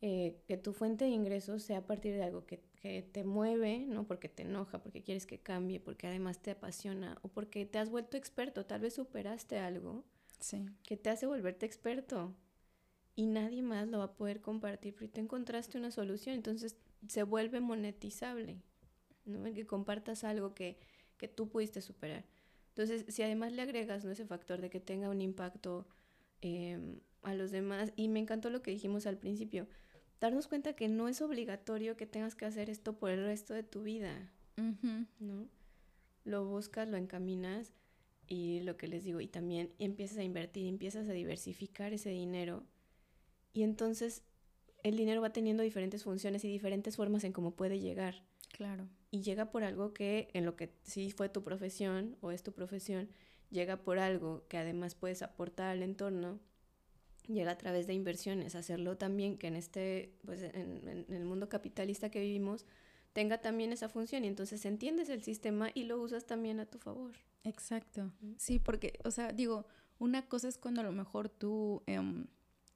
eh, 0.00 0.40
que 0.46 0.56
tu 0.56 0.72
fuente 0.72 1.04
de 1.04 1.10
ingresos 1.10 1.62
sea 1.62 1.78
a 1.78 1.86
partir 1.86 2.14
de 2.14 2.22
algo 2.22 2.46
que, 2.46 2.62
que, 2.80 3.02
te 3.02 3.22
mueve, 3.22 3.84
¿no? 3.86 4.06
Porque 4.06 4.28
te 4.28 4.42
enoja, 4.42 4.82
porque 4.82 5.02
quieres 5.02 5.26
que 5.26 5.38
cambie, 5.38 5.78
porque 5.78 6.06
además 6.06 6.40
te 6.40 6.52
apasiona 6.52 7.18
o 7.22 7.28
porque 7.28 7.66
te 7.66 7.78
has 7.78 7.90
vuelto 7.90 8.16
experto, 8.16 8.64
tal 8.64 8.80
vez 8.80 8.94
superaste 8.94 9.58
algo 9.58 10.04
sí. 10.40 10.64
que 10.82 10.96
te 10.96 11.10
hace 11.10 11.26
volverte 11.26 11.66
experto 11.66 12.34
y 13.14 13.26
nadie 13.26 13.62
más 13.62 13.88
lo 13.88 13.98
va 13.98 14.04
a 14.04 14.12
poder 14.14 14.40
compartir, 14.40 14.94
porque 14.94 15.08
te 15.08 15.20
encontraste 15.20 15.78
una 15.78 15.90
solución, 15.90 16.34
entonces 16.34 16.76
se 17.08 17.22
vuelve 17.22 17.60
monetizable, 17.60 18.62
¿no? 19.26 19.46
El 19.46 19.54
que 19.54 19.66
compartas 19.66 20.24
algo 20.24 20.54
que, 20.54 20.78
que 21.18 21.28
tú 21.28 21.48
pudiste 21.48 21.80
superar. 21.80 22.24
Entonces, 22.76 23.06
si 23.08 23.22
además 23.22 23.52
le 23.52 23.62
agregas 23.62 24.04
¿no? 24.04 24.10
ese 24.10 24.26
factor 24.26 24.60
de 24.60 24.68
que 24.68 24.80
tenga 24.80 25.08
un 25.08 25.22
impacto 25.22 25.86
em, 26.42 27.00
a 27.22 27.34
los 27.34 27.50
demás, 27.50 27.94
y 27.96 28.08
me 28.08 28.20
encantó 28.20 28.50
lo 28.50 28.60
que 28.60 28.70
dijimos 28.70 29.06
al 29.06 29.16
principio, 29.16 29.66
darnos 30.20 30.46
cuenta 30.46 30.74
que 30.74 30.88
no 30.88 31.08
es 31.08 31.22
obligatorio 31.22 31.96
que 31.96 32.06
tengas 32.06 32.34
que 32.34 32.44
hacer 32.44 32.68
esto 32.68 32.98
por 32.98 33.10
el 33.10 33.24
resto 33.24 33.54
de 33.54 33.62
tu 33.62 33.82
vida, 33.82 34.30
¿no? 35.18 35.48
Lo 36.24 36.44
buscas, 36.44 36.86
lo 36.88 36.98
encaminas 36.98 37.72
y 38.26 38.60
lo 38.60 38.76
que 38.76 38.88
les 38.88 39.04
digo, 39.04 39.22
y 39.22 39.26
también 39.26 39.72
empiezas 39.78 40.18
a 40.18 40.24
invertir, 40.24 40.66
empiezas 40.66 41.08
a 41.08 41.12
diversificar 41.12 41.94
ese 41.94 42.10
dinero 42.10 42.64
y 43.54 43.62
entonces 43.62 44.22
el 44.82 44.98
dinero 44.98 45.22
va 45.22 45.32
teniendo 45.32 45.62
diferentes 45.62 46.04
funciones 46.04 46.44
y 46.44 46.48
diferentes 46.48 46.96
formas 46.96 47.24
en 47.24 47.32
cómo 47.32 47.52
puede 47.52 47.80
llegar. 47.80 48.22
Claro. 48.50 48.86
Y 49.16 49.22
llega 49.22 49.50
por 49.50 49.64
algo 49.64 49.94
que 49.94 50.28
en 50.34 50.44
lo 50.44 50.56
que 50.56 50.74
sí 50.82 51.10
fue 51.10 51.30
tu 51.30 51.42
profesión 51.42 52.18
o 52.20 52.32
es 52.32 52.42
tu 52.42 52.52
profesión, 52.52 53.08
llega 53.50 53.78
por 53.78 53.98
algo 53.98 54.46
que 54.46 54.58
además 54.58 54.94
puedes 54.94 55.22
aportar 55.22 55.70
al 55.70 55.82
entorno, 55.82 56.38
llega 57.26 57.52
a 57.52 57.56
través 57.56 57.86
de 57.86 57.94
inversiones, 57.94 58.54
hacerlo 58.54 58.98
también 58.98 59.38
que 59.38 59.46
en 59.46 59.56
este, 59.56 60.12
pues 60.26 60.42
en, 60.42 61.06
el 61.08 61.24
mundo 61.24 61.48
capitalista 61.48 62.10
que 62.10 62.20
vivimos, 62.20 62.66
tenga 63.14 63.38
también 63.38 63.72
esa 63.72 63.88
función 63.88 64.22
y 64.22 64.28
entonces 64.28 64.66
entiendes 64.66 65.08
el 65.08 65.22
sistema 65.22 65.70
y 65.72 65.84
lo 65.84 65.98
usas 65.98 66.26
también 66.26 66.60
a 66.60 66.66
tu 66.66 66.78
favor. 66.78 67.12
Exacto. 67.42 68.12
Sí, 68.36 68.58
porque, 68.58 68.98
o 69.02 69.10
sea, 69.10 69.32
digo, 69.32 69.66
una 69.98 70.28
cosa 70.28 70.46
es 70.46 70.58
cuando 70.58 70.82
a 70.82 70.84
lo 70.84 70.92
mejor 70.92 71.30
tú, 71.30 71.82
em, 71.86 72.26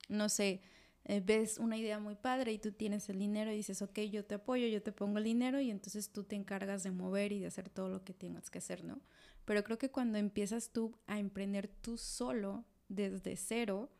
no 0.08 0.30
sé, 0.30 0.62
eh, 1.10 1.20
ves 1.20 1.58
una 1.58 1.76
idea 1.76 1.98
muy 1.98 2.14
padre 2.14 2.52
y 2.52 2.58
tú 2.58 2.70
tienes 2.70 3.08
el 3.08 3.18
dinero 3.18 3.50
y 3.50 3.56
dices, 3.56 3.82
ok, 3.82 3.98
yo 4.12 4.24
te 4.24 4.36
apoyo, 4.36 4.68
yo 4.68 4.80
te 4.80 4.92
pongo 4.92 5.18
el 5.18 5.24
dinero 5.24 5.60
y 5.60 5.70
entonces 5.70 6.10
tú 6.10 6.22
te 6.22 6.36
encargas 6.36 6.84
de 6.84 6.92
mover 6.92 7.32
y 7.32 7.40
de 7.40 7.48
hacer 7.48 7.68
todo 7.68 7.88
lo 7.88 8.04
que 8.04 8.14
tengas 8.14 8.48
que 8.48 8.58
hacer, 8.58 8.84
¿no? 8.84 9.00
Pero 9.44 9.64
creo 9.64 9.76
que 9.76 9.90
cuando 9.90 10.18
empiezas 10.18 10.70
tú 10.70 10.96
a 11.08 11.18
emprender 11.18 11.66
tú 11.66 11.98
solo, 11.98 12.64
desde 12.88 13.34
cero, 13.36 13.90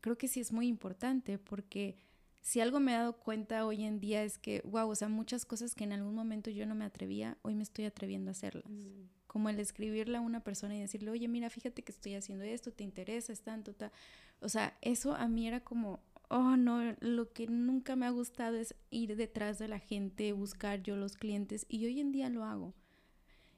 creo 0.00 0.18
que 0.18 0.26
sí 0.26 0.40
es 0.40 0.52
muy 0.52 0.66
importante 0.66 1.38
porque 1.38 1.96
si 2.40 2.60
algo 2.60 2.80
me 2.80 2.94
he 2.94 2.96
dado 2.96 3.12
cuenta 3.12 3.64
hoy 3.64 3.84
en 3.84 4.00
día 4.00 4.24
es 4.24 4.38
que, 4.38 4.62
wow, 4.64 4.88
o 4.88 4.94
sea, 4.94 5.08
muchas 5.08 5.44
cosas 5.44 5.76
que 5.76 5.84
en 5.84 5.92
algún 5.92 6.16
momento 6.16 6.50
yo 6.50 6.66
no 6.66 6.74
me 6.74 6.84
atrevía, 6.84 7.36
hoy 7.42 7.54
me 7.54 7.62
estoy 7.62 7.84
atreviendo 7.84 8.30
a 8.30 8.32
hacerlas. 8.32 8.68
Mm. 8.68 9.08
Como 9.28 9.50
el 9.50 9.60
escribirle 9.60 10.16
a 10.16 10.20
una 10.20 10.42
persona 10.42 10.74
y 10.74 10.80
decirle, 10.80 11.10
oye, 11.10 11.28
mira, 11.28 11.50
fíjate 11.50 11.82
que 11.84 11.92
estoy 11.92 12.14
haciendo 12.14 12.44
esto, 12.44 12.72
te 12.72 12.82
interesa, 12.82 13.32
es 13.32 13.42
tanto, 13.42 13.74
tal. 13.74 13.92
O 14.40 14.48
sea, 14.48 14.78
eso 14.80 15.14
a 15.14 15.28
mí 15.28 15.46
era 15.46 15.60
como, 15.60 16.00
oh 16.28 16.56
no, 16.56 16.94
lo 17.00 17.32
que 17.32 17.46
nunca 17.46 17.96
me 17.96 18.06
ha 18.06 18.10
gustado 18.10 18.56
es 18.56 18.74
ir 18.90 19.16
detrás 19.16 19.58
de 19.58 19.68
la 19.68 19.78
gente, 19.78 20.32
buscar 20.32 20.82
yo 20.82 20.96
los 20.96 21.16
clientes 21.16 21.66
y 21.68 21.86
hoy 21.86 22.00
en 22.00 22.12
día 22.12 22.28
lo 22.28 22.44
hago. 22.44 22.74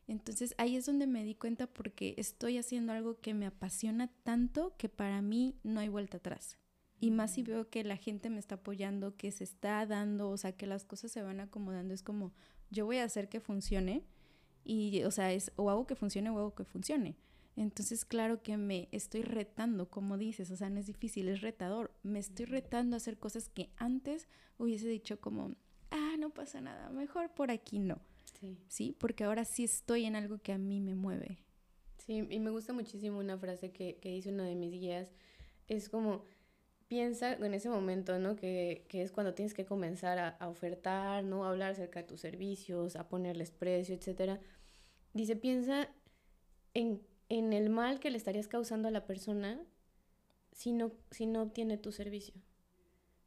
Entonces 0.07 0.55
ahí 0.59 0.77
es 0.77 0.87
donde 0.87 1.07
me 1.07 1.25
di 1.25 1.35
cuenta 1.35 1.69
porque 1.69 2.15
estoy 2.17 2.59
haciendo 2.59 2.93
algo 2.93 3.21
que 3.21 3.35
me 3.35 3.47
apasiona 3.47 4.09
tanto 4.25 4.75
que 4.77 4.89
para 4.89 5.23
mí 5.23 5.57
no 5.63 5.81
hay 5.81 5.89
vuelta 5.89 6.17
atrás. 6.17 6.59
Y 6.99 7.11
más 7.13 7.35
si 7.35 7.43
veo 7.43 7.71
que 7.71 7.83
la 7.85 7.97
gente 7.97 8.29
me 8.29 8.39
está 8.39 8.57
apoyando, 8.57 9.17
que 9.17 9.31
se 9.33 9.45
está 9.45 9.87
dando, 9.87 10.29
o 10.31 10.37
sea, 10.37 10.53
que 10.53 10.67
las 10.67 10.85
cosas 10.85 11.11
se 11.11 11.23
van 11.23 11.41
acomodando, 11.41 11.95
es 11.95 12.03
como, 12.03 12.33
yo 12.71 12.85
voy 12.85 12.99
a 12.99 13.05
hacer 13.05 13.29
que 13.29 13.41
funcione 13.41 14.05
y, 14.65 15.03
o 15.05 15.11
sea, 15.11 15.33
es 15.33 15.53
o 15.57 15.71
hago 15.71 15.87
que 15.87 15.95
funcione 15.95 16.29
o 16.31 16.39
hago 16.39 16.55
que 16.55 16.65
funcione. 16.65 17.17
Entonces, 17.57 18.05
claro 18.05 18.43
que 18.43 18.57
me 18.57 18.89
estoy 18.93 19.23
retando, 19.23 19.91
como 19.91 20.17
dices, 20.17 20.51
o 20.51 20.57
sea, 20.57 20.71
no 20.71 20.81
es 20.81 20.87
difícil, 20.87 21.29
es 21.29 21.41
retador. 21.41 21.93
Me 22.03 22.19
estoy 22.19 22.47
retando 22.47 22.97
a 22.97 22.99
hacer 22.99 23.19
cosas 23.19 23.49
que 23.49 23.71
antes 23.77 24.29
hubiese 24.59 24.89
dicho 24.89 25.21
como, 25.21 25.57
ah, 25.91 26.15
no 26.19 26.31
pasa 26.31 26.61
nada, 26.61 26.91
mejor 26.91 27.33
por 27.35 27.51
aquí 27.51 27.79
no. 27.79 28.01
Sí. 28.41 28.59
Sí, 28.69 28.97
porque 28.99 29.25
ahora 29.25 29.45
sí 29.45 29.65
estoy 29.65 30.05
en 30.05 30.17
algo 30.17 30.39
que 30.39 30.53
a 30.53 30.59
mí 30.59 30.81
me 30.81 30.95
mueve. 30.95 31.39
Sí, 31.99 32.27
y 32.31 32.41
me 32.41 32.51
gusta 32.51 32.73
muchísimo 32.73 33.19
una 33.19 33.37
frase 33.37 33.73
que, 33.73 33.97
que 33.97 34.11
dice 34.11 34.31
uno 34.31 34.45
de 34.45 34.55
mis 34.55 34.73
guías, 34.73 35.13
es 35.69 35.89
como, 35.89 36.25
piensa 36.89 37.35
en 37.35 37.55
ese 37.55 37.69
momento, 37.69 38.19
¿no? 38.19 38.37
Que, 38.37 38.87
que 38.89 39.03
es 39.03 39.13
cuando 39.13 39.35
tienes 39.35 39.55
que 39.55 39.67
comenzar 39.67 40.19
a, 40.19 40.29
a, 40.29 40.49
ofertar, 40.49 41.25
¿no? 41.25 41.45
A 41.45 41.51
hablar 41.51 41.73
acerca 41.73 42.01
de 42.01 42.09
tus 42.09 42.21
servicios, 42.21 42.97
a 42.97 43.09
ponerles 43.09 43.51
precio, 43.51 43.95
etcétera. 43.95 44.41
Dice, 45.13 45.37
piensa 45.37 45.89
en 46.75 47.03
en 47.31 47.55
el 47.55 47.71
mal 47.71 48.01
que 48.01 48.11
le 48.11 48.19
estarías 48.19 48.49
causando 48.49 48.89
a 48.89 48.91
la 48.91 49.07
persona 49.07 49.65
si 50.53 50.73
no, 50.73 50.93
si 51.11 51.25
no 51.25 51.43
obtiene 51.43 51.79
tu 51.79 51.93
servicio. 51.93 52.35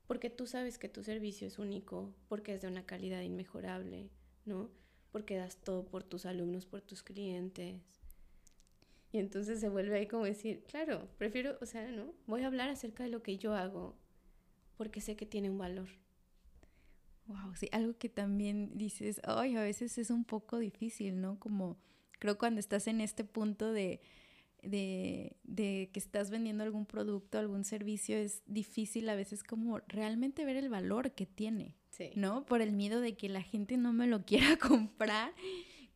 Porque 0.06 0.30
tú 0.30 0.46
sabes 0.46 0.78
que 0.78 0.90
tu 0.90 1.04
servicio 1.04 1.48
es 1.48 1.58
único, 1.58 2.14
porque 2.28 2.54
es 2.54 2.62
de 2.62 2.68
una 2.68 2.86
calidad 2.86 3.22
inmejorable, 3.22 4.12
¿no? 4.46 4.70
Porque 5.12 5.38
das 5.38 5.58
todo 5.58 5.86
por 5.86 6.04
tus 6.04 6.26
alumnos, 6.26 6.66
por 6.66 6.82
tus 6.82 7.02
clientes. 7.02 7.82
Y 9.14 9.20
entonces 9.20 9.62
se 9.62 9.70
vuelve 9.70 9.98
ahí 9.98 10.08
como 10.08 10.26
decir, 10.26 10.64
claro, 10.64 11.08
prefiero, 11.18 11.58
o 11.62 11.66
sea, 11.66 11.90
¿no? 11.92 12.14
Voy 12.28 12.44
a 12.44 12.48
hablar 12.48 12.70
acerca 12.70 13.04
de 13.04 13.10
lo 13.10 13.24
que 13.24 13.38
yo 13.38 13.56
hago 13.56 13.96
porque 14.76 15.00
sé 15.00 15.16
que 15.16 15.26
tiene 15.26 15.50
un 15.50 15.58
valor. 15.58 15.88
Wow, 17.28 17.56
sí, 17.56 17.70
algo 17.72 17.98
que 17.98 18.10
también 18.10 18.78
dices, 18.78 19.22
ay, 19.24 19.56
a 19.56 19.62
veces 19.62 19.98
es 19.98 20.10
un 20.10 20.26
poco 20.26 20.60
difícil, 20.60 21.22
¿no? 21.22 21.40
Como 21.40 21.78
Creo 22.24 22.38
cuando 22.38 22.62
estás 22.62 22.88
en 22.88 23.02
este 23.02 23.26
punto 23.26 23.74
de, 23.74 24.00
de, 24.62 25.36
de, 25.44 25.90
que 25.92 26.00
estás 26.00 26.30
vendiendo 26.30 26.64
algún 26.64 26.86
producto, 26.86 27.38
algún 27.38 27.66
servicio, 27.66 28.16
es 28.16 28.44
difícil 28.46 29.10
a 29.10 29.16
veces 29.16 29.44
como 29.44 29.80
realmente 29.90 30.46
ver 30.46 30.56
el 30.56 30.70
valor 30.70 31.12
que 31.12 31.26
tiene, 31.26 31.76
¿no? 32.16 32.46
Por 32.46 32.62
el 32.62 32.72
miedo 32.72 33.02
de 33.02 33.18
que 33.18 33.28
la 33.28 33.42
gente 33.42 33.76
no 33.76 33.92
me 33.92 34.08
lo 34.08 34.24
quiera 34.26 34.56
comprar. 34.56 35.34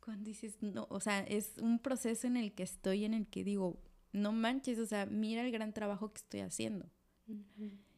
Cuando 0.02 0.26
dices, 0.26 0.58
no, 0.60 0.86
o 0.90 1.00
sea, 1.00 1.22
es 1.22 1.54
un 1.62 1.80
proceso 1.80 2.28
en 2.28 2.36
el 2.36 2.52
que 2.52 2.64
estoy, 2.64 3.06
en 3.06 3.14
el 3.14 3.26
que 3.28 3.46
digo, 3.46 3.80
no 4.12 4.34
manches, 4.34 4.80
o 4.80 4.86
sea, 4.86 5.06
mira 5.06 5.46
el 5.46 5.52
gran 5.54 5.72
trabajo 5.72 6.12
que 6.12 6.18
estoy 6.18 6.42
haciendo 6.42 6.92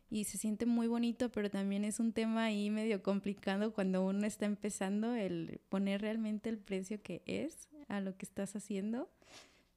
y 0.10 0.24
se 0.24 0.38
siente 0.38 0.66
muy 0.66 0.88
bonito, 0.88 1.30
pero 1.32 1.50
también 1.50 1.86
es 1.86 2.00
un 2.00 2.14
tema 2.14 2.46
ahí 2.46 2.70
medio 2.70 3.04
complicado 3.04 3.74
cuando 3.74 4.04
uno 4.04 4.26
está 4.26 4.46
empezando 4.46 5.14
el 5.14 5.62
poner 5.70 6.02
realmente 6.02 6.50
el 6.50 6.58
precio 6.58 7.02
que 7.02 7.22
es 7.26 7.70
a 7.88 8.02
lo 8.02 8.18
que 8.18 8.26
estás 8.26 8.56
haciendo. 8.56 9.10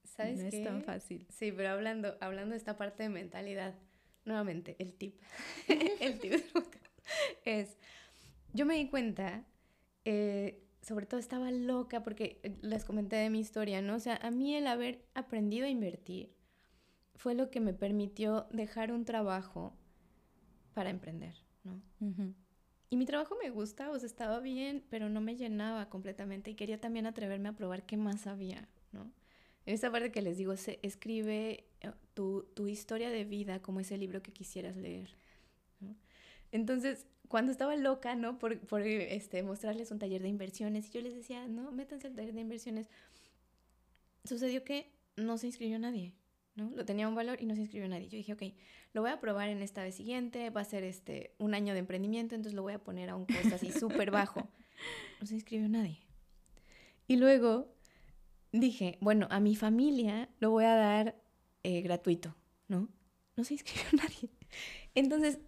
¿Sabes 0.04 0.40
no 0.40 0.46
es 0.46 0.64
tan 0.64 0.82
fácil. 0.82 1.26
Sí, 1.30 1.52
pero 1.52 1.70
hablando, 1.70 2.16
hablando 2.20 2.52
de 2.52 2.58
esta 2.58 2.76
parte 2.76 3.02
de 3.02 3.08
mentalidad, 3.08 3.74
nuevamente, 4.24 4.76
el 4.78 4.92
tip, 4.94 5.20
el 6.00 6.18
tip 6.18 6.34
es, 7.44 7.76
yo 8.52 8.64
me 8.66 8.76
di 8.76 8.88
cuenta, 8.88 9.44
eh, 10.04 10.62
sobre 10.80 11.06
todo 11.06 11.20
estaba 11.20 11.50
loca 11.50 12.02
porque 12.02 12.40
les 12.62 12.84
comenté 12.84 13.16
de 13.16 13.30
mi 13.30 13.40
historia, 13.40 13.82
¿no? 13.82 13.96
O 13.96 14.00
sea, 14.00 14.16
a 14.16 14.30
mí 14.30 14.54
el 14.54 14.66
haber 14.66 15.04
aprendido 15.14 15.66
a 15.66 15.70
invertir 15.70 16.34
fue 17.14 17.34
lo 17.34 17.50
que 17.50 17.60
me 17.60 17.72
permitió 17.72 18.46
dejar 18.50 18.92
un 18.92 19.04
trabajo 19.04 19.76
para 20.72 20.90
emprender, 20.90 21.34
¿no? 21.64 21.80
Y 22.90 22.96
mi 22.96 23.06
trabajo 23.06 23.36
me 23.42 23.50
gusta, 23.50 23.90
o 23.90 23.98
sea, 23.98 24.06
estaba 24.06 24.40
bien, 24.40 24.84
pero 24.90 25.08
no 25.08 25.20
me 25.20 25.36
llenaba 25.36 25.88
completamente 25.88 26.50
y 26.50 26.54
quería 26.54 26.80
también 26.80 27.06
atreverme 27.06 27.48
a 27.48 27.54
probar 27.54 27.86
qué 27.86 27.96
más 27.96 28.26
había, 28.26 28.68
¿no? 28.92 29.10
En 29.64 29.74
esa 29.74 29.90
parte 29.90 30.10
que 30.10 30.22
les 30.22 30.36
digo, 30.36 30.56
se 30.56 30.78
escribe 30.82 31.64
eh, 31.80 31.92
tu, 32.14 32.42
tu, 32.54 32.66
historia 32.66 33.10
de 33.10 33.24
vida 33.24 33.62
como 33.62 33.80
ese 33.80 33.96
libro 33.96 34.22
que 34.22 34.32
quisieras 34.32 34.76
leer, 34.76 35.16
¿no? 35.80 35.96
Entonces, 36.50 37.06
cuando 37.28 37.50
estaba 37.50 37.76
loca, 37.76 38.14
¿no? 38.14 38.38
Por, 38.38 38.58
por 38.60 38.82
este, 38.82 39.42
mostrarles 39.42 39.90
un 39.90 39.98
taller 39.98 40.20
de 40.20 40.28
inversiones, 40.28 40.88
y 40.88 40.92
yo 40.92 41.00
les 41.00 41.14
decía, 41.14 41.48
no, 41.48 41.72
métanse 41.72 42.08
al 42.08 42.14
taller 42.14 42.34
de 42.34 42.40
inversiones, 42.42 42.90
sucedió 44.24 44.64
que 44.64 44.92
no 45.16 45.38
se 45.38 45.46
inscribió 45.46 45.78
nadie, 45.78 46.12
¿no? 46.54 46.70
Lo 46.74 46.84
tenía 46.84 47.08
un 47.08 47.14
valor 47.14 47.40
y 47.40 47.46
no 47.46 47.54
se 47.54 47.62
inscribió 47.62 47.88
nadie. 47.88 48.08
Yo 48.08 48.16
dije, 48.16 48.32
ok, 48.32 48.42
lo 48.92 49.02
voy 49.02 49.10
a 49.10 49.20
probar 49.20 49.48
en 49.48 49.62
esta 49.62 49.82
vez 49.82 49.94
siguiente, 49.94 50.50
va 50.50 50.60
a 50.60 50.64
ser 50.64 50.84
este, 50.84 51.34
un 51.38 51.54
año 51.54 51.72
de 51.72 51.80
emprendimiento, 51.80 52.34
entonces 52.34 52.54
lo 52.54 52.62
voy 52.62 52.74
a 52.74 52.78
poner 52.78 53.10
a 53.10 53.16
un 53.16 53.26
costo 53.26 53.54
así 53.54 53.72
súper 53.72 54.10
bajo. 54.10 54.48
No 55.20 55.28
se 55.28 55.34
inscribió 55.34 55.68
nadie. 55.68 56.00
Y 57.06 57.14
luego 57.14 57.72
dije, 58.50 58.98
bueno, 59.00 59.28
a 59.30 59.38
mi 59.38 59.54
familia 59.54 60.28
lo 60.40 60.50
voy 60.50 60.64
a 60.64 60.74
dar 60.74 61.22
eh, 61.62 61.82
gratuito, 61.82 62.34
¿no? 62.66 62.88
No 63.36 63.44
se 63.44 63.54
inscribió 63.54 63.84
nadie. 63.92 64.30
Entonces, 64.96 65.38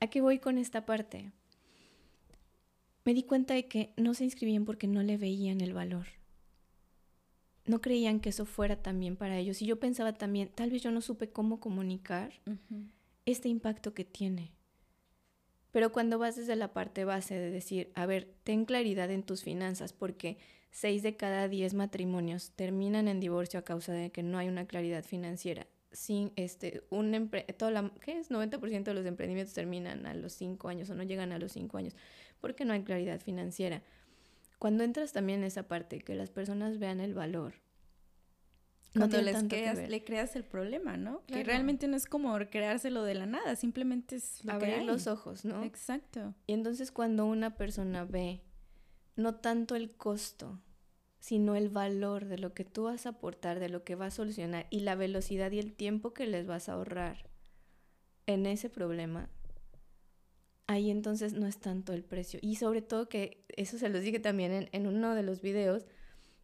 ¿a 0.00 0.08
qué 0.08 0.20
voy 0.20 0.40
con 0.40 0.58
esta 0.58 0.84
parte? 0.84 1.32
Me 3.06 3.14
di 3.14 3.22
cuenta 3.22 3.54
de 3.54 3.66
que 3.66 3.94
no 3.96 4.12
se 4.12 4.24
inscribían 4.24 4.66
porque 4.66 4.88
no 4.88 5.02
le 5.02 5.16
veían 5.16 5.62
el 5.62 5.72
valor 5.72 6.08
no 7.64 7.80
creían 7.80 8.20
que 8.20 8.30
eso 8.30 8.44
fuera 8.44 8.82
también 8.82 9.16
para 9.16 9.38
ellos. 9.38 9.62
Y 9.62 9.66
yo 9.66 9.78
pensaba 9.78 10.12
también, 10.12 10.48
tal 10.48 10.70
vez 10.70 10.82
yo 10.82 10.90
no 10.90 11.00
supe 11.00 11.30
cómo 11.30 11.60
comunicar 11.60 12.32
este 13.24 13.48
impacto 13.48 13.94
que 13.94 14.04
tiene. 14.04 14.52
Pero 15.70 15.90
cuando 15.90 16.18
vas 16.18 16.36
desde 16.36 16.56
la 16.56 16.72
parte 16.72 17.04
base 17.04 17.34
de 17.34 17.50
decir, 17.50 17.90
a 17.94 18.04
ver, 18.04 18.28
ten 18.44 18.66
claridad 18.66 19.10
en 19.10 19.22
tus 19.22 19.42
finanzas, 19.42 19.92
porque 19.92 20.36
seis 20.70 21.02
de 21.02 21.16
cada 21.16 21.48
diez 21.48 21.72
matrimonios 21.72 22.50
terminan 22.50 23.08
en 23.08 23.20
divorcio 23.20 23.58
a 23.58 23.64
causa 23.64 23.92
de 23.92 24.10
que 24.10 24.22
no 24.22 24.38
hay 24.38 24.48
una 24.48 24.66
claridad 24.66 25.04
financiera. 25.04 25.66
Sin 25.90 26.32
este, 26.36 26.82
un 26.90 27.30
todo 27.58 27.70
la, 27.70 27.90
¿qué 28.00 28.18
es? 28.18 28.30
90% 28.30 28.82
de 28.82 28.94
los 28.94 29.06
emprendimientos 29.06 29.54
terminan 29.54 30.06
a 30.06 30.14
los 30.14 30.32
cinco 30.32 30.68
años 30.68 30.88
o 30.90 30.94
no 30.94 31.02
llegan 31.02 31.32
a 31.32 31.38
los 31.38 31.52
cinco 31.52 31.78
años, 31.78 31.94
porque 32.40 32.64
no 32.64 32.72
hay 32.72 32.82
claridad 32.82 33.20
financiera. 33.20 33.82
Cuando 34.62 34.84
entras 34.84 35.12
también 35.12 35.40
en 35.40 35.46
esa 35.46 35.64
parte, 35.64 35.98
que 35.98 36.14
las 36.14 36.30
personas 36.30 36.78
vean 36.78 37.00
el 37.00 37.14
valor. 37.14 37.54
Cuando 38.94 39.20
les 39.20 39.42
creas, 39.42 39.88
le 39.88 40.04
creas 40.04 40.36
el 40.36 40.44
problema, 40.44 40.96
¿no? 40.96 41.26
Que 41.26 41.42
realmente 41.42 41.88
no 41.88 41.96
es 41.96 42.06
como 42.06 42.38
creárselo 42.48 43.02
de 43.02 43.14
la 43.14 43.26
nada, 43.26 43.56
simplemente 43.56 44.14
es 44.14 44.44
lo 44.44 44.52
Abrir 44.52 44.84
los 44.84 45.08
ojos, 45.08 45.44
¿no? 45.44 45.64
Exacto. 45.64 46.36
Y 46.46 46.52
entonces 46.52 46.92
cuando 46.92 47.26
una 47.26 47.56
persona 47.56 48.04
ve 48.04 48.44
no 49.16 49.34
tanto 49.34 49.74
el 49.74 49.96
costo, 49.96 50.60
sino 51.18 51.56
el 51.56 51.68
valor 51.68 52.26
de 52.26 52.38
lo 52.38 52.54
que 52.54 52.64
tú 52.64 52.84
vas 52.84 53.06
a 53.06 53.08
aportar, 53.08 53.58
de 53.58 53.68
lo 53.68 53.82
que 53.82 53.96
va 53.96 54.06
a 54.06 54.10
solucionar 54.12 54.68
y 54.70 54.82
la 54.82 54.94
velocidad 54.94 55.50
y 55.50 55.58
el 55.58 55.72
tiempo 55.72 56.14
que 56.14 56.28
les 56.28 56.46
vas 56.46 56.68
a 56.68 56.74
ahorrar 56.74 57.28
en 58.28 58.46
ese 58.46 58.70
problema, 58.70 59.28
ahí 60.72 60.90
entonces 60.90 61.34
no 61.34 61.46
es 61.46 61.58
tanto 61.58 61.92
el 61.92 62.02
precio. 62.02 62.40
Y 62.42 62.56
sobre 62.56 62.82
todo 62.82 63.08
que, 63.08 63.44
eso 63.48 63.78
se 63.78 63.88
los 63.88 64.02
dije 64.02 64.18
también 64.18 64.68
en, 64.72 64.86
uno 64.86 65.14
de 65.14 65.22
los 65.22 65.40
videos, 65.40 65.86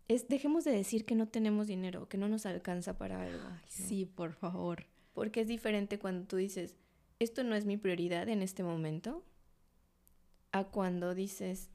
es 0.07 0.29
dejemos 0.29 0.65
de 0.65 0.71
decir 0.71 1.05
que 1.05 1.15
no 1.15 1.29
tenemos 1.29 1.67
dinero, 1.67 2.09
que 2.09 2.19
no 2.19 2.29
nos 2.29 2.47
alcanza 2.47 2.97
para 2.97 3.23
algo. 3.23 3.49
Sí, 3.67 4.07
por 4.07 4.33
favor. 4.33 4.87
Porque 5.13 5.41
es 5.41 5.49
diferente 5.49 5.99
cuando 5.99 6.27
tú 6.27 6.37
dices, 6.37 6.77
esto 7.19 7.43
no 7.43 7.55
es 7.55 7.65
mi 7.65 7.77
prioridad 7.77 8.29
en 8.29 8.43
este 8.43 8.63
momento, 8.63 9.25
a 10.53 10.65
cuando 10.65 11.15
dices, 11.15 11.71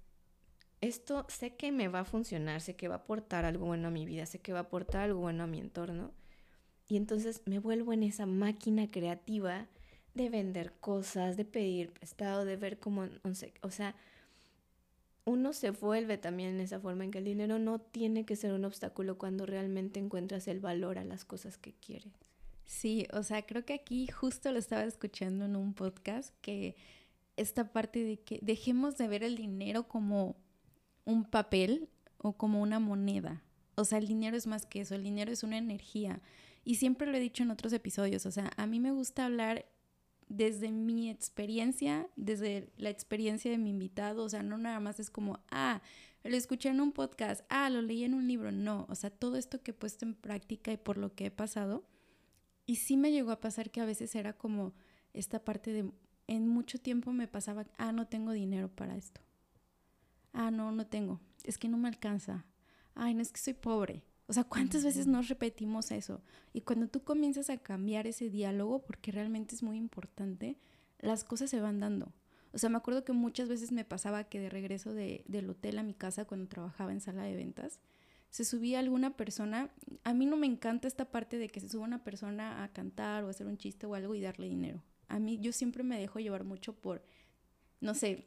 esto 0.81 1.25
sé 1.29 1.55
que 1.55 1.71
me 1.71 1.87
va 1.87 1.99
a 2.01 2.05
funcionar, 2.05 2.61
sé 2.61 2.75
que 2.75 2.87
va 2.87 2.95
a 2.95 2.99
aportar 2.99 3.45
algo 3.45 3.65
bueno 3.65 3.87
a 3.87 3.91
mi 3.91 4.05
vida, 4.05 4.25
sé 4.25 4.39
que 4.39 4.53
va 4.53 4.59
a 4.59 4.63
aportar 4.63 5.01
algo 5.01 5.19
bueno 5.19 5.43
a 5.43 5.47
mi 5.47 5.59
entorno. 5.59 6.11
Y 6.87 6.97
entonces 6.97 7.41
me 7.45 7.59
vuelvo 7.59 7.93
en 7.93 8.03
esa 8.03 8.25
máquina 8.25 8.91
creativa 8.91 9.67
de 10.13 10.29
vender 10.29 10.73
cosas, 10.79 11.37
de 11.37 11.45
pedir 11.45 11.91
prestado, 11.91 12.45
de 12.45 12.55
ver 12.55 12.79
cómo, 12.79 13.07
o 13.61 13.69
sea, 13.71 13.95
uno 15.25 15.53
se 15.53 15.71
vuelve 15.71 16.17
también 16.17 16.51
en 16.51 16.61
esa 16.61 16.79
forma 16.79 17.03
en 17.03 17.11
que 17.11 17.19
el 17.19 17.25
dinero 17.25 17.57
no 17.59 17.79
tiene 17.79 18.25
que 18.25 18.35
ser 18.35 18.53
un 18.53 18.65
obstáculo 18.65 19.17
cuando 19.17 19.45
realmente 19.45 19.99
encuentras 19.99 20.47
el 20.47 20.59
valor 20.59 20.97
a 20.97 21.03
las 21.03 21.25
cosas 21.25 21.57
que 21.57 21.73
quieres. 21.73 22.13
Sí, 22.65 23.07
o 23.13 23.23
sea, 23.23 23.45
creo 23.45 23.65
que 23.65 23.73
aquí 23.73 24.07
justo 24.07 24.51
lo 24.51 24.59
estaba 24.59 24.83
escuchando 24.83 25.45
en 25.45 25.55
un 25.55 25.73
podcast 25.73 26.33
que 26.41 26.75
esta 27.37 27.71
parte 27.71 28.03
de 28.03 28.17
que 28.17 28.39
dejemos 28.41 28.97
de 28.97 29.07
ver 29.07 29.23
el 29.23 29.35
dinero 29.35 29.87
como 29.87 30.35
un 31.05 31.25
papel 31.25 31.89
o 32.17 32.33
como 32.33 32.61
una 32.61 32.79
moneda. 32.79 33.43
O 33.75 33.85
sea, 33.85 33.97
el 33.97 34.07
dinero 34.07 34.37
es 34.37 34.47
más 34.47 34.65
que 34.65 34.81
eso, 34.81 34.95
el 34.95 35.03
dinero 35.03 35.31
es 35.31 35.43
una 35.43 35.57
energía. 35.57 36.21
Y 36.63 36.75
siempre 36.75 37.07
lo 37.07 37.17
he 37.17 37.19
dicho 37.19 37.43
en 37.43 37.51
otros 37.51 37.73
episodios, 37.73 38.25
o 38.25 38.31
sea, 38.31 38.51
a 38.55 38.67
mí 38.67 38.79
me 38.79 38.91
gusta 38.91 39.25
hablar 39.25 39.65
desde 40.35 40.71
mi 40.71 41.09
experiencia, 41.09 42.09
desde 42.15 42.71
la 42.77 42.89
experiencia 42.89 43.51
de 43.51 43.59
mi 43.59 43.69
invitado, 43.69 44.23
o 44.23 44.29
sea, 44.29 44.41
no 44.41 44.57
nada 44.57 44.79
más 44.79 44.99
es 44.99 45.11
como, 45.11 45.39
ah, 45.51 45.81
lo 46.23 46.35
escuché 46.35 46.69
en 46.69 46.81
un 46.81 46.91
podcast, 46.91 47.45
ah, 47.49 47.69
lo 47.69 47.81
leí 47.81 48.03
en 48.03 48.15
un 48.15 48.27
libro, 48.27 48.51
no, 48.51 48.87
o 48.89 48.95
sea, 48.95 49.11
todo 49.11 49.37
esto 49.37 49.61
que 49.61 49.71
he 49.71 49.73
puesto 49.75 50.05
en 50.05 50.15
práctica 50.15 50.71
y 50.71 50.77
por 50.77 50.97
lo 50.97 51.13
que 51.13 51.27
he 51.27 51.31
pasado, 51.31 51.83
y 52.65 52.77
sí 52.77 52.97
me 52.97 53.11
llegó 53.11 53.31
a 53.31 53.41
pasar 53.41 53.69
que 53.69 53.81
a 53.81 53.85
veces 53.85 54.15
era 54.15 54.33
como 54.33 54.73
esta 55.13 55.43
parte 55.43 55.71
de, 55.71 55.91
en 56.27 56.47
mucho 56.47 56.79
tiempo 56.79 57.13
me 57.13 57.27
pasaba, 57.27 57.67
ah, 57.77 57.91
no 57.91 58.07
tengo 58.07 58.31
dinero 58.31 58.69
para 58.69 58.95
esto, 58.95 59.21
ah, 60.33 60.49
no, 60.49 60.71
no 60.71 60.87
tengo, 60.87 61.19
es 61.43 61.59
que 61.59 61.69
no 61.69 61.77
me 61.77 61.89
alcanza, 61.89 62.45
ay, 62.95 63.13
no 63.13 63.21
es 63.21 63.31
que 63.31 63.39
soy 63.39 63.53
pobre, 63.53 64.03
o 64.33 64.35
sea, 64.35 64.45
¿cuántas 64.45 64.83
veces 64.83 65.05
nos 65.05 65.29
repetimos 65.29 65.91
eso? 65.91 66.19
Y 66.53 66.61
cuando 66.61 66.87
tú 66.87 67.03
comienzas 67.03 67.51
a 67.51 67.59
cambiar 67.59 68.07
ese 68.07 68.31
diálogo, 68.31 68.83
porque 68.83 69.11
realmente 69.11 69.53
es 69.53 69.61
muy 69.61 69.77
importante, 69.77 70.57
las 70.97 71.23
cosas 71.23 71.51
se 71.51 71.61
van 71.61 71.79
dando. 71.79 72.11
O 72.51 72.57
sea, 72.57 72.71
me 72.71 72.77
acuerdo 72.77 73.03
que 73.03 73.13
muchas 73.13 73.47
veces 73.47 73.71
me 73.71 73.85
pasaba 73.85 74.23
que 74.23 74.39
de 74.39 74.49
regreso 74.49 74.91
de, 74.91 75.23
del 75.27 75.51
hotel 75.51 75.77
a 75.77 75.83
mi 75.83 75.93
casa 75.93 76.25
cuando 76.25 76.47
trabajaba 76.47 76.91
en 76.91 76.99
sala 76.99 77.21
de 77.21 77.35
ventas, 77.35 77.79
se 78.31 78.43
subía 78.43 78.79
alguna 78.79 79.15
persona, 79.15 79.69
a 80.03 80.15
mí 80.15 80.25
no 80.25 80.35
me 80.35 80.47
encanta 80.47 80.87
esta 80.87 81.11
parte 81.11 81.37
de 81.37 81.47
que 81.47 81.59
se 81.59 81.69
suba 81.69 81.83
una 81.83 82.03
persona 82.03 82.63
a 82.63 82.73
cantar 82.73 83.25
o 83.25 83.29
hacer 83.29 83.45
un 83.45 83.59
chiste 83.59 83.85
o 83.85 83.93
algo 83.93 84.15
y 84.15 84.21
darle 84.21 84.49
dinero. 84.49 84.83
A 85.09 85.19
mí 85.19 85.37
yo 85.39 85.51
siempre 85.51 85.83
me 85.83 85.99
dejo 85.99 86.17
llevar 86.17 86.43
mucho 86.43 86.73
por, 86.73 87.05
no 87.81 87.93
sé, 87.93 88.25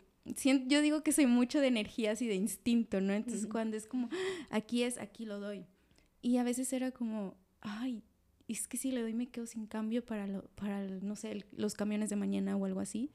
yo 0.69 0.83
digo 0.83 1.03
que 1.03 1.11
soy 1.11 1.27
mucho 1.27 1.59
de 1.59 1.67
energías 1.67 2.23
y 2.23 2.29
de 2.29 2.37
instinto, 2.37 3.01
¿no? 3.01 3.13
Entonces 3.13 3.49
cuando 3.49 3.77
es 3.77 3.89
como, 3.89 4.09
ah, 4.13 4.57
aquí 4.59 4.85
es, 4.85 4.99
aquí 4.99 5.25
lo 5.25 5.41
doy. 5.41 5.67
Y 6.27 6.39
a 6.39 6.43
veces 6.43 6.72
era 6.72 6.91
como, 6.91 7.37
ay, 7.61 8.03
es 8.49 8.66
que 8.66 8.77
si 8.77 8.91
le 8.91 9.01
doy 9.01 9.14
me 9.14 9.29
quedo 9.29 9.47
sin 9.47 9.68
cambio 9.68 10.05
para, 10.05 10.27
lo, 10.27 10.43
para 10.57 10.85
no 10.85 11.14
sé, 11.14 11.45
los 11.53 11.74
camiones 11.74 12.11
de 12.11 12.16
mañana 12.16 12.57
o 12.57 12.64
algo 12.64 12.81
así. 12.81 13.12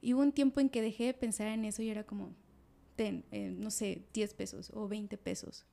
Y 0.00 0.14
hubo 0.14 0.22
un 0.22 0.30
tiempo 0.30 0.60
en 0.60 0.68
que 0.68 0.80
dejé 0.80 1.06
de 1.06 1.14
pensar 1.14 1.48
en 1.48 1.64
eso 1.64 1.82
y 1.82 1.88
era 1.88 2.04
como, 2.04 2.36
ten, 2.94 3.24
eh, 3.32 3.50
no 3.58 3.72
sé, 3.72 4.04
10 4.14 4.34
pesos 4.34 4.70
o 4.72 4.86
20 4.86 5.18
pesos. 5.18 5.66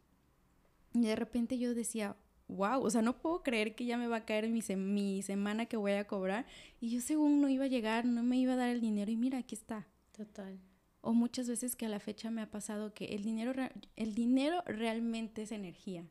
Y 0.95 1.01
de 1.01 1.15
repente 1.15 1.59
yo 1.59 1.75
decía, 1.75 2.17
wow, 2.47 2.81
o 2.81 2.89
sea, 2.89 3.03
no 3.03 3.21
puedo 3.21 3.43
creer 3.43 3.75
que 3.75 3.85
ya 3.85 3.95
me 3.95 4.07
va 4.07 4.15
a 4.15 4.25
caer 4.25 4.49
mi, 4.49 4.63
mi 4.77 5.21
semana 5.21 5.67
que 5.67 5.77
voy 5.77 5.91
a 5.91 6.07
cobrar. 6.07 6.47
Y 6.81 6.89
yo 6.89 7.01
según 7.01 7.39
no 7.39 7.49
iba 7.49 7.65
a 7.65 7.67
llegar, 7.67 8.03
no 8.05 8.23
me 8.23 8.35
iba 8.35 8.53
a 8.53 8.55
dar 8.55 8.69
el 8.69 8.81
dinero 8.81 9.11
y 9.11 9.15
mira, 9.15 9.37
aquí 9.37 9.53
está. 9.53 9.87
Total. 10.11 10.59
O 11.01 11.13
muchas 11.13 11.47
veces 11.47 11.75
que 11.75 11.85
a 11.85 11.89
la 11.89 11.99
fecha 11.99 12.31
me 12.31 12.41
ha 12.41 12.49
pasado 12.49 12.95
que 12.95 13.13
el 13.13 13.21
dinero, 13.21 13.53
el 13.95 14.15
dinero 14.15 14.63
realmente 14.65 15.43
es 15.43 15.51
energía. 15.51 16.09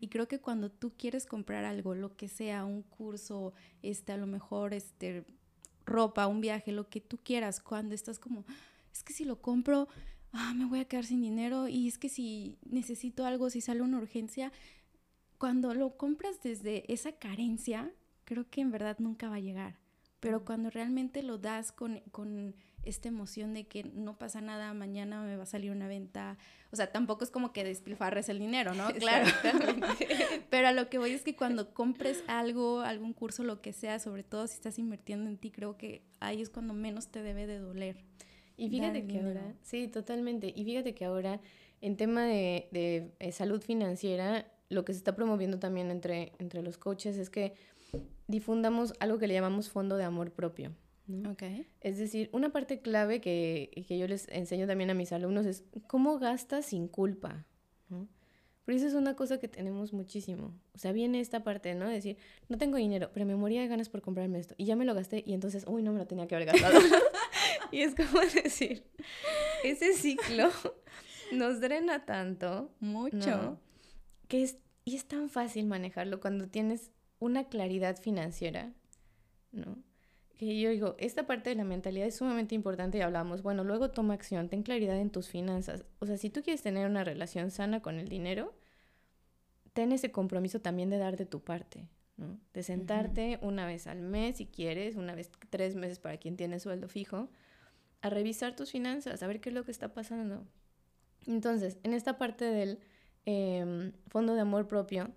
Y 0.00 0.08
creo 0.08 0.28
que 0.28 0.40
cuando 0.40 0.70
tú 0.70 0.92
quieres 0.96 1.26
comprar 1.26 1.64
algo, 1.64 1.94
lo 1.94 2.16
que 2.16 2.28
sea, 2.28 2.64
un 2.64 2.82
curso, 2.82 3.52
este, 3.82 4.12
a 4.12 4.16
lo 4.16 4.26
mejor 4.26 4.74
este, 4.74 5.24
ropa, 5.84 6.26
un 6.26 6.40
viaje, 6.40 6.72
lo 6.72 6.88
que 6.88 7.00
tú 7.00 7.18
quieras, 7.18 7.60
cuando 7.60 7.94
estás 7.94 8.18
como, 8.18 8.44
es 8.92 9.02
que 9.02 9.12
si 9.12 9.24
lo 9.24 9.40
compro, 9.40 9.88
ah, 10.32 10.54
me 10.54 10.66
voy 10.66 10.80
a 10.80 10.84
quedar 10.84 11.04
sin 11.04 11.20
dinero 11.20 11.68
y 11.68 11.88
es 11.88 11.98
que 11.98 12.08
si 12.08 12.58
necesito 12.68 13.26
algo, 13.26 13.50
si 13.50 13.60
sale 13.60 13.82
una 13.82 13.98
urgencia, 13.98 14.52
cuando 15.38 15.74
lo 15.74 15.96
compras 15.96 16.42
desde 16.42 16.92
esa 16.92 17.12
carencia, 17.12 17.92
creo 18.24 18.48
que 18.50 18.60
en 18.60 18.70
verdad 18.70 18.96
nunca 18.98 19.28
va 19.28 19.36
a 19.36 19.40
llegar. 19.40 19.78
Pero 20.20 20.44
cuando 20.44 20.70
realmente 20.70 21.22
lo 21.22 21.38
das 21.38 21.70
con, 21.70 22.00
con 22.10 22.54
esta 22.88 23.08
emoción 23.08 23.54
de 23.54 23.66
que 23.66 23.84
no 23.84 24.16
pasa 24.16 24.40
nada, 24.40 24.72
mañana 24.72 25.22
me 25.22 25.36
va 25.36 25.42
a 25.42 25.46
salir 25.46 25.70
una 25.70 25.88
venta. 25.88 26.38
O 26.72 26.76
sea, 26.76 26.90
tampoco 26.90 27.24
es 27.24 27.30
como 27.30 27.52
que 27.52 27.64
despilfarres 27.64 28.28
el 28.28 28.38
dinero, 28.38 28.74
¿no? 28.74 28.88
Claro. 28.98 29.26
Pero 30.50 30.68
a 30.68 30.72
lo 30.72 30.88
que 30.88 30.98
voy 30.98 31.10
es 31.10 31.22
que 31.22 31.36
cuando 31.36 31.72
compres 31.74 32.24
algo, 32.26 32.80
algún 32.80 33.12
curso, 33.12 33.44
lo 33.44 33.60
que 33.60 33.72
sea, 33.72 33.98
sobre 33.98 34.22
todo 34.22 34.46
si 34.46 34.54
estás 34.54 34.78
invirtiendo 34.78 35.28
en 35.28 35.36
ti, 35.36 35.50
creo 35.50 35.76
que 35.76 36.02
ahí 36.20 36.40
es 36.40 36.50
cuando 36.50 36.74
menos 36.74 37.08
te 37.08 37.22
debe 37.22 37.46
de 37.46 37.58
doler. 37.58 37.96
Y 38.56 38.70
fíjate 38.70 39.06
que 39.06 39.20
ahora, 39.20 39.54
sí, 39.62 39.86
totalmente. 39.86 40.52
Y 40.54 40.64
fíjate 40.64 40.94
que 40.94 41.04
ahora, 41.04 41.40
en 41.80 41.96
tema 41.96 42.24
de, 42.24 42.68
de 42.72 43.12
eh, 43.20 43.30
salud 43.30 43.62
financiera, 43.62 44.46
lo 44.68 44.84
que 44.84 44.92
se 44.92 44.98
está 44.98 45.14
promoviendo 45.14 45.58
también 45.58 45.90
entre, 45.90 46.32
entre 46.38 46.62
los 46.62 46.76
coaches 46.76 47.16
es 47.18 47.30
que 47.30 47.54
difundamos 48.26 48.94
algo 48.98 49.18
que 49.18 49.28
le 49.28 49.34
llamamos 49.34 49.70
fondo 49.70 49.96
de 49.96 50.04
amor 50.04 50.32
propio. 50.32 50.72
Es 51.80 51.98
decir, 51.98 52.28
una 52.32 52.50
parte 52.50 52.80
clave 52.80 53.20
que, 53.20 53.70
yo 53.88 54.06
les 54.06 54.28
enseño 54.28 54.66
también 54.66 54.90
a 54.90 54.94
mis 54.94 55.12
alumnos 55.12 55.46
es 55.46 55.64
cómo 55.86 56.18
gastas 56.18 56.66
sin 56.66 56.88
culpa. 56.88 57.46
¿no? 57.88 58.08
Pero 58.64 58.76
eso 58.76 58.86
es 58.86 58.92
una 58.92 59.16
cosa 59.16 59.40
que 59.40 59.48
tenemos 59.48 59.94
muchísimo. 59.94 60.54
O 60.74 60.78
sea, 60.78 60.92
viene 60.92 61.20
esta 61.20 61.42
parte, 61.42 61.74
¿no? 61.74 61.88
decir, 61.88 62.18
no 62.50 62.58
tengo 62.58 62.76
dinero, 62.76 63.10
pero 63.14 63.24
me 63.24 63.34
moría 63.34 63.62
de 63.62 63.68
ganas 63.68 63.88
por 63.88 64.02
comprarme 64.02 64.38
esto. 64.38 64.54
Y 64.58 64.66
ya 64.66 64.76
me 64.76 64.84
lo 64.84 64.94
gasté 64.94 65.24
y 65.26 65.32
entonces, 65.32 65.64
uy, 65.66 65.82
no 65.82 65.92
me 65.92 65.98
lo 65.98 66.06
tenía 66.06 66.26
que 66.26 66.34
haber 66.34 66.48
gastado. 66.48 66.78
y 67.72 67.80
es 67.80 67.94
como 67.94 68.20
decir, 68.42 68.84
ese 69.64 69.94
ciclo 69.94 70.50
nos 71.32 71.62
drena 71.62 72.04
tanto. 72.04 72.70
Mucho. 72.80 73.58
Que 74.28 74.42
es, 74.42 74.58
y 74.84 74.96
es 74.96 75.06
tan 75.06 75.30
fácil 75.30 75.64
manejarlo 75.64 76.20
cuando 76.20 76.48
tienes 76.48 76.90
una 77.18 77.48
claridad 77.48 77.98
financiera, 77.98 78.74
¿no? 79.50 79.82
Que 80.38 80.58
yo 80.58 80.70
digo, 80.70 80.94
esta 80.98 81.26
parte 81.26 81.50
de 81.50 81.56
la 81.56 81.64
mentalidad 81.64 82.06
es 82.06 82.16
sumamente 82.16 82.54
importante 82.54 82.98
y 82.98 83.00
hablamos, 83.00 83.42
bueno, 83.42 83.64
luego 83.64 83.90
toma 83.90 84.14
acción, 84.14 84.48
ten 84.48 84.62
claridad 84.62 84.96
en 84.98 85.10
tus 85.10 85.28
finanzas. 85.28 85.84
O 85.98 86.06
sea, 86.06 86.16
si 86.16 86.30
tú 86.30 86.42
quieres 86.42 86.62
tener 86.62 86.88
una 86.88 87.02
relación 87.02 87.50
sana 87.50 87.82
con 87.82 87.98
el 87.98 88.08
dinero, 88.08 88.54
ten 89.72 89.90
ese 89.90 90.12
compromiso 90.12 90.60
también 90.60 90.90
de 90.90 90.98
dar 90.98 91.16
de 91.16 91.26
tu 91.26 91.40
parte, 91.42 91.88
¿no? 92.16 92.38
De 92.54 92.62
sentarte 92.62 93.40
una 93.42 93.66
vez 93.66 93.88
al 93.88 94.00
mes, 94.00 94.36
si 94.36 94.46
quieres, 94.46 94.94
una 94.94 95.16
vez 95.16 95.30
tres 95.50 95.74
meses 95.74 95.98
para 95.98 96.18
quien 96.18 96.36
tiene 96.36 96.60
sueldo 96.60 96.88
fijo, 96.88 97.28
a 98.00 98.08
revisar 98.08 98.54
tus 98.54 98.70
finanzas, 98.70 99.22
a 99.24 99.26
ver 99.26 99.40
qué 99.40 99.48
es 99.48 99.54
lo 99.56 99.64
que 99.64 99.72
está 99.72 99.92
pasando. 99.92 100.46
Entonces, 101.26 101.78
en 101.82 101.94
esta 101.94 102.16
parte 102.16 102.44
del 102.44 102.78
em, 103.24 103.92
fondo 104.06 104.34
de 104.34 104.40
amor 104.40 104.68
propio, 104.68 105.10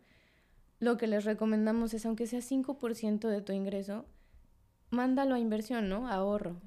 lo 0.80 0.98
que 0.98 1.06
les 1.06 1.26
recomendamos 1.26 1.94
es, 1.94 2.08
aunque 2.08 2.26
sea 2.26 2.42
5% 2.42 3.28
de 3.30 3.42
tu 3.42 3.54
ingreso, 3.54 4.08
mándalo 4.92 5.36
a 5.36 5.40
inversión, 5.40 5.90
¿no? 5.90 6.08
Ahorro. 6.08 6.62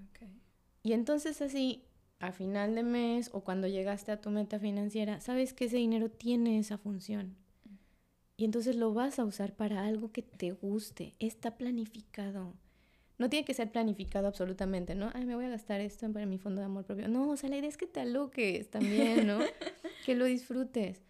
Y 0.82 0.92
entonces 0.92 1.40
así, 1.40 1.82
a 2.18 2.32
final 2.32 2.74
de 2.74 2.82
mes 2.82 3.30
o 3.32 3.40
cuando 3.40 3.68
llegaste 3.68 4.12
a 4.12 4.20
tu 4.20 4.30
meta 4.30 4.58
financiera, 4.58 5.20
sabes 5.20 5.54
que 5.54 5.66
ese 5.66 5.76
dinero 5.76 6.10
tiene 6.10 6.58
esa 6.58 6.76
función. 6.76 7.36
Y 8.36 8.44
entonces 8.44 8.76
lo 8.76 8.92
vas 8.92 9.18
a 9.18 9.24
usar 9.24 9.54
para 9.54 9.84
algo 9.86 10.10
que 10.10 10.22
te 10.22 10.52
guste. 10.52 11.14
Está 11.20 11.56
planificado. 11.56 12.52
No 13.16 13.30
tiene 13.30 13.44
que 13.44 13.54
ser 13.54 13.70
planificado 13.70 14.26
absolutamente, 14.26 14.94
¿no? 14.96 15.10
Ay, 15.14 15.24
me 15.24 15.36
voy 15.36 15.44
a 15.44 15.48
gastar 15.48 15.80
esto 15.80 16.12
para 16.12 16.26
mi 16.26 16.38
fondo 16.38 16.60
de 16.60 16.66
amor 16.66 16.84
propio. 16.84 17.08
No, 17.08 17.30
o 17.30 17.36
sea, 17.36 17.48
la 17.48 17.56
idea 17.56 17.68
es 17.68 17.76
que 17.76 17.86
te 17.86 18.00
aloques 18.00 18.68
también, 18.70 19.26
¿no? 19.26 19.38
que 20.04 20.16
lo 20.16 20.24
disfrutes 20.24 21.00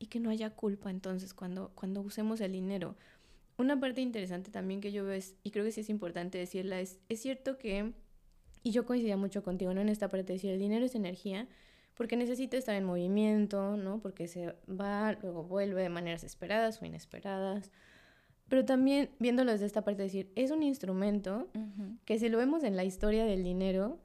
y 0.00 0.06
que 0.06 0.18
no 0.18 0.30
haya 0.30 0.50
culpa 0.50 0.90
entonces 0.90 1.32
cuando, 1.32 1.70
cuando 1.76 2.00
usemos 2.00 2.40
el 2.40 2.52
dinero. 2.52 2.96
Una 3.58 3.78
parte 3.78 4.00
interesante 4.00 4.50
también 4.50 4.80
que 4.80 4.92
yo 4.92 5.04
veo 5.04 5.14
es, 5.14 5.36
y 5.42 5.50
creo 5.50 5.64
que 5.64 5.72
sí 5.72 5.80
es 5.80 5.90
importante 5.90 6.38
decirla, 6.38 6.80
es, 6.80 6.98
es 7.08 7.20
cierto 7.20 7.58
que, 7.58 7.92
y 8.62 8.70
yo 8.70 8.86
coincidía 8.86 9.16
mucho 9.16 9.42
contigo, 9.42 9.74
¿no? 9.74 9.80
En 9.80 9.88
esta 9.88 10.08
parte 10.08 10.28
de 10.28 10.32
decir, 10.34 10.50
el 10.50 10.58
dinero 10.58 10.84
es 10.84 10.94
energía, 10.94 11.48
porque 11.94 12.16
necesita 12.16 12.56
estar 12.56 12.74
en 12.74 12.84
movimiento, 12.84 13.76
¿no? 13.76 14.00
Porque 14.00 14.26
se 14.26 14.54
va, 14.68 15.12
luego 15.20 15.44
vuelve 15.44 15.82
de 15.82 15.88
maneras 15.88 16.24
esperadas 16.24 16.80
o 16.80 16.86
inesperadas. 16.86 17.70
Pero 18.48 18.64
también 18.64 19.10
viéndolo 19.18 19.52
desde 19.52 19.66
esta 19.66 19.82
parte 19.82 20.02
de 20.02 20.08
decir, 20.08 20.32
es 20.34 20.50
un 20.50 20.62
instrumento 20.62 21.48
que 22.04 22.18
si 22.18 22.28
lo 22.28 22.38
vemos 22.38 22.64
en 22.64 22.76
la 22.76 22.84
historia 22.84 23.24
del 23.24 23.42
dinero, 23.42 23.98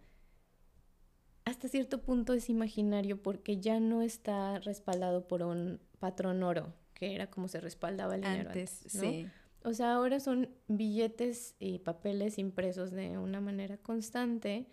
hasta 1.43 1.67
cierto 1.67 2.01
punto 2.01 2.33
es 2.33 2.49
imaginario 2.49 3.21
porque 3.21 3.59
ya 3.59 3.79
no 3.79 4.01
está 4.01 4.59
respaldado 4.59 5.27
por 5.27 5.43
un 5.43 5.79
patrón 5.99 6.43
oro, 6.43 6.73
que 6.97 7.13
era 7.13 7.27
como 7.27 7.47
se 7.47 7.59
respaldaba 7.61 8.15
el 8.15 8.21
dinero 8.21 8.49
antes, 8.49 8.83
sí. 8.87 9.27
O 9.63 9.73
sea, 9.73 9.93
ahora 9.93 10.19
son 10.19 10.49
billetes 10.67 11.55
y 11.59 11.79
papeles 11.79 12.37
impresos 12.39 12.91
de 12.91 13.17
una 13.17 13.41
manera 13.41 13.77
constante 13.77 14.65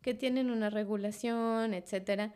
que 0.00 0.14
tienen 0.14 0.50
una 0.50 0.70
regulación, 0.70 1.74
etcétera. 1.74 2.32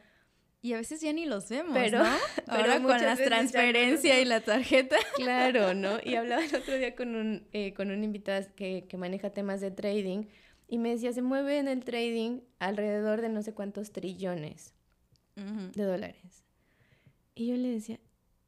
Y 0.60 0.74
a 0.74 0.76
veces 0.76 1.00
ya 1.00 1.12
ni 1.12 1.24
los 1.24 1.48
vemos, 1.48 1.72
pero, 1.72 2.00
¿no? 2.00 2.04
Ahora 2.48 2.82
con 2.82 3.00
la 3.00 3.16
transferencia 3.16 4.20
y 4.20 4.24
la 4.24 4.40
tarjeta. 4.40 4.96
Claro, 5.16 5.72
¿no? 5.72 5.98
Y 6.04 6.16
hablaba 6.16 6.44
el 6.44 6.54
otro 6.54 6.76
día 6.76 6.94
con 6.94 7.14
un, 7.14 7.46
eh, 7.52 7.72
con 7.72 7.90
un 7.90 8.04
invitado 8.04 8.46
que, 8.56 8.86
que 8.88 8.96
maneja 8.98 9.30
temas 9.30 9.60
de 9.60 9.70
trading 9.70 10.26
y 10.68 10.78
me 10.78 10.90
decía, 10.90 11.12
se 11.12 11.22
mueve 11.22 11.58
en 11.58 11.68
el 11.68 11.84
trading 11.84 12.40
alrededor 12.58 13.22
de 13.22 13.30
no 13.30 13.42
sé 13.42 13.54
cuántos 13.54 13.92
trillones 13.92 14.74
de 15.36 15.84
dólares. 15.84 16.44
Y 17.34 17.46
yo 17.46 17.56
le 17.56 17.68
decía, 17.68 17.98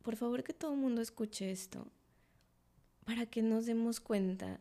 por 0.02 0.16
favor 0.16 0.42
que 0.42 0.52
todo 0.52 0.72
el 0.72 0.78
mundo 0.78 1.00
escuche 1.00 1.50
esto, 1.50 1.86
para 3.04 3.26
que 3.26 3.42
nos 3.42 3.66
demos 3.66 4.00
cuenta 4.00 4.60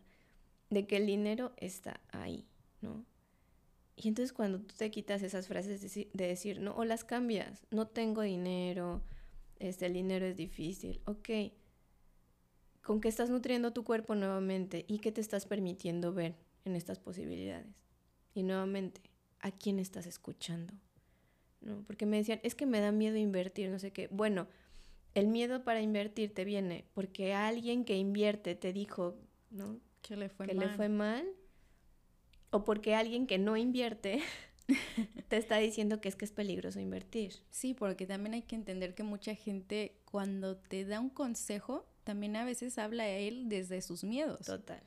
de 0.69 0.87
que 0.87 0.97
el 0.97 1.05
dinero 1.05 1.51
está 1.57 1.99
ahí, 2.11 2.45
¿no? 2.81 3.05
Y 3.95 4.07
entonces 4.07 4.33
cuando 4.33 4.59
tú 4.59 4.73
te 4.75 4.89
quitas 4.89 5.21
esas 5.21 5.47
frases 5.47 5.81
de, 5.81 6.07
decir, 6.13 6.59
no, 6.59 6.75
o 6.75 6.85
las 6.85 7.03
cambias, 7.03 7.61
no 7.69 7.87
tengo 7.87 8.21
dinero, 8.21 9.01
este, 9.59 9.85
el 9.85 9.93
dinero 9.93 10.25
es 10.25 10.37
difícil, 10.37 11.01
ok, 11.05 11.29
¿con 12.81 12.99
qué 12.99 13.09
estás 13.09 13.29
nutriendo 13.29 13.73
tu 13.73 13.83
cuerpo 13.83 14.15
nuevamente 14.15 14.85
y 14.87 14.99
qué 14.99 15.11
te 15.11 15.21
estás 15.21 15.45
permitiendo 15.45 16.13
ver 16.13 16.35
en 16.65 16.75
estas 16.75 16.99
posibilidades? 16.99 17.83
Y 18.33 18.43
nuevamente, 18.43 19.01
¿a 19.39 19.51
quién 19.51 19.77
estás 19.77 20.07
escuchando? 20.07 20.73
¿No? 21.59 21.83
Porque 21.85 22.07
me 22.07 22.17
decían, 22.17 22.39
es 22.41 22.55
que 22.55 22.65
me 22.65 22.79
da 22.79 22.91
miedo 22.91 23.17
invertir, 23.17 23.69
no 23.69 23.77
sé 23.77 23.91
qué. 23.91 24.07
Bueno, 24.07 24.47
el 25.13 25.27
miedo 25.27 25.63
para 25.63 25.81
invertir 25.81 26.33
te 26.33 26.45
viene 26.45 26.85
porque 26.93 27.33
alguien 27.33 27.85
que 27.85 27.97
invierte 27.97 28.55
te 28.55 28.73
dijo, 28.73 29.17
¿no? 29.49 29.79
Que 30.01 30.15
le 30.15 30.29
fue 30.29 30.47
que 30.47 30.55
mal. 30.55 30.67
le 30.67 30.73
fue 30.73 30.89
mal 30.89 31.27
o 32.49 32.63
porque 32.63 32.95
alguien 32.95 33.27
que 33.27 33.37
no 33.37 33.57
invierte 33.57 34.21
te 35.29 35.37
está 35.37 35.57
diciendo 35.57 36.01
que 36.01 36.09
es 36.09 36.15
que 36.15 36.25
es 36.25 36.31
peligroso 36.31 36.79
invertir. 36.79 37.33
Sí, 37.49 37.73
porque 37.73 38.05
también 38.05 38.33
hay 38.33 38.43
que 38.43 38.55
entender 38.55 38.93
que 38.93 39.03
mucha 39.03 39.35
gente 39.35 39.99
cuando 40.05 40.57
te 40.57 40.85
da 40.85 40.99
un 40.99 41.09
consejo, 41.09 41.85
también 42.03 42.35
a 42.35 42.45
veces 42.45 42.77
habla 42.77 43.03
a 43.03 43.09
él 43.09 43.49
desde 43.49 43.81
sus 43.81 44.03
miedos. 44.03 44.45
Total. 44.45 44.83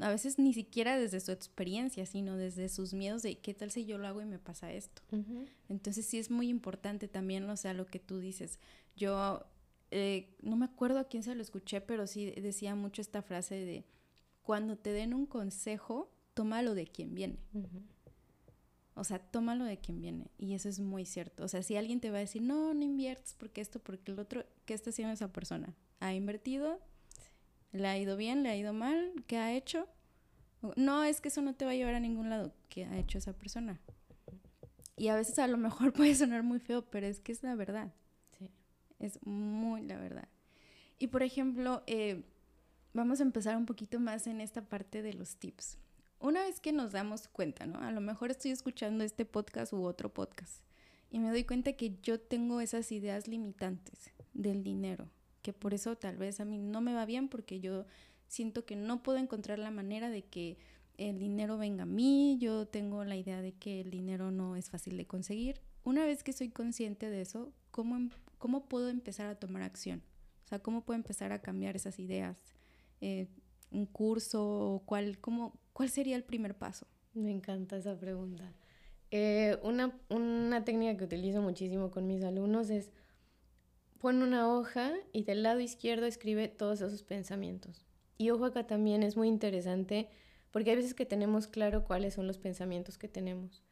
A 0.00 0.08
veces 0.08 0.38
ni 0.38 0.52
siquiera 0.52 0.98
desde 0.98 1.20
su 1.20 1.30
experiencia, 1.30 2.04
sino 2.06 2.36
desde 2.36 2.68
sus 2.68 2.94
miedos 2.94 3.22
de 3.22 3.38
qué 3.38 3.54
tal 3.54 3.70
si 3.70 3.84
yo 3.84 3.98
lo 3.98 4.08
hago 4.08 4.20
y 4.20 4.24
me 4.24 4.38
pasa 4.38 4.72
esto. 4.72 5.02
Entonces 5.68 6.06
sí 6.06 6.18
es 6.18 6.30
muy 6.30 6.48
importante 6.48 7.06
también, 7.08 7.48
o 7.48 7.56
sea, 7.56 7.74
lo 7.74 7.86
que 7.86 8.00
tú 8.00 8.18
dices. 8.18 8.58
Yo 8.96 9.44
eh, 9.90 10.34
no 10.42 10.56
me 10.56 10.64
acuerdo 10.64 10.98
a 10.98 11.04
quién 11.04 11.22
se 11.22 11.34
lo 11.34 11.42
escuché, 11.42 11.80
pero 11.80 12.06
sí 12.06 12.32
decía 12.32 12.74
mucho 12.74 13.00
esta 13.00 13.22
frase 13.22 13.54
de 13.54 13.84
cuando 14.42 14.76
te 14.76 14.92
den 14.92 15.14
un 15.14 15.26
consejo, 15.26 16.10
tómalo 16.34 16.74
de 16.74 16.86
quien 16.86 17.14
viene. 17.14 17.38
O 18.94 19.04
sea, 19.04 19.18
tómalo 19.18 19.64
de 19.64 19.78
quien 19.78 20.00
viene. 20.00 20.30
Y 20.38 20.54
eso 20.54 20.68
es 20.68 20.80
muy 20.80 21.04
cierto. 21.04 21.44
O 21.44 21.48
sea, 21.48 21.62
si 21.62 21.76
alguien 21.76 22.00
te 22.00 22.10
va 22.10 22.18
a 22.18 22.20
decir, 22.20 22.42
no, 22.42 22.74
no 22.74 22.82
inviertes 22.84 23.34
porque 23.38 23.60
esto, 23.60 23.78
porque 23.78 24.12
el 24.12 24.18
otro, 24.18 24.44
¿qué 24.66 24.74
está 24.74 24.90
haciendo 24.90 25.12
esa 25.12 25.32
persona? 25.32 25.74
¿Ha 26.00 26.14
invertido? 26.14 26.80
¿Le 27.74 27.88
ha 27.88 27.98
ido 27.98 28.16
bien? 28.16 28.42
¿Le 28.42 28.48
ha 28.48 28.56
ido 28.56 28.72
mal? 28.72 29.12
¿Qué 29.26 29.36
ha 29.36 29.52
hecho? 29.52 29.86
No, 30.76 31.04
es 31.04 31.20
que 31.20 31.28
eso 31.28 31.42
no 31.42 31.54
te 31.54 31.66
va 31.66 31.72
a 31.72 31.74
llevar 31.74 31.94
a 31.94 32.00
ningún 32.00 32.30
lado. 32.30 32.54
¿Qué 32.70 32.86
ha 32.86 32.96
hecho 32.96 33.18
esa 33.18 33.34
persona? 33.34 33.80
Y 34.96 35.08
a 35.08 35.16
veces 35.16 35.38
a 35.38 35.46
lo 35.46 35.58
mejor 35.58 35.92
puede 35.92 36.14
sonar 36.14 36.42
muy 36.42 36.60
feo, 36.60 36.82
pero 36.88 37.06
es 37.06 37.20
que 37.20 37.32
es 37.32 37.42
la 37.42 37.54
verdad. 37.54 37.92
Sí. 38.38 38.50
Es 38.98 39.18
muy 39.26 39.82
la 39.82 39.98
verdad. 39.98 40.28
Y 40.98 41.08
por 41.08 41.22
ejemplo, 41.22 41.82
eh, 41.86 42.24
vamos 42.94 43.20
a 43.20 43.24
empezar 43.24 43.56
un 43.58 43.66
poquito 43.66 44.00
más 44.00 44.26
en 44.26 44.40
esta 44.40 44.62
parte 44.62 45.02
de 45.02 45.12
los 45.12 45.36
tips 45.36 45.76
una 46.24 46.40
vez 46.40 46.58
que 46.58 46.72
nos 46.72 46.92
damos 46.92 47.28
cuenta, 47.28 47.66
¿no? 47.66 47.80
A 47.80 47.92
lo 47.92 48.00
mejor 48.00 48.30
estoy 48.30 48.50
escuchando 48.50 49.04
este 49.04 49.26
podcast 49.26 49.74
u 49.74 49.84
otro 49.84 50.12
podcast 50.12 50.62
y 51.10 51.18
me 51.18 51.28
doy 51.28 51.44
cuenta 51.44 51.74
que 51.74 51.98
yo 52.02 52.18
tengo 52.18 52.62
esas 52.62 52.90
ideas 52.92 53.28
limitantes 53.28 54.10
del 54.32 54.64
dinero, 54.64 55.10
que 55.44 55.52
por 55.52 55.74
eso 55.74 55.94
tal 55.94 56.16
vez 56.16 56.40
a 56.40 56.46
mí 56.46 56.56
no 56.56 56.80
me 56.80 56.94
va 56.94 57.04
bien 57.04 57.28
porque 57.28 57.60
yo 57.60 57.84
siento 58.28 58.64
que 58.64 58.76
no 58.76 59.02
puedo 59.02 59.18
encontrar 59.18 59.58
la 59.58 59.70
manera 59.70 60.08
de 60.08 60.22
que 60.22 60.56
el 60.96 61.18
dinero 61.18 61.58
venga 61.58 61.82
a 61.82 61.86
mí, 61.86 62.38
yo 62.40 62.66
tengo 62.66 63.04
la 63.04 63.14
idea 63.14 63.42
de 63.42 63.52
que 63.52 63.82
el 63.82 63.90
dinero 63.90 64.30
no 64.30 64.56
es 64.56 64.70
fácil 64.70 64.96
de 64.96 65.06
conseguir. 65.06 65.60
Una 65.84 66.06
vez 66.06 66.22
que 66.24 66.32
soy 66.32 66.48
consciente 66.48 67.10
de 67.10 67.20
eso, 67.20 67.52
¿cómo, 67.72 67.96
em, 67.96 68.08
cómo 68.38 68.64
puedo 68.64 68.88
empezar 68.88 69.26
a 69.26 69.34
tomar 69.34 69.62
acción? 69.62 70.02
O 70.46 70.48
sea, 70.48 70.60
¿cómo 70.60 70.80
puedo 70.80 70.96
empezar 70.96 71.30
a 71.30 71.42
cambiar 71.42 71.76
esas 71.76 71.98
ideas? 71.98 72.38
Eh, 73.02 73.28
¿Un 73.70 73.84
curso? 73.84 74.82
¿Cuál, 74.86 75.18
cómo, 75.18 75.52
¿Cuál 75.74 75.90
sería 75.90 76.16
el 76.16 76.24
primer 76.24 76.56
paso? 76.56 76.86
Me 77.12 77.30
encanta 77.30 77.76
esa 77.76 77.98
pregunta. 77.98 78.50
Eh, 79.10 79.58
una, 79.62 79.92
una 80.08 80.64
técnica 80.64 80.96
que 80.96 81.04
utilizo 81.04 81.42
muchísimo 81.42 81.90
con 81.90 82.06
mis 82.06 82.24
alumnos 82.24 82.70
es 82.70 82.90
pon 84.04 84.22
una 84.22 84.52
hoja 84.54 84.92
y 85.14 85.22
del 85.22 85.42
lado 85.42 85.60
izquierdo 85.60 86.04
escribe 86.04 86.48
todos 86.48 86.82
esos 86.82 87.02
pensamientos. 87.02 87.86
Y 88.18 88.28
ojo 88.28 88.44
acá 88.44 88.66
también 88.66 89.02
es 89.02 89.16
muy 89.16 89.28
interesante 89.28 90.10
porque 90.50 90.68
hay 90.68 90.76
veces 90.76 90.92
que 90.92 91.06
tenemos 91.06 91.46
claro 91.46 91.84
cuáles 91.84 92.12
son 92.12 92.26
los 92.26 92.36
pensamientos 92.36 92.98
que 92.98 93.08
tenemos, 93.08 93.64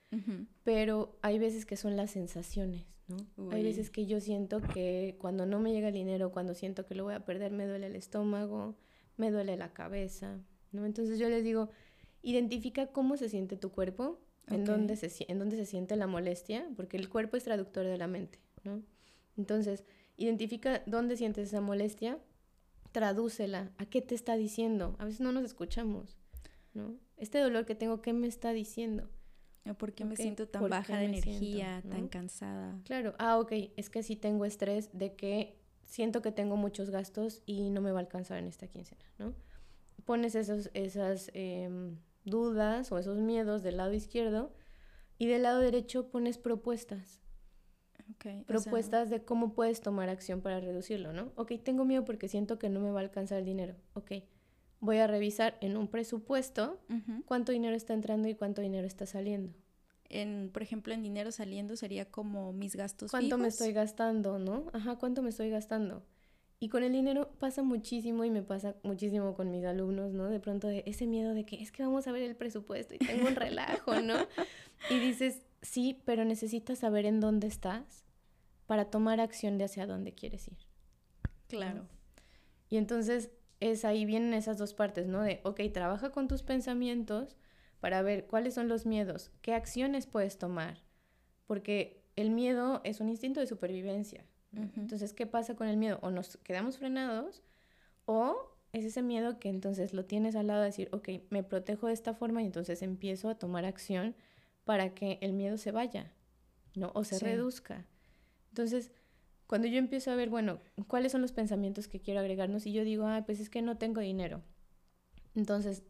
pero 0.65 1.19
hay 1.21 1.39
veces 1.39 1.67
que 1.67 1.77
son 1.77 1.97
las 1.97 2.13
sensaciones, 2.13 2.87
¿no? 3.09 3.51
Hay 3.51 3.63
veces 3.63 3.91
que 3.91 4.07
yo 4.07 4.23
siento 4.23 4.63
que 4.63 5.19
cuando 5.21 5.45
no 5.45 5.61
me 5.61 5.71
llega 5.71 5.89
el 5.89 5.95
dinero, 5.95 6.33
cuando 6.33 6.55
siento 6.55 6.87
que 6.87 6.95
lo 6.95 7.05
voy 7.05 7.13
a 7.13 7.27
perder, 7.27 7.53
me 7.53 7.67
duele 7.67 7.89
el 7.89 7.97
estómago, 7.97 8.75
me 9.19 9.31
duele 9.31 9.59
la 9.59 9.75
cabeza, 9.75 10.41
¿no? 10.71 10.87
Entonces 10.87 11.19
yo 11.19 11.29
les 11.29 11.45
digo, 11.45 11.69
Identifica 12.23 12.87
cómo 12.87 13.19
se 13.19 13.29
siente 13.29 13.59
tu 13.59 13.71
cuerpo, 13.71 14.19
en, 14.47 14.65
dónde 14.65 14.97
se, 14.97 15.27
en 15.29 15.39
dónde 15.39 15.57
se 15.57 15.67
siente 15.67 15.95
la 15.97 16.07
molestia, 16.07 16.67
porque 16.75 16.97
el 16.97 17.11
cuerpo 17.11 17.37
es 17.37 17.45
traductor 17.45 17.85
de 17.85 17.99
la 17.99 18.07
mente, 18.07 18.39
¿no? 18.65 18.81
Entonces, 19.37 19.85
identifica 20.17 20.83
dónde 20.87 21.17
sientes 21.17 21.49
esa 21.49 21.61
molestia, 21.61 22.19
tradúcela, 22.93 23.73
¿a 23.79 23.87
qué 23.87 24.03
te 24.03 24.15
está 24.15 24.37
diciendo? 24.37 24.97
A 24.99 25.05
veces 25.05 25.21
no 25.21 25.33
nos 25.33 25.45
escuchamos, 25.45 26.17
¿no? 26.75 26.97
Este 27.17 27.39
dolor 27.39 27.67
que 27.67 27.75
tengo, 27.75 28.03
¿qué 28.03 28.13
me 28.13 28.27
está 28.27 28.53
diciendo? 28.53 29.09
¿Por 29.79 29.93
qué 29.93 30.05
me 30.05 30.17
siento 30.17 30.49
tan 30.49 30.69
baja 30.69 30.99
de 30.99 31.05
energía, 31.05 31.83
tan 31.89 32.09
cansada? 32.09 32.81
Claro, 32.85 33.15
ah, 33.19 33.39
ok, 33.39 33.53
es 33.77 33.91
que 33.91 34.03
sí 34.03 34.17
tengo 34.17 34.45
estrés 34.45 34.91
de 34.93 35.15
que 35.15 35.57
siento 35.85 36.21
que 36.21 36.33
tengo 36.33 36.57
muchos 36.57 36.91
gastos 36.91 37.43
y 37.47 37.71
no 37.71 37.81
me 37.81 37.93
va 37.93 37.99
a 37.99 38.03
alcanzar 38.03 38.39
en 38.39 38.49
esta 38.49 38.67
quincena, 38.67 39.05
¿no? 39.19 39.35
Pones 40.05 40.35
esos, 40.35 40.71
esas 40.75 41.31
em, 41.35 41.97
dudas 42.25 42.91
o 42.91 42.99
esos 42.99 43.19
miedos 43.19 43.63
del 43.63 43.77
lado 43.77 43.93
izquierdo 43.93 44.53
y 45.17 45.27
del 45.27 45.45
lado 45.45 45.61
derecho 45.61 46.09
pones 46.11 46.39
propuestas. 46.39 47.22
Propuestas 48.47 49.11
de 49.11 49.25
cómo 49.25 49.53
puedes 49.53 49.81
tomar 49.81 50.09
acción 50.09 50.41
para 50.41 50.61
reducirlo, 50.61 51.13
¿no? 51.13 51.33
Ok, 51.37 51.53
tengo 51.63 51.85
miedo 51.85 52.05
porque 52.05 52.29
siento 52.29 52.59
que 52.59 52.69
no 52.69 52.81
me 52.81 52.91
va 52.91 53.01
a 53.01 53.03
alcanzar 53.03 53.39
el 53.39 53.45
dinero. 53.45 53.75
Ok, 53.95 54.13
voy 54.81 54.99
a 54.99 55.07
revisar 55.07 55.57
en 55.61 55.77
un 55.77 55.89
presupuesto 55.89 56.81
cuánto 57.27 57.53
dinero 57.53 57.75
está 57.75 57.95
entrando 57.95 58.29
y 58.29 58.35
cuánto 58.35 58.63
dinero 58.63 58.87
está 58.87 59.07
saliendo. 59.07 59.53
en, 60.09 60.51
por 60.53 60.63
ejemplo, 60.63 60.93
en 60.93 61.03
dinero 61.03 61.33
saliendo 61.33 61.75
sería 61.77 62.05
como 62.11 62.53
mis 62.53 62.77
gastos 62.77 63.11
¿Cuánto 63.11 63.39
me 63.39 63.49
estoy 63.49 63.73
gastando, 63.73 64.39
no? 64.39 64.67
Ajá, 64.75 64.97
¿cuánto 64.97 65.23
me 65.23 65.31
estoy 65.31 65.49
gastando? 65.49 66.03
Y 66.61 66.69
con 66.69 66.85
el 66.85 66.93
dinero 66.93 67.29
pasa 67.41 67.63
muchísimo 67.65 68.25
y 68.25 68.31
me 68.31 68.43
pasa 68.43 68.77
muchísimo 68.85 69.35
con 69.35 69.51
mis 69.51 69.65
alumnos, 69.65 70.13
¿no? 70.13 70.29
De 70.29 70.39
pronto 70.39 70.69
de 70.69 70.85
ese 70.87 71.07
miedo 71.07 71.35
de 71.35 71.45
que 71.45 71.61
es 71.61 71.73
que 71.73 71.83
vamos 71.83 72.07
a 72.07 72.13
ver 72.13 72.23
el 72.23 72.37
presupuesto 72.37 72.95
y 72.95 72.99
tengo 72.99 73.27
un 73.27 73.35
relajo, 73.37 74.01
¿no? 74.01 74.15
Y 74.89 75.01
dices, 75.01 75.43
sí, 75.63 76.03
pero 76.05 76.25
necesitas 76.25 76.81
saber 76.81 77.07
en 77.07 77.21
dónde 77.21 77.47
estás 77.47 78.05
para 78.67 78.87
tomar 78.87 79.21
acción 79.21 79.59
de 79.59 79.65
hacia 79.65 79.87
dónde 79.87 80.13
quieres 80.13 80.49
ir. 80.49 80.59
Claro. 81.49 81.87
Y 82.69 82.77
entonces 82.77 83.31
es 83.61 83.85
ahí 83.85 84.05
vienen 84.05 84.35
esas 84.35 84.59
dos 84.59 84.75
partes, 84.75 85.07
¿no? 85.07 85.23
De, 85.23 85.41
ok, 85.45 85.61
trabaja 85.73 86.11
con 86.11 86.27
tus 86.27 86.43
pensamientos 86.43 87.37
para 87.81 88.03
ver 88.03 88.27
cuáles 88.27 88.55
son 88.55 88.69
los 88.69 88.87
miedos, 88.87 89.31
qué 89.41 89.55
acciones 89.55 90.07
puedes 90.07 90.39
tomar, 90.39 90.83
porque 91.47 92.03
el 92.17 92.31
miedo 92.31 92.81
es 92.85 93.01
un 93.01 93.09
instinto 93.09 93.41
de 93.41 93.47
supervivencia. 93.47 94.25
Entonces, 94.77 95.15
¿qué 95.15 95.27
pasa 95.27 95.57
con 95.57 95.67
el 95.67 95.79
miedo? 95.79 95.99
O 96.03 96.11
nos 96.11 96.37
quedamos 96.39 96.77
frenados 96.77 97.43
o 98.05 98.55
es 98.73 98.85
ese 98.85 99.01
miedo 99.01 99.39
que 99.39 99.49
entonces 99.49 99.95
lo 99.95 100.05
tienes 100.05 100.37
al 100.37 100.49
lado 100.49 100.61
de 100.61 100.67
decir, 100.67 100.91
ok, 100.93 101.09
me 101.31 101.43
protejo 101.43 101.87
de 101.87 101.95
esta 101.95 102.13
forma 102.13 102.43
y 102.43 102.47
entonces 102.47 102.83
empiezo 102.83 103.31
a 103.31 103.39
tomar 103.39 103.65
acción 103.65 104.15
para 104.65 104.95
que 104.95 105.19
el 105.21 105.33
miedo 105.33 105.57
se 105.59 105.73
vaya, 105.73 106.13
¿no? 106.75 106.93
O 106.95 107.05
se 107.05 107.19
reduzca. 107.19 107.87
Entonces, 108.51 108.93
cuando 109.47 109.69
yo 109.69 109.79
empiezo 109.79 110.11
a 110.11 110.15
ver, 110.15 110.31
bueno, 110.31 110.61
cuáles 110.87 111.13
son 111.13 111.23
los 111.23 111.33
pensamientos 111.33 111.89
que 111.89 112.01
quiero 112.01 112.21
agregarnos 112.21 112.67
y 112.67 112.73
yo 112.73 112.85
digo, 112.85 113.07
ah, 113.07 113.23
pues 113.27 113.41
es 113.41 113.51
que 113.51 113.63
no 113.63 113.77
tengo 113.77 114.01
dinero. 114.01 114.43
Entonces, 115.35 115.83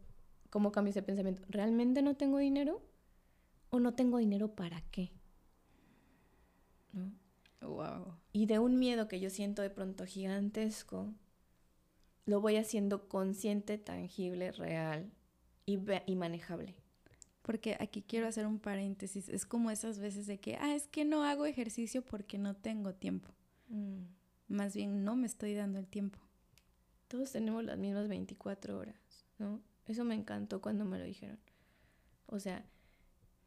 ¿cómo 0.49 0.71
cambio 0.71 0.91
ese 0.91 1.01
pensamiento? 1.01 1.43
¿Realmente 1.49 2.01
no 2.01 2.15
tengo 2.15 2.37
dinero? 2.39 2.81
¿O 3.69 3.79
no 3.79 3.93
tengo 3.93 4.17
dinero 4.17 4.55
para 4.55 4.81
qué? 4.91 5.11
¿No? 6.91 7.11
Wow. 7.67 8.17
Y 8.33 8.45
de 8.45 8.59
un 8.59 8.77
miedo 8.77 9.07
que 9.07 9.19
yo 9.19 9.29
siento 9.29 9.61
de 9.61 9.69
pronto 9.69 10.05
gigantesco, 10.05 11.13
lo 12.25 12.41
voy 12.41 12.57
haciendo 12.57 13.07
consciente, 13.07 13.77
tangible, 13.77 14.51
real 14.51 15.11
y, 15.65 15.79
y 16.05 16.15
manejable. 16.15 16.75
Porque 17.43 17.77
aquí 17.79 18.01
quiero 18.01 18.27
hacer 18.27 18.47
un 18.47 18.57
paréntesis. 18.57 19.29
Es 19.29 19.45
como 19.45 19.69
esas 19.69 19.99
veces 19.99 20.25
de 20.25 20.39
que, 20.39 20.55
ah, 20.55 20.73
es 20.73 20.87
que 20.87 21.05
no 21.05 21.23
hago 21.23 21.45
ejercicio 21.45 22.03
porque 22.03 22.37
no 22.39 22.55
tengo 22.55 22.95
tiempo. 22.95 23.29
Mm. 23.67 24.05
Más 24.47 24.75
bien 24.75 25.03
no 25.03 25.15
me 25.15 25.27
estoy 25.27 25.53
dando 25.53 25.77
el 25.77 25.87
tiempo. 25.87 26.19
Todos 27.09 27.31
tenemos 27.31 27.63
las 27.63 27.77
mismas 27.77 28.07
24 28.07 28.79
horas, 28.79 29.25
¿no? 29.37 29.61
Eso 29.85 30.03
me 30.05 30.15
encantó 30.15 30.61
cuando 30.61 30.85
me 30.85 30.97
lo 30.97 31.03
dijeron. 31.03 31.37
O 32.27 32.39
sea, 32.39 32.65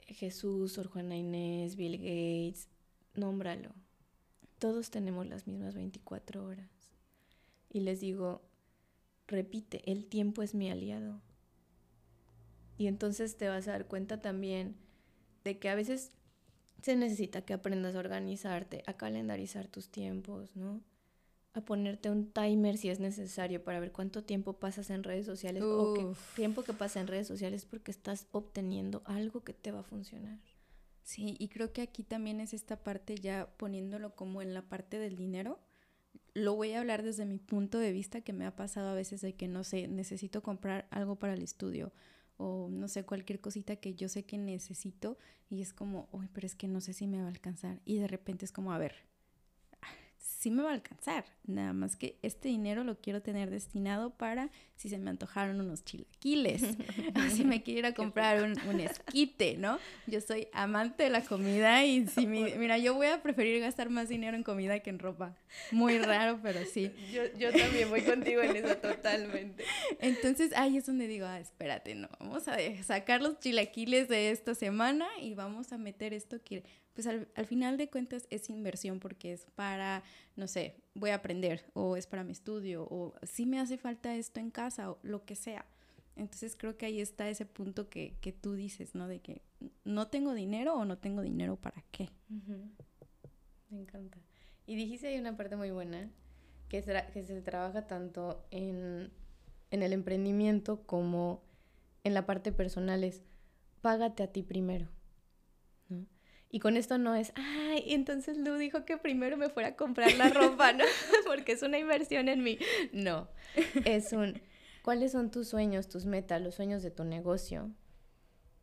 Jesús, 0.06 0.72
Sor 0.72 0.88
Juana 0.88 1.16
Inés, 1.16 1.76
Bill 1.76 1.96
Gates, 1.96 2.68
nómbralo. 3.14 3.74
Todos 4.58 4.90
tenemos 4.90 5.26
las 5.26 5.46
mismas 5.46 5.74
24 5.74 6.44
horas. 6.44 6.70
Y 7.70 7.80
les 7.80 8.00
digo, 8.00 8.42
repite, 9.26 9.90
el 9.90 10.06
tiempo 10.06 10.42
es 10.42 10.54
mi 10.54 10.70
aliado. 10.70 11.20
Y 12.78 12.86
entonces 12.88 13.36
te 13.36 13.48
vas 13.48 13.68
a 13.68 13.72
dar 13.72 13.86
cuenta 13.86 14.20
también 14.20 14.76
de 15.44 15.58
que 15.58 15.68
a 15.68 15.74
veces 15.74 16.12
se 16.82 16.96
necesita 16.96 17.42
que 17.42 17.54
aprendas 17.54 17.94
a 17.94 18.00
organizarte, 18.00 18.82
a 18.86 18.94
calendarizar 18.94 19.66
tus 19.68 19.88
tiempos, 19.88 20.54
¿no? 20.54 20.82
A 21.54 21.62
ponerte 21.62 22.10
un 22.10 22.30
timer 22.30 22.76
si 22.76 22.90
es 22.90 23.00
necesario 23.00 23.64
para 23.64 23.80
ver 23.80 23.92
cuánto 23.92 24.22
tiempo 24.24 24.54
pasas 24.54 24.90
en 24.90 25.02
redes 25.02 25.24
sociales 25.24 25.62
o 25.62 25.94
qué 25.94 26.06
tiempo 26.34 26.62
que 26.64 26.74
pasa 26.74 27.00
en 27.00 27.06
redes 27.06 27.26
sociales 27.26 27.64
porque 27.64 27.90
estás 27.90 28.26
obteniendo 28.30 29.02
algo 29.06 29.42
que 29.42 29.54
te 29.54 29.72
va 29.72 29.80
a 29.80 29.84
funcionar. 29.84 30.38
Sí, 31.02 31.36
y 31.38 31.48
creo 31.48 31.72
que 31.72 31.82
aquí 31.82 32.02
también 32.02 32.40
es 32.40 32.52
esta 32.52 32.82
parte 32.82 33.14
ya 33.16 33.48
poniéndolo 33.56 34.14
como 34.14 34.42
en 34.42 34.52
la 34.52 34.62
parte 34.62 34.98
del 34.98 35.16
dinero. 35.16 35.60
Lo 36.34 36.54
voy 36.54 36.72
a 36.72 36.80
hablar 36.80 37.02
desde 37.02 37.24
mi 37.24 37.38
punto 37.38 37.78
de 37.78 37.92
vista 37.92 38.20
que 38.20 38.34
me 38.34 38.44
ha 38.44 38.54
pasado 38.54 38.90
a 38.90 38.94
veces 38.94 39.22
de 39.22 39.34
que 39.34 39.48
no 39.48 39.64
sé, 39.64 39.88
necesito 39.88 40.42
comprar 40.42 40.86
algo 40.90 41.16
para 41.16 41.32
el 41.32 41.42
estudio 41.42 41.92
o 42.36 42.68
no 42.70 42.88
sé, 42.88 43.04
cualquier 43.04 43.40
cosita 43.40 43.76
que 43.76 43.94
yo 43.94 44.08
sé 44.08 44.24
que 44.24 44.38
necesito 44.38 45.18
y 45.48 45.62
es 45.62 45.72
como, 45.72 46.08
uy, 46.12 46.28
pero 46.32 46.46
es 46.46 46.54
que 46.54 46.68
no 46.68 46.80
sé 46.80 46.92
si 46.92 47.06
me 47.06 47.18
va 47.20 47.26
a 47.26 47.30
alcanzar. 47.30 47.80
Y 47.84 47.98
de 47.98 48.08
repente 48.08 48.44
es 48.44 48.52
como, 48.52 48.72
a 48.72 48.78
ver, 48.78 48.94
sí 50.46 50.52
me 50.52 50.62
va 50.62 50.70
a 50.70 50.74
alcanzar. 50.74 51.24
Nada 51.44 51.72
más 51.72 51.96
que 51.96 52.20
este 52.22 52.46
dinero 52.46 52.84
lo 52.84 53.00
quiero 53.00 53.20
tener 53.20 53.50
destinado 53.50 54.10
para 54.10 54.48
si 54.76 54.88
se 54.88 54.96
me 54.96 55.10
antojaron 55.10 55.60
unos 55.60 55.84
chilaquiles, 55.84 56.62
si 57.34 57.44
me 57.44 57.64
quiero 57.64 57.80
ir 57.80 57.86
a 57.86 57.94
comprar 57.94 58.44
un, 58.44 58.56
un, 58.68 58.78
esquite, 58.78 59.56
¿no? 59.56 59.80
Yo 60.06 60.20
soy 60.20 60.46
amante 60.52 61.02
de 61.02 61.10
la 61.10 61.22
comida 61.22 61.84
y 61.84 62.06
si 62.06 62.26
mira, 62.28 62.78
yo 62.78 62.94
voy 62.94 63.08
a 63.08 63.24
preferir 63.24 63.60
gastar 63.60 63.90
más 63.90 64.08
dinero 64.08 64.36
en 64.36 64.44
comida 64.44 64.78
que 64.78 64.90
en 64.90 65.00
ropa. 65.00 65.34
Muy 65.72 65.98
raro, 65.98 66.38
pero 66.40 66.60
sí. 66.64 66.92
Yo, 67.12 67.22
yo 67.36 67.50
también 67.50 67.90
voy 67.90 68.02
contigo 68.02 68.42
en 68.42 68.54
eso 68.54 68.76
totalmente. 68.76 69.64
Entonces 69.98 70.52
ahí 70.54 70.76
es 70.76 70.86
donde 70.86 71.08
digo, 71.08 71.26
ah, 71.26 71.40
espérate, 71.40 71.96
no, 71.96 72.08
vamos 72.20 72.46
a 72.46 72.56
sacar 72.84 73.20
los 73.20 73.40
chilaquiles 73.40 74.06
de 74.06 74.30
esta 74.30 74.54
semana 74.54 75.08
y 75.20 75.34
vamos 75.34 75.72
a 75.72 75.76
meter 75.78 76.14
esto 76.14 76.40
que 76.44 76.62
pues 76.96 77.06
al, 77.06 77.46
final 77.46 77.76
de 77.76 77.90
cuentas 77.90 78.26
es 78.30 78.48
inversión 78.48 79.00
porque 79.00 79.34
es 79.34 79.44
para, 79.54 80.02
no 80.34 80.48
sé, 80.48 80.80
voy 80.94 81.10
a 81.10 81.16
aprender 81.16 81.70
o 81.74 81.94
es 81.94 82.06
para 82.06 82.24
mi 82.24 82.32
estudio 82.32 82.88
o 82.90 83.12
si 83.22 83.44
me 83.44 83.60
hace 83.60 83.76
falta 83.76 84.16
esto 84.16 84.40
en 84.40 84.50
casa 84.50 84.90
o 84.90 84.98
lo 85.02 85.26
que 85.26 85.36
sea. 85.36 85.66
Entonces 86.16 86.56
creo 86.56 86.78
que 86.78 86.86
ahí 86.86 87.02
está 87.02 87.28
ese 87.28 87.44
punto 87.44 87.90
que, 87.90 88.16
que 88.22 88.32
tú 88.32 88.54
dices, 88.54 88.94
¿no? 88.94 89.08
De 89.08 89.20
que 89.20 89.42
no 89.84 90.08
tengo 90.08 90.32
dinero 90.32 90.74
o 90.74 90.86
no 90.86 90.96
tengo 90.96 91.20
dinero 91.20 91.56
para 91.56 91.84
qué. 91.90 92.08
Me 93.68 93.78
encanta. 93.78 94.16
Y 94.66 94.74
dijiste 94.76 95.08
ahí 95.08 95.18
una 95.18 95.36
parte 95.36 95.56
muy 95.56 95.72
buena, 95.72 96.10
que, 96.70 96.82
que 97.12 97.24
se 97.24 97.42
trabaja 97.42 97.86
tanto 97.86 98.46
en, 98.50 99.12
en 99.70 99.82
el 99.82 99.92
emprendimiento 99.92 100.82
como 100.86 101.42
en 102.04 102.14
la 102.14 102.24
parte 102.24 102.52
personal, 102.52 103.04
es 103.04 103.20
págate 103.82 104.22
a 104.22 104.32
ti 104.32 104.42
primero. 104.42 104.88
Y 106.50 106.60
con 106.60 106.76
esto 106.76 106.96
no 106.96 107.14
es, 107.14 107.32
ay, 107.34 107.84
entonces 107.88 108.38
Lu 108.38 108.54
dijo 108.56 108.84
que 108.84 108.96
primero 108.96 109.36
me 109.36 109.48
fuera 109.48 109.70
a 109.70 109.76
comprar 109.76 110.12
la 110.14 110.28
ropa, 110.28 110.72
¿no? 110.72 110.84
Porque 111.26 111.52
es 111.52 111.62
una 111.62 111.78
inversión 111.78 112.28
en 112.28 112.42
mí. 112.42 112.58
No, 112.92 113.28
es 113.84 114.12
un, 114.12 114.40
¿cuáles 114.82 115.12
son 115.12 115.30
tus 115.30 115.48
sueños, 115.48 115.88
tus 115.88 116.06
metas, 116.06 116.40
los 116.40 116.54
sueños 116.54 116.82
de 116.82 116.90
tu 116.90 117.04
negocio? 117.04 117.70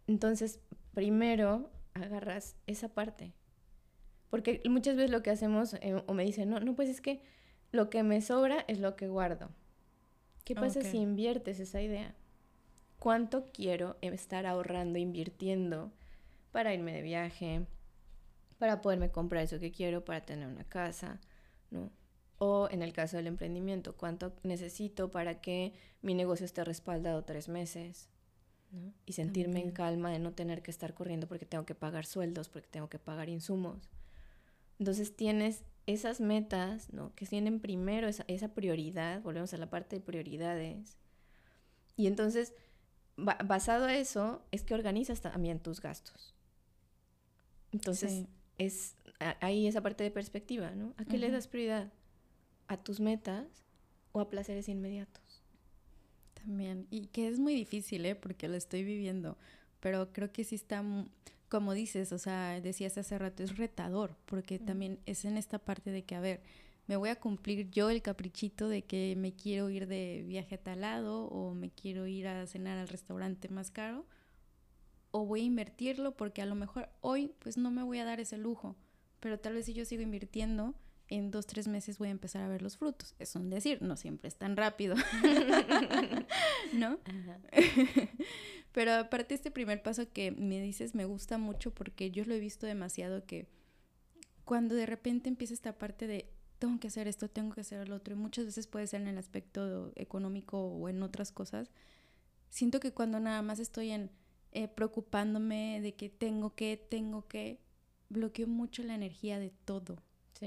Entonces, 0.08 0.60
primero 0.94 1.70
agarras 1.94 2.56
esa 2.68 2.88
parte. 2.88 3.34
Porque 4.30 4.62
muchas 4.66 4.96
veces 4.96 5.12
lo 5.12 5.22
que 5.22 5.30
hacemos, 5.30 5.76
eh, 5.76 6.02
o 6.08 6.14
me 6.14 6.24
dicen, 6.24 6.50
no, 6.50 6.60
no, 6.60 6.76
pues 6.76 6.90
es 6.90 7.02
que 7.02 7.22
lo 7.72 7.90
que 7.90 8.02
me 8.02 8.22
sobra 8.22 8.64
es 8.68 8.80
lo 8.80 8.96
que 8.96 9.08
guardo. 9.08 9.50
¿Qué 10.46 10.56
pasa 10.56 10.82
si 10.82 10.98
inviertes 10.98 11.60
esa 11.60 11.82
idea? 11.82 12.16
¿Cuánto 12.98 13.46
quiero 13.54 13.98
estar 14.02 14.46
ahorrando, 14.46 14.98
invirtiendo? 14.98 15.92
para 16.54 16.74
irme 16.74 16.94
de 16.94 17.02
viaje, 17.02 17.66
para 18.58 18.82
poderme 18.82 19.12
comprar 19.12 19.43
eso 19.43 19.60
que 19.60 19.72
quiero, 19.72 20.06
para 20.06 20.26
tener 20.26 20.47
una 20.47 20.64
casa, 20.64 21.20
¿no? 21.72 21.91
O 22.38 22.68
en 22.72 22.82
el 22.82 22.93
caso 22.93 23.18
del 23.18 23.28
emprendimiento, 23.28 23.95
cuánto 23.95 24.34
necesito 24.43 25.12
para 25.12 25.41
que 25.41 25.74
mi 26.01 26.14
negocio 26.14 26.45
esté 26.45 26.64
respaldado 26.64 27.24
tres 27.24 27.47
meses, 27.47 28.10
¿no? 28.72 28.93
Y 29.06 29.14
sentirme 29.14 29.62
en 29.62 29.72
calma 29.72 30.12
de 30.12 30.20
no 30.20 30.34
tener 30.34 30.62
que 30.62 30.72
estar 30.72 30.93
corriendo 30.93 31.28
porque 31.28 31.45
tengo 31.45 31.66
que 31.66 31.76
pagar 31.76 32.06
sueldos, 32.06 32.49
porque 32.49 32.68
tengo 32.68 32.89
que 32.89 32.99
pagar 32.99 33.30
insumos. 33.30 33.89
Entonces 34.80 35.16
tienes 35.16 35.64
esas 35.86 36.20
metas, 36.20 36.91
¿no? 36.91 37.14
Que 37.16 37.26
tienen 37.26 37.60
primero 37.60 38.08
esa, 38.08 38.26
esa 38.28 38.49
prioridad, 38.49 39.22
volvemos 39.22 39.54
a 39.54 39.58
la 39.58 39.70
parte 39.70 39.97
de 39.97 40.01
prioridades. 40.01 40.97
Y 41.95 42.08
entonces, 42.08 42.54
basado 43.16 43.86
a 43.86 43.95
eso, 43.95 44.43
es 44.51 44.64
que 44.64 44.74
organizas 44.74 45.22
también 45.22 45.60
tus 45.60 45.82
gastos. 45.82 46.34
Entonces, 47.72 48.26
es 48.58 48.95
ahí 49.39 49.68
esa 49.68 49.82
parte 49.82 50.04
de 50.04 50.12
perspectiva, 50.12 50.72
¿no? 50.72 50.93
¿A 50.97 51.06
qué 51.06 51.18
le 51.18 51.32
das 51.32 51.47
prioridad? 51.47 51.91
¿A 52.68 52.78
tus 52.78 52.99
metas 52.99 53.45
o 54.12 54.20
a 54.20 54.30
placeres 54.30 54.70
inmediatos? 54.70 55.41
También, 56.34 56.88
y 56.89 57.08
que 57.08 57.28
es 57.28 57.39
muy 57.39 57.56
difícil, 57.56 58.06
¿eh? 58.06 58.16
Porque 58.16 58.47
lo 58.47 58.56
estoy 58.56 58.84
viviendo, 58.84 59.38
pero 59.80 60.12
creo 60.12 60.32
que 60.32 60.43
sí 60.43 60.56
está, 60.56 60.84
como 61.47 61.74
dices, 61.74 62.12
o 62.12 62.18
sea, 62.18 62.60
decías 62.60 62.97
hace 62.97 63.18
rato, 63.18 63.43
es 63.43 63.58
retador, 63.58 64.18
porque 64.26 64.60
también 64.60 64.99
es 65.06 65.26
en 65.26 65.38
esta 65.38 65.60
parte 65.60 65.91
de 65.91 66.04
que, 66.04 66.16
a 66.16 66.20
ver, 66.20 66.41
me 66.88 66.97
voy 66.97 67.10
a 67.10 67.20
cumplir 67.20 67.70
yo 67.70 67.89
el 67.89 68.01
caprichito 68.01 68.68
de 68.68 68.84
que 68.84 69.16
me 69.18 69.34
quiero 69.34 69.70
ir 69.70 69.88
de 69.88 70.24
viaje 70.28 70.56
a 70.56 70.58
tal 70.58 70.82
lado 70.82 71.28
o 71.28 71.54
me 71.54 71.70
quiero 71.70 72.08
ir 72.08 72.28
a 72.28 72.45
cenar 72.45 72.78
al 72.78 72.89
restaurante 72.89 73.47
más 73.47 73.72
caro 73.72 74.06
o 75.14 75.26
voy 75.26 75.41
a 75.41 75.45
invertirlo 75.45 76.18
porque 76.18 76.41
a 76.41 76.45
lo 76.47 76.55
mejor 76.55 76.89
hoy 76.99 77.32
pues 77.39 77.55
no 77.55 77.70
me 77.70 77.84
voy 77.84 77.99
a 77.99 78.05
dar 78.05 78.20
ese 78.20 78.38
lujo, 78.38 78.76
pero 79.20 79.39
tal 79.39 79.53
vez 79.53 79.68
si 79.68 79.74
yo 79.74 79.86
sigo 79.86 80.01
invirtiendo, 80.01 80.74
en 81.07 81.30
dos, 81.30 81.45
tres 81.45 81.68
meses 81.68 81.99
voy 81.99 82.07
a 82.07 82.11
empezar 82.11 82.41
a 82.41 82.47
ver 82.47 82.64
los 82.64 82.78
frutos. 82.78 83.14
Es 83.20 83.36
un 83.36 83.51
decir, 83.51 83.82
no 83.82 83.95
siempre 83.95 84.28
es 84.28 84.36
tan 84.36 84.57
rápido, 84.57 84.95
¿no? 86.74 86.97
Pero 88.72 88.93
aparte 88.93 89.36
este 89.36 89.51
primer 89.51 89.84
paso 89.84 90.11
que 90.11 90.32
me 90.32 90.59
dices 90.59 90.95
me 90.95 91.05
gusta 91.05 91.38
mucho 91.38 91.72
porque 91.72 92.09
yo 92.09 92.26
lo 92.26 92.34
he 92.34 92.39
visto 92.39 92.66
demasiado 92.66 93.26
que 93.26 93.47
cuando 94.45 94.74
de 94.74 94.88
repente 94.88 95.30
empieza 95.30 95.53
esta 95.53 95.78
parte 95.78 96.07
de 96.07 96.28
tengo 96.57 96.80
que 96.80 96.88
hacer 96.88 97.07
esto, 97.07 97.30
tengo 97.30 97.53
que 97.53 97.61
hacer 97.61 97.88
lo 97.88 97.97
otro, 97.97 98.16
y 98.16 98.18
muchas 98.18 98.45
veces 98.45 98.66
puede 98.66 98.88
ser 98.88 99.01
en 99.01 99.09
el 99.09 99.18
aspecto 99.20 99.91
económico 99.95 100.59
o 100.59 100.89
en 100.89 101.03
otras 101.03 101.32
cosas, 101.32 101.70
siento 102.49 102.80
que 102.80 102.93
cuando 102.93 103.20
nada 103.20 103.41
más 103.41 103.59
estoy 103.59 103.91
en 103.91 104.09
eh, 104.54 104.68
preocupándome 104.68 105.82
de 105.82 105.93
que 105.93 106.10
tengo 106.10 106.56
que, 106.56 106.78
tengo 106.78 107.28
que, 107.28 107.60
bloqueo 108.10 108.47
mucho 108.47 108.84
la 108.84 108.95
energía 108.95 109.39
de 109.39 109.49
todo 109.49 109.97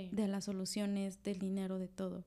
de 0.05 0.29
las 0.29 0.45
soluciones, 0.45 1.23
del 1.23 1.39
dinero, 1.39 1.79
de 1.79 1.89
todo. 1.89 2.25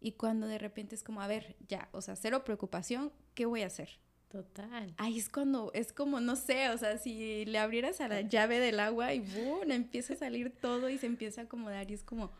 Y 0.00 0.12
cuando 0.12 0.46
de 0.46 0.58
repente 0.58 0.94
es 0.94 1.04
como, 1.04 1.20
a 1.20 1.26
ver, 1.26 1.56
ya, 1.68 1.88
o 1.92 2.02
sea, 2.02 2.16
cero 2.16 2.44
preocupación, 2.44 3.12
¿qué 3.34 3.46
voy 3.46 3.62
a 3.62 3.66
hacer? 3.66 4.00
Total. 4.28 4.94
Ahí 4.96 5.18
es 5.18 5.28
cuando, 5.28 5.70
es 5.74 5.92
como, 5.92 6.20
no 6.20 6.36
sé, 6.36 6.70
o 6.70 6.78
sea, 6.78 6.98
si 6.98 7.44
le 7.44 7.58
abrieras 7.58 8.00
a 8.00 8.08
la 8.08 8.22
llave 8.22 8.58
del 8.58 8.80
agua 8.80 9.12
y 9.12 9.20
¡boom! 9.20 9.70
empieza 9.70 10.14
a 10.14 10.16
salir 10.16 10.50
todo 10.50 10.88
y 10.88 10.98
se 10.98 11.06
empieza 11.06 11.42
a 11.42 11.44
acomodar 11.44 11.90
y 11.90 11.94
es 11.94 12.02
como, 12.02 12.32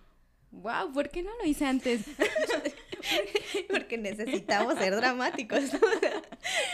wow, 0.50 0.90
¿por 0.92 1.10
qué 1.10 1.22
no 1.22 1.30
lo 1.38 1.44
hice 1.44 1.66
antes? 1.66 2.04
Porque 3.92 3.98
necesitamos 3.98 4.78
ser 4.78 4.96
dramáticos. 4.96 5.60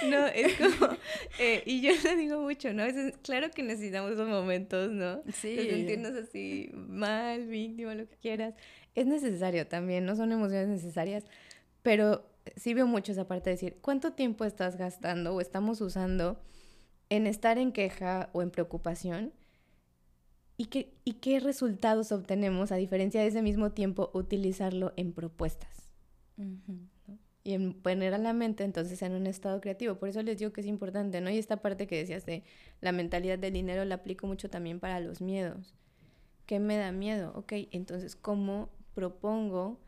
No, 0.09 0.27
es 0.29 0.55
como, 0.55 0.93
eh, 1.41 1.63
y 1.67 1.81
yo 1.81 1.91
lo 2.05 2.17
digo 2.17 2.41
mucho, 2.41 2.73
¿no? 2.73 2.85
Es, 2.85 3.17
claro 3.23 3.51
que 3.51 3.63
necesitamos 3.63 4.13
esos 4.13 4.29
momentos, 4.29 4.93
¿no? 4.93 5.21
Sí. 5.33 5.57
De 5.57 5.69
sentirnos 5.69 6.15
así 6.15 6.71
mal, 6.73 7.47
víctima, 7.49 7.95
lo 7.95 8.09
que 8.09 8.17
quieras. 8.17 8.55
Es 8.95 9.07
necesario 9.07 9.67
también, 9.67 10.07
no 10.07 10.15
son 10.15 10.31
emociones 10.31 10.69
necesarias, 10.69 11.25
pero 11.83 12.25
sí 12.57 12.73
veo 12.73 12.87
mucho 12.87 13.13
esa 13.13 13.27
parte 13.27 13.51
de 13.51 13.57
decir, 13.57 13.79
¿cuánto 13.81 14.13
tiempo 14.13 14.45
estás 14.45 14.77
gastando 14.77 15.35
o 15.35 15.41
estamos 15.41 15.81
usando 15.81 16.41
en 17.11 17.27
estar 17.27 17.59
en 17.59 17.73
queja 17.73 18.31
o 18.33 18.43
en 18.43 18.51
preocupación? 18.51 19.33
¿Y 20.57 20.67
qué, 20.67 20.95
¿Y 21.05 21.15
qué 21.15 21.41
resultados 21.41 22.13
obtenemos 22.13 22.71
a 22.71 22.77
diferencia 22.77 23.21
de 23.21 23.27
ese 23.27 23.43
mismo 23.43 23.73
tiempo 23.73 24.11
utilizarlo 24.15 24.93
en 24.97 25.13
propuestas? 25.13 25.93
Y 27.49 27.55
en 27.55 27.73
poner 27.73 28.13
a 28.13 28.19
la 28.19 28.35
mente 28.35 28.63
entonces 28.63 29.01
en 29.01 29.15
un 29.15 29.27
estado 29.27 29.63
creativo. 29.63 29.95
Por 29.95 30.11
eso 30.11 30.23
les 30.23 30.37
digo 30.37 30.53
que 30.53 30.61
es 30.61 30.67
importante, 30.67 31.23
¿no? 31.23 31.31
Y 31.31 31.39
esta 31.39 31.57
parte 31.63 31.87
que 31.87 31.97
decías 31.97 32.27
de 32.27 32.45
la 32.83 32.93
mentalidad 32.93 33.39
del 33.39 33.55
dinero 33.55 33.87
la 33.87 33.95
aplico 33.95 34.27
mucho 34.27 34.51
también 34.51 34.81
para 34.81 35.01
los 35.01 35.23
miedos. 35.23 35.75
¿Qué 36.45 36.59
me 36.59 36.77
da 36.77 36.93
miedo? 36.93 37.33
Ok, 37.35 37.55
entonces, 37.71 38.17
¿cómo 38.17 38.69
propongo 38.93 39.81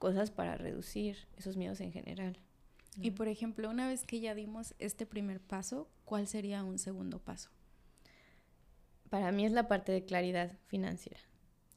cosas 0.00 0.32
para 0.32 0.56
reducir 0.56 1.28
esos 1.36 1.56
miedos 1.56 1.80
en 1.80 1.92
general? 1.92 2.36
Y 3.00 3.12
por 3.12 3.28
ejemplo, 3.28 3.70
una 3.70 3.86
vez 3.86 4.04
que 4.04 4.18
ya 4.18 4.34
dimos 4.34 4.74
este 4.80 5.06
primer 5.06 5.40
paso, 5.40 5.88
¿cuál 6.04 6.26
sería 6.26 6.64
un 6.64 6.78
segundo 6.78 7.20
paso? 7.20 7.48
para 9.08 9.30
mí 9.30 9.46
es 9.46 9.52
la 9.52 9.68
parte 9.68 9.92
de 9.92 10.04
claridad 10.04 10.58
financiera. 10.66 11.20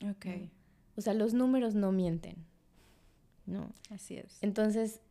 Ok. 0.02 0.50
O 0.96 1.02
sea, 1.02 1.14
los 1.14 1.36
números 1.36 1.76
no 1.76 1.92
mienten. 1.92 2.48
¿no? 3.48 3.74
Así 3.90 4.18
es. 4.18 4.38
Entonces, 4.42 5.02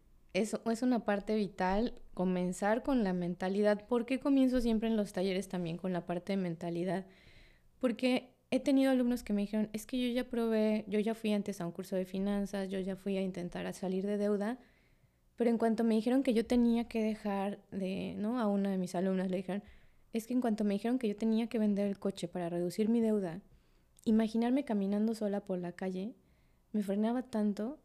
eso 0.40 0.60
es 0.70 0.82
una 0.82 1.04
parte 1.04 1.34
vital, 1.34 1.94
comenzar 2.14 2.82
con 2.82 3.04
la 3.04 3.12
mentalidad. 3.12 3.86
¿Por 3.86 4.06
qué 4.06 4.20
comienzo 4.20 4.60
siempre 4.60 4.88
en 4.88 4.96
los 4.96 5.12
talleres 5.12 5.48
también 5.48 5.76
con 5.76 5.92
la 5.92 6.04
parte 6.04 6.34
de 6.34 6.36
mentalidad? 6.36 7.06
Porque 7.78 8.34
he 8.50 8.60
tenido 8.60 8.90
alumnos 8.90 9.22
que 9.22 9.32
me 9.32 9.42
dijeron, 9.42 9.70
es 9.72 9.86
que 9.86 10.00
yo 10.00 10.14
ya 10.14 10.28
probé, 10.28 10.84
yo 10.88 11.00
ya 11.00 11.14
fui 11.14 11.32
antes 11.32 11.60
a 11.60 11.66
un 11.66 11.72
curso 11.72 11.96
de 11.96 12.04
finanzas, 12.04 12.68
yo 12.68 12.78
ya 12.80 12.96
fui 12.96 13.16
a 13.16 13.22
intentar 13.22 13.72
salir 13.74 14.06
de 14.06 14.18
deuda, 14.18 14.58
pero 15.36 15.50
en 15.50 15.58
cuanto 15.58 15.84
me 15.84 15.94
dijeron 15.94 16.22
que 16.22 16.34
yo 16.34 16.46
tenía 16.46 16.88
que 16.88 17.02
dejar 17.02 17.58
de, 17.70 18.14
¿no? 18.16 18.40
A 18.40 18.46
una 18.46 18.70
de 18.70 18.78
mis 18.78 18.94
alumnas 18.94 19.30
le 19.30 19.38
dijeron, 19.38 19.62
es 20.12 20.26
que 20.26 20.34
en 20.34 20.40
cuanto 20.40 20.64
me 20.64 20.74
dijeron 20.74 20.98
que 20.98 21.08
yo 21.08 21.16
tenía 21.16 21.48
que 21.48 21.58
vender 21.58 21.86
el 21.86 21.98
coche 21.98 22.28
para 22.28 22.48
reducir 22.48 22.88
mi 22.88 23.00
deuda, 23.00 23.42
imaginarme 24.04 24.64
caminando 24.64 25.14
sola 25.14 25.40
por 25.40 25.58
la 25.58 25.72
calle 25.72 26.14
me 26.72 26.82
frenaba 26.82 27.22
tanto 27.22 27.78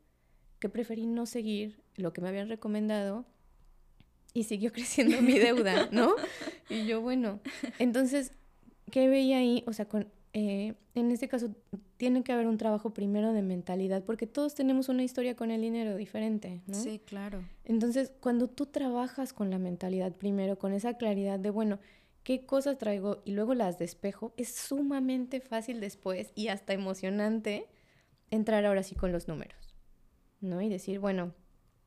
que 0.60 0.70
preferí 0.70 1.08
no 1.08 1.26
seguir 1.26 1.81
lo 1.96 2.14
que 2.14 2.22
me 2.22 2.30
habían 2.30 2.50
recomendado 2.50 3.26
y 4.34 4.44
siguió 4.44 4.72
creciendo 4.74 5.22
mi 5.22 5.38
deuda, 5.38 5.90
¿no? 5.92 6.16
Y 6.70 6.86
yo, 6.86 7.02
bueno, 7.02 7.40
entonces, 7.80 8.34
¿qué 8.92 9.08
veía 9.08 9.38
ahí? 9.38 9.64
O 9.68 9.74
sea, 9.74 9.86
con, 9.86 10.08
eh, 10.34 10.76
en 10.96 11.12
este 11.12 11.28
caso 11.28 11.54
tiene 11.98 12.24
que 12.24 12.32
haber 12.32 12.48
un 12.48 12.58
trabajo 12.58 12.94
primero 12.94 13.34
de 13.34 13.42
mentalidad, 13.42 14.04
porque 14.04 14.28
todos 14.28 14.56
tenemos 14.56 14.90
una 14.90 15.04
historia 15.04 15.36
con 15.36 15.52
el 15.52 15.62
dinero 15.62 15.96
diferente, 15.96 16.62
¿no? 16.68 16.76
Sí, 16.76 17.00
claro. 17.00 17.44
Entonces, 17.66 18.12
cuando 18.20 18.48
tú 18.48 18.66
trabajas 18.66 19.34
con 19.34 19.50
la 19.50 19.60
mentalidad 19.60 20.14
primero, 20.14 20.58
con 20.58 20.74
esa 20.74 20.96
claridad 20.96 21.40
de, 21.40 21.50
bueno, 21.50 21.80
qué 22.24 22.46
cosas 22.46 22.78
traigo 22.78 23.22
y 23.26 23.32
luego 23.32 23.54
las 23.54 23.78
despejo, 23.78 24.34
es 24.38 24.54
sumamente 24.56 25.42
fácil 25.42 25.80
después 25.80 26.32
y 26.36 26.48
hasta 26.48 26.74
emocionante 26.74 27.68
entrar 28.30 28.66
ahora 28.66 28.84
sí 28.84 28.96
con 28.96 29.12
los 29.12 29.28
números, 29.28 29.76
¿no? 30.40 30.62
Y 30.62 30.70
decir, 30.70 31.00
bueno, 31.00 31.34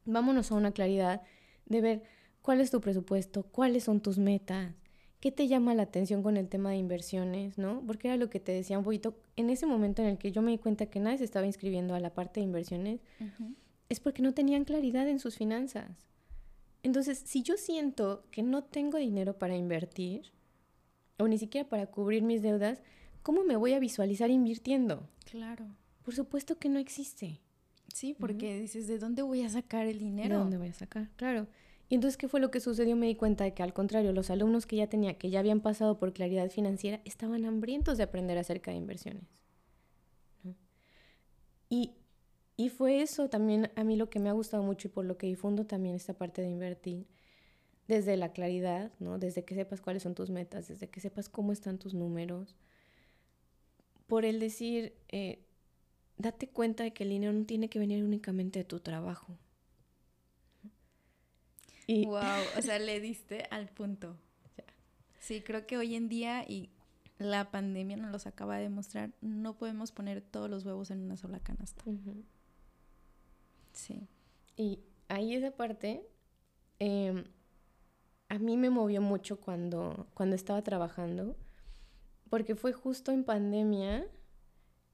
vámonos 0.05 0.51
a 0.51 0.55
una 0.55 0.73
claridad 0.73 1.23
de 1.67 1.81
ver 1.81 2.03
cuál 2.43 2.61
es 2.61 2.71
tu 2.71 2.81
presupuesto, 2.81 3.45
cuáles 3.45 3.85
son 3.85 4.01
tus 4.01 4.19
metas, 4.19 4.75
qué 5.21 5.33
te 5.33 5.49
llama 5.49 5.75
la 5.75 5.85
atención 5.85 6.23
con 6.23 6.37
el 6.37 6.49
tema 6.49 6.71
de 6.71 6.77
inversiones, 6.77 7.57
¿no? 7.57 7.83
Porque 7.87 8.09
era 8.09 8.17
lo 8.19 8.29
que 8.29 8.41
te 8.41 8.53
decía 8.53 8.79
un 8.79 8.85
poquito, 8.85 9.17
en 9.37 9.49
ese 9.49 9.65
momento 9.65 10.03
en 10.03 10.09
el 10.09 10.19
que 10.19 10.33
yo 10.33 10.43
me 10.43 10.51
di 10.51 10.59
cuenta 10.59 10.87
que 10.87 11.01
nadie 11.01 11.19
se 11.19 11.25
estaba 11.25 11.47
inscribiendo 11.47 11.95
a 11.95 12.01
la 12.01 12.13
parte 12.13 12.41
de 12.41 12.45
inversiones, 12.45 13.01
es 13.89 14.01
porque 14.01 14.21
no 14.21 14.35
tenían 14.35 14.65
claridad 14.65 15.09
en 15.09 15.19
sus 15.19 15.37
finanzas. 15.37 15.91
Entonces, 16.83 17.23
si 17.25 17.43
yo 17.43 17.57
siento 17.57 18.25
que 18.31 18.43
no 18.43 18.65
tengo 18.65 18.99
dinero 18.99 19.39
para 19.39 19.57
invertir, 19.57 20.33
o 21.19 21.27
ni 21.27 21.39
siquiera 21.39 21.69
para 21.69 21.87
cubrir 21.87 22.23
mis 22.23 22.43
deudas, 22.43 22.83
¿cómo 23.23 23.45
me 23.45 23.57
voy 23.57 23.73
a 23.73 23.79
visualizar 23.79 24.29
invirtiendo? 24.29 25.09
Claro. 25.25 25.65
Por 26.03 26.15
supuesto 26.15 26.59
que 26.59 26.69
no 26.69 26.79
existe. 26.79 27.41
Sí, 27.95 28.14
porque 28.18 28.59
dices, 28.59 28.86
¿de 28.86 28.99
dónde 28.99 29.22
voy 29.22 29.42
a 29.42 29.49
sacar 29.49 29.86
el 29.86 29.99
dinero? 29.99 30.34
¿De 30.34 30.40
dónde 30.40 30.59
voy 30.59 30.68
a 30.68 30.74
sacar? 30.74 31.09
Claro. 31.16 31.47
Y 31.88 31.95
entonces, 31.95 32.16
¿qué 32.16 32.28
fue 32.28 32.40
lo 32.40 32.51
que 32.51 32.61
sucedió? 32.61 32.97
Me 32.97 33.07
di 33.07 33.14
cuenta 33.14 33.45
de 33.45 33.55
que 33.55 33.62
al 33.62 33.72
contrario, 33.72 34.12
los 34.12 34.30
alumnos 34.30 34.66
que 34.66 34.76
ya 34.76 34.88
tenía, 34.88 35.16
que 35.16 35.30
ya 35.30 35.38
habían 35.38 35.61
pasado 35.61 35.99
por 35.99 36.12
claridad 36.12 36.51
financiera, 36.51 37.01
estaban 37.05 37.45
hambrientos 37.45 37.97
de 37.97 38.05
aprender 38.05 38.36
acerca 38.36 38.70
de 38.72 38.78
inversiones. 38.78 39.42
Y 41.70 41.92
y 42.57 42.68
fue 42.68 43.03
eso 43.03 43.28
también 43.28 43.70
a 43.74 43.82
mí 43.82 43.97
lo 43.97 44.11
que 44.11 44.20
me 44.20 44.28
ha 44.28 44.32
gustado 44.32 44.62
mucho 44.62 44.88
y 44.88 44.90
por 44.90 45.05
lo 45.05 45.16
que 45.16 45.26
difundo 45.26 45.66
también 45.66 45.97
esta 45.97 46.14
parte 46.14 46.40
de 46.40 46.49
invertir, 46.49 47.07
desde 47.88 48.16
la 48.16 48.32
claridad, 48.32 48.92
¿no? 49.01 49.18
Desde 49.18 49.45
que 49.45 49.55
sepas 49.55 49.80
cuáles 49.80 50.05
son 50.05 50.14
tus 50.14 50.30
metas, 50.30 50.68
desde 50.68 50.88
que 50.88 51.01
sepas 51.01 51.28
cómo 51.28 51.53
están 51.53 51.78
tus 51.78 51.95
números, 51.95 52.55
por 54.07 54.24
el 54.24 54.38
decir, 54.38 54.95
eh, 55.09 55.45
date 56.19 56.49
cuenta 56.49 56.85
de 56.85 56.93
que 56.93 57.05
el 57.05 57.11
dinero 57.11 57.33
no 57.33 57.45
tiene 57.45 57.69
que 57.69 57.79
venir 57.79 58.03
únicamente 58.05 58.61
de 58.61 58.65
tu 58.65 58.81
trabajo. 58.81 59.37
Y... 61.87 62.07
Wow, 62.07 62.23
o 62.59 62.62
sea, 62.62 62.79
le 62.79 63.01
diste 63.01 63.47
al 63.51 63.69
punto. 63.69 64.17
Sí, 65.21 65.41
creo 65.41 65.67
que 65.67 65.79
hoy 65.79 65.95
en 65.95 66.09
día, 66.09 66.45
y 66.47 66.71
la 67.19 67.51
pandemia 67.51 67.97
nos 67.97 68.11
los 68.11 68.27
acaba 68.27 68.59
de 68.59 68.69
mostrar, 68.69 69.11
no 69.21 69.57
podemos 69.57 69.93
poner 69.93 70.21
todos 70.21 70.51
los 70.51 70.65
huevos 70.65 70.91
en 70.91 71.01
una 71.01 71.17
sola 71.17 71.41
canasta. 71.41 71.83
Sí. 73.73 74.07
Y 74.57 74.81
ahí 75.09 75.35
esa 75.35 75.51
parte 75.51 76.07
em, 76.79 77.25
a 78.29 78.39
mí 78.39 78.57
me 78.57 78.71
movió 78.71 79.01
mucho 79.01 79.41
cuando, 79.41 80.09
cuando 80.15 80.37
estaba 80.37 80.62
trabajando, 80.62 81.37
porque 82.31 82.55
fue 82.55 82.73
justo 82.73 83.12
en 83.12 83.25
pandemia. 83.25 84.07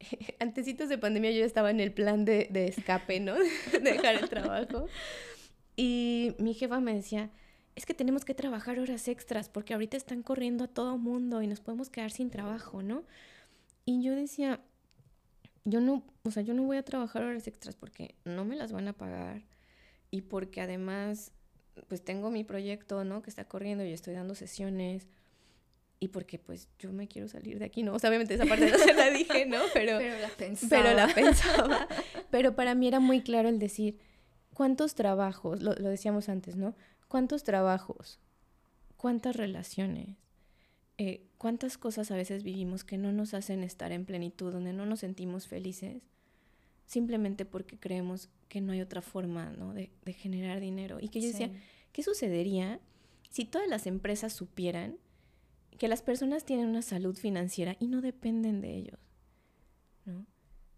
Antecitos 0.40 0.88
de 0.88 0.98
pandemia 0.98 1.30
yo 1.30 1.44
estaba 1.44 1.70
en 1.70 1.80
el 1.80 1.92
plan 1.92 2.24
de, 2.24 2.48
de 2.50 2.66
escape, 2.66 3.20
¿no? 3.20 3.34
de 3.72 3.78
dejar 3.80 4.16
el 4.16 4.28
trabajo. 4.28 4.86
Y 5.76 6.34
mi 6.38 6.54
jefa 6.54 6.80
me 6.80 6.94
decía, 6.94 7.30
es 7.76 7.86
que 7.86 7.94
tenemos 7.94 8.24
que 8.24 8.34
trabajar 8.34 8.78
horas 8.78 9.08
extras 9.08 9.48
porque 9.48 9.74
ahorita 9.74 9.96
están 9.96 10.22
corriendo 10.22 10.64
a 10.64 10.68
todo 10.68 10.98
mundo 10.98 11.42
y 11.42 11.46
nos 11.46 11.60
podemos 11.60 11.88
quedar 11.88 12.10
sin 12.10 12.30
trabajo, 12.30 12.82
¿no? 12.82 13.04
Y 13.84 14.02
yo 14.02 14.14
decía, 14.14 14.60
yo 15.64 15.80
no, 15.80 16.02
o 16.22 16.30
sea, 16.30 16.42
yo 16.42 16.54
no 16.54 16.64
voy 16.64 16.76
a 16.76 16.84
trabajar 16.84 17.22
horas 17.22 17.46
extras 17.46 17.76
porque 17.76 18.14
no 18.24 18.44
me 18.44 18.56
las 18.56 18.72
van 18.72 18.88
a 18.88 18.92
pagar 18.92 19.42
y 20.10 20.22
porque 20.22 20.60
además, 20.60 21.32
pues 21.88 22.02
tengo 22.02 22.30
mi 22.30 22.44
proyecto, 22.44 23.04
¿no? 23.04 23.22
Que 23.22 23.30
está 23.30 23.44
corriendo 23.44 23.84
y 23.84 23.92
estoy 23.92 24.14
dando 24.14 24.34
sesiones 24.34 25.08
y 26.00 26.08
porque 26.08 26.38
pues 26.38 26.68
yo 26.78 26.92
me 26.92 27.06
quiero 27.06 27.28
salir 27.28 27.58
de 27.58 27.66
aquí, 27.66 27.82
¿no? 27.82 27.94
O 27.94 27.98
sea, 27.98 28.08
obviamente 28.08 28.34
esa 28.34 28.46
parte 28.46 28.70
no 28.70 28.78
se 28.78 28.94
la 28.94 29.10
dije, 29.10 29.44
¿no? 29.46 29.58
Pero, 29.74 29.98
pero 29.98 30.18
la 30.18 30.28
pensaba. 30.30 30.82
Pero 30.82 30.96
la 30.96 31.14
pensaba. 31.14 31.88
Pero 32.30 32.56
para 32.56 32.74
mí 32.74 32.88
era 32.88 33.00
muy 33.00 33.20
claro 33.20 33.50
el 33.50 33.58
decir, 33.58 33.98
¿cuántos 34.54 34.94
trabajos, 34.94 35.62
lo, 35.62 35.74
lo 35.74 35.90
decíamos 35.90 36.30
antes, 36.30 36.56
¿no? 36.56 36.74
¿Cuántos 37.06 37.44
trabajos? 37.44 38.18
¿Cuántas 38.96 39.36
relaciones? 39.36 40.16
Eh, 41.02 41.22
cuántas 41.38 41.78
cosas 41.78 42.10
a 42.10 42.16
veces 42.16 42.42
vivimos 42.42 42.84
que 42.84 42.98
no 42.98 43.10
nos 43.10 43.32
hacen 43.32 43.62
estar 43.62 43.92
en 43.92 44.04
plenitud, 44.04 44.52
donde 44.52 44.74
no 44.74 44.84
nos 44.84 45.00
sentimos 45.00 45.46
felices, 45.46 46.02
simplemente 46.84 47.46
porque 47.46 47.78
creemos 47.78 48.28
que 48.48 48.60
no 48.60 48.72
hay 48.72 48.82
otra 48.82 49.00
forma 49.00 49.50
¿no? 49.50 49.72
de, 49.72 49.90
generar 50.12 50.60
dinero. 50.60 50.98
Y 51.00 51.08
que 51.08 51.22
yo 51.22 51.28
decía, 51.28 51.50
¿qué 51.92 52.02
sucedería 52.02 52.80
si 53.30 53.44
todas 53.44 53.66
las 53.68 53.86
empresas 53.86 54.34
supieran 54.34 54.98
que 55.80 55.88
las 55.88 56.02
personas 56.02 56.44
tienen 56.44 56.66
una 56.66 56.82
salud 56.82 57.16
financiera 57.16 57.74
y 57.80 57.88
no 57.88 58.02
dependen 58.02 58.60
de 58.60 58.76
ellos? 58.76 58.98
¿no? 60.04 60.26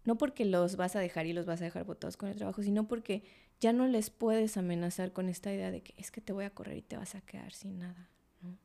no 0.05 0.17
porque 0.17 0.45
los 0.45 0.77
vas 0.77 0.95
a 0.95 1.01
dejar 1.01 1.25
y 1.25 1.33
los 1.33 1.45
vas 1.45 1.59
a 1.59 1.65
dejar 1.65 1.83
botados 1.83 2.15
con 2.15 2.29
el 2.29 2.37
trabajo, 2.37 2.63
sino 2.63 2.87
porque 2.87 3.25
ya 3.59 3.73
no 3.73 3.85
les 3.85 4.09
puedes 4.09 4.55
amenazar 4.55 5.11
con 5.11 5.27
esta 5.27 5.53
idea 5.53 5.71
de 5.71 5.83
que 5.83 5.93
es 5.97 6.09
que 6.09 6.21
te 6.21 6.31
voy 6.31 6.45
a 6.45 6.51
correr 6.51 6.77
y 6.77 6.81
te 6.83 6.95
vas 6.95 7.15
a 7.15 7.19
quedar 7.19 7.51
sin 7.51 7.79
nada. 7.79 8.09
¿no? 8.41 8.57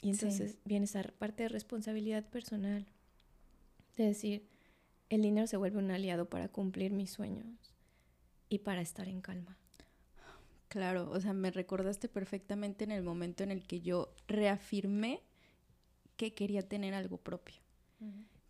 Y 0.00 0.10
entonces 0.10 0.58
viene 0.64 0.84
esa 0.84 1.02
parte 1.02 1.42
de 1.42 1.48
responsabilidad 1.48 2.24
personal, 2.30 2.86
de 3.96 4.04
decir, 4.04 4.46
el 5.08 5.22
dinero 5.22 5.48
se 5.48 5.56
vuelve 5.56 5.78
un 5.78 5.90
aliado 5.90 6.30
para 6.30 6.46
cumplir 6.46 6.92
mis 6.92 7.10
sueños 7.10 7.74
y 8.48 8.60
para 8.60 8.80
estar 8.80 9.08
en 9.08 9.20
calma. 9.22 9.58
Claro, 10.70 11.10
o 11.10 11.20
sea, 11.20 11.32
me 11.32 11.50
recordaste 11.50 12.08
perfectamente 12.08 12.84
en 12.84 12.92
el 12.92 13.02
momento 13.02 13.42
en 13.42 13.50
el 13.50 13.64
que 13.64 13.80
yo 13.80 14.14
reafirmé 14.28 15.20
que 16.16 16.32
quería 16.32 16.62
tener 16.62 16.94
algo 16.94 17.16
propio. 17.16 17.56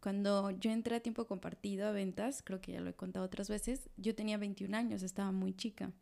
Cuando 0.00 0.50
yo 0.50 0.70
entré 0.70 0.96
a 0.96 1.00
tiempo 1.00 1.26
compartido 1.26 1.88
a 1.88 1.92
ventas, 1.92 2.42
creo 2.42 2.60
que 2.60 2.72
ya 2.72 2.82
lo 2.82 2.90
he 2.90 2.94
contado 2.94 3.24
otras 3.24 3.48
veces, 3.48 3.88
yo 3.96 4.14
tenía 4.14 4.36
21 4.36 4.76
años, 4.76 5.02
estaba 5.02 5.32
muy 5.32 5.54
chica. 5.54 5.92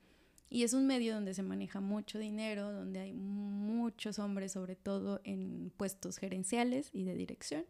Y 0.50 0.64
es 0.64 0.72
un 0.72 0.88
medio 0.88 1.14
donde 1.14 1.34
se 1.34 1.44
maneja 1.44 1.78
mucho 1.80 2.18
dinero, 2.18 2.72
donde 2.72 2.98
hay 2.98 3.12
muchos 3.12 4.18
hombres, 4.18 4.50
sobre 4.50 4.74
todo 4.74 5.20
en 5.22 5.70
puestos 5.76 6.18
gerenciales 6.18 6.90
y 6.92 7.04
de 7.04 7.14
dirección. 7.14 7.64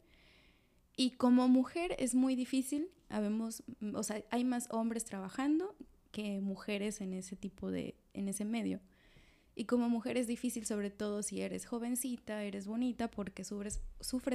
Y 0.96 1.10
como 1.10 1.48
mujer 1.48 1.94
es 1.98 2.14
muy 2.14 2.34
difícil, 2.34 2.88
habemos, 3.10 3.62
o 3.92 4.02
sea, 4.02 4.24
hay 4.30 4.44
más 4.44 4.68
hombres 4.70 5.04
trabajando 5.04 5.76
que 6.12 6.40
mujeres 6.40 7.00
en 7.00 7.12
ese 7.12 7.36
tipo 7.36 7.70
de, 7.70 7.94
en 8.18 8.28
ese 8.28 8.44
medio. 8.44 8.80
Y 9.54 9.64
como 9.64 9.88
mujer 9.88 10.16
es 10.16 10.26
difícil, 10.26 10.66
sobre 10.66 10.90
todo 10.90 11.22
si 11.22 11.40
eres 11.40 11.66
jovencita, 11.66 12.44
eres 12.44 12.66
bonita, 12.66 13.10
porque 13.10 13.42
sufres, 13.44 13.80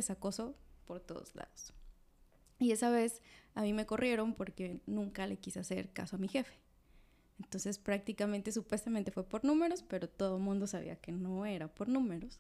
acoso 0.10 0.56
por 0.86 1.00
todos 1.00 1.34
lados. 1.36 1.74
Y 2.60 2.72
esa 2.72 2.90
vez 2.90 3.22
a 3.56 3.62
mí 3.62 3.72
me 3.72 3.86
corrieron 3.86 4.34
porque 4.34 4.82
nunca 4.86 5.26
le 5.28 5.38
quise 5.38 5.60
hacer 5.60 5.92
caso 5.94 6.18
a 6.18 6.20
mi 6.20 6.28
jefe. 6.28 6.56
Entonces 7.40 7.78
prácticamente 7.78 8.52
supuestamente 8.52 9.12
fue 9.12 9.24
por 9.24 9.46
números, 9.46 9.84
pero 9.84 10.10
todo 10.10 10.38
el 10.38 10.44
mundo 10.44 10.68
sabía 10.68 10.98
que 10.98 11.12
no 11.12 11.46
era 11.46 11.68
por 11.68 11.88
números. 11.88 12.40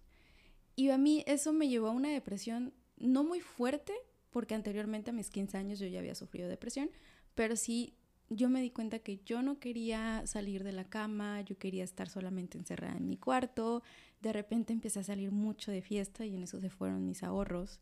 Y 0.75 0.89
a 0.89 0.97
mí 0.97 1.23
eso 1.25 1.53
me 1.53 1.69
llevó 1.69 1.87
a 1.87 1.91
una 1.91 2.09
depresión 2.09 2.73
no 2.97 3.23
muy 3.23 3.39
fuerte, 3.39 3.93
porque 4.29 4.55
anteriormente 4.55 5.11
a 5.11 5.13
mis 5.13 5.29
15 5.29 5.57
años 5.57 5.79
yo 5.79 5.87
ya 5.87 5.99
había 5.99 6.15
sufrido 6.15 6.49
depresión, 6.49 6.89
pero 7.33 7.55
sí 7.55 7.95
yo 8.29 8.49
me 8.49 8.61
di 8.61 8.71
cuenta 8.71 8.99
que 8.99 9.19
yo 9.25 9.41
no 9.41 9.59
quería 9.59 10.25
salir 10.25 10.63
de 10.63 10.71
la 10.71 10.85
cama, 10.85 11.41
yo 11.41 11.57
quería 11.57 11.83
estar 11.83 12.09
solamente 12.09 12.57
encerrada 12.57 12.97
en 12.97 13.07
mi 13.07 13.17
cuarto, 13.17 13.83
de 14.21 14.33
repente 14.33 14.73
empecé 14.73 14.99
a 14.99 15.03
salir 15.03 15.31
mucho 15.31 15.71
de 15.71 15.81
fiesta 15.81 16.25
y 16.25 16.35
en 16.35 16.43
eso 16.43 16.59
se 16.59 16.69
fueron 16.69 17.05
mis 17.05 17.23
ahorros. 17.23 17.79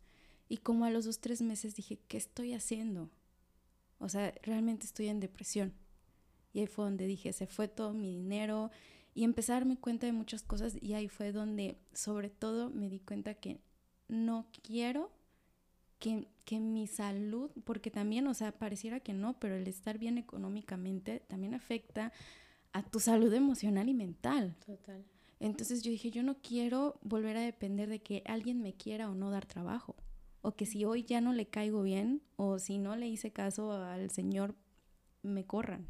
Y 0.49 0.57
como 0.57 0.85
a 0.85 0.89
los 0.89 1.05
dos, 1.05 1.19
tres 1.19 1.41
meses 1.41 1.75
dije, 1.75 1.99
¿qué 2.07 2.17
estoy 2.17 2.53
haciendo? 2.53 3.09
O 3.99 4.09
sea, 4.09 4.33
realmente 4.43 4.85
estoy 4.85 5.07
en 5.07 5.19
depresión. 5.19 5.73
Y 6.53 6.59
ahí 6.59 6.67
fue 6.67 6.85
donde 6.85 7.05
dije, 7.05 7.31
se 7.31 7.47
fue 7.47 7.67
todo 7.67 7.93
mi 7.93 8.11
dinero 8.11 8.71
y 9.13 9.23
empecé 9.23 9.51
a 9.51 9.55
darme 9.55 9.77
cuenta 9.77 10.05
de 10.05 10.11
muchas 10.11 10.43
cosas 10.43 10.75
y 10.81 10.93
ahí 10.93 11.07
fue 11.07 11.31
donde 11.31 11.77
sobre 11.93 12.29
todo 12.29 12.69
me 12.69 12.89
di 12.89 12.99
cuenta 12.99 13.35
que 13.35 13.61
no 14.07 14.47
quiero 14.63 15.11
que, 16.01 16.27
que, 16.43 16.59
mi 16.59 16.87
salud, 16.87 17.51
porque 17.63 17.91
también, 17.91 18.27
o 18.27 18.33
sea, 18.33 18.51
pareciera 18.51 18.99
que 18.99 19.13
no, 19.13 19.39
pero 19.39 19.55
el 19.55 19.67
estar 19.67 19.97
bien 19.97 20.17
económicamente 20.17 21.21
también 21.27 21.53
afecta 21.53 22.11
a 22.73 22.83
tu 22.83 22.99
salud 22.99 23.33
emocional 23.33 23.87
y 23.87 23.93
mental. 23.93 24.57
Total. 24.65 25.05
Entonces 25.39 25.81
yo 25.83 25.91
dije, 25.91 26.11
yo 26.11 26.23
no 26.23 26.35
quiero 26.41 26.99
volver 27.03 27.37
a 27.37 27.41
depender 27.41 27.87
de 27.87 27.99
que 27.99 28.23
alguien 28.25 28.61
me 28.61 28.73
quiera 28.73 29.09
o 29.09 29.15
no 29.15 29.31
dar 29.31 29.45
trabajo 29.45 29.95
o 30.41 30.55
que 30.55 30.65
si 30.65 30.85
hoy 30.85 31.03
ya 31.03 31.21
no 31.21 31.33
le 31.33 31.45
caigo 31.45 31.83
bien 31.83 32.21
o 32.35 32.59
si 32.59 32.77
no 32.77 32.95
le 32.95 33.07
hice 33.07 33.31
caso 33.31 33.71
al 33.71 34.09
Señor, 34.09 34.55
me 35.21 35.45
corran. 35.45 35.87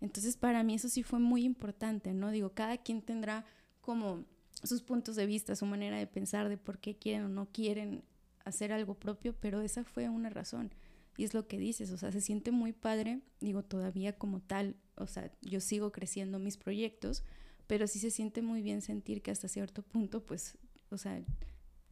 Entonces 0.00 0.36
para 0.36 0.62
mí 0.62 0.74
eso 0.74 0.88
sí 0.88 1.02
fue 1.02 1.18
muy 1.18 1.44
importante, 1.44 2.14
¿no? 2.14 2.30
Digo, 2.30 2.50
cada 2.50 2.78
quien 2.78 3.02
tendrá 3.02 3.44
como 3.80 4.24
sus 4.62 4.82
puntos 4.82 5.16
de 5.16 5.26
vista, 5.26 5.56
su 5.56 5.66
manera 5.66 5.98
de 5.98 6.06
pensar 6.06 6.48
de 6.48 6.56
por 6.56 6.78
qué 6.78 6.96
quieren 6.96 7.24
o 7.24 7.28
no 7.28 7.46
quieren 7.46 8.02
hacer 8.44 8.72
algo 8.72 8.94
propio, 8.94 9.34
pero 9.40 9.60
esa 9.60 9.84
fue 9.84 10.08
una 10.08 10.30
razón. 10.30 10.72
Y 11.16 11.24
es 11.24 11.34
lo 11.34 11.46
que 11.46 11.58
dices, 11.58 11.90
o 11.92 11.98
sea, 11.98 12.10
se 12.10 12.20
siente 12.20 12.50
muy 12.50 12.72
padre, 12.72 13.20
digo, 13.40 13.62
todavía 13.62 14.16
como 14.16 14.40
tal, 14.40 14.76
o 14.96 15.06
sea, 15.06 15.30
yo 15.42 15.60
sigo 15.60 15.92
creciendo 15.92 16.38
mis 16.38 16.56
proyectos, 16.56 17.24
pero 17.66 17.86
sí 17.86 17.98
se 17.98 18.10
siente 18.10 18.42
muy 18.42 18.62
bien 18.62 18.82
sentir 18.82 19.22
que 19.22 19.30
hasta 19.30 19.48
cierto 19.48 19.82
punto, 19.82 20.24
pues, 20.24 20.58
o 20.90 20.98
sea, 20.98 21.22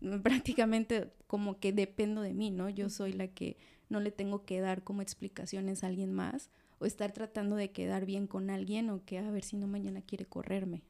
prácticamente 0.22 1.12
como 1.26 1.60
que 1.60 1.72
dependo 1.72 2.20
de 2.20 2.34
mí, 2.34 2.50
¿no? 2.50 2.68
Yo 2.68 2.90
soy 2.90 3.12
la 3.12 3.28
que 3.28 3.56
no 3.88 4.00
le 4.00 4.10
tengo 4.10 4.44
que 4.44 4.60
dar 4.60 4.82
como 4.82 5.02
explicaciones 5.02 5.84
a 5.84 5.86
alguien 5.86 6.12
más 6.12 6.50
o 6.78 6.86
estar 6.86 7.12
tratando 7.12 7.56
de 7.56 7.70
quedar 7.70 8.06
bien 8.06 8.26
con 8.26 8.50
alguien 8.50 8.90
o 8.90 9.04
que 9.04 9.18
a 9.18 9.30
ver 9.30 9.44
si 9.44 9.56
no 9.56 9.68
mañana 9.68 10.02
quiere 10.02 10.26
correrme. 10.26 10.82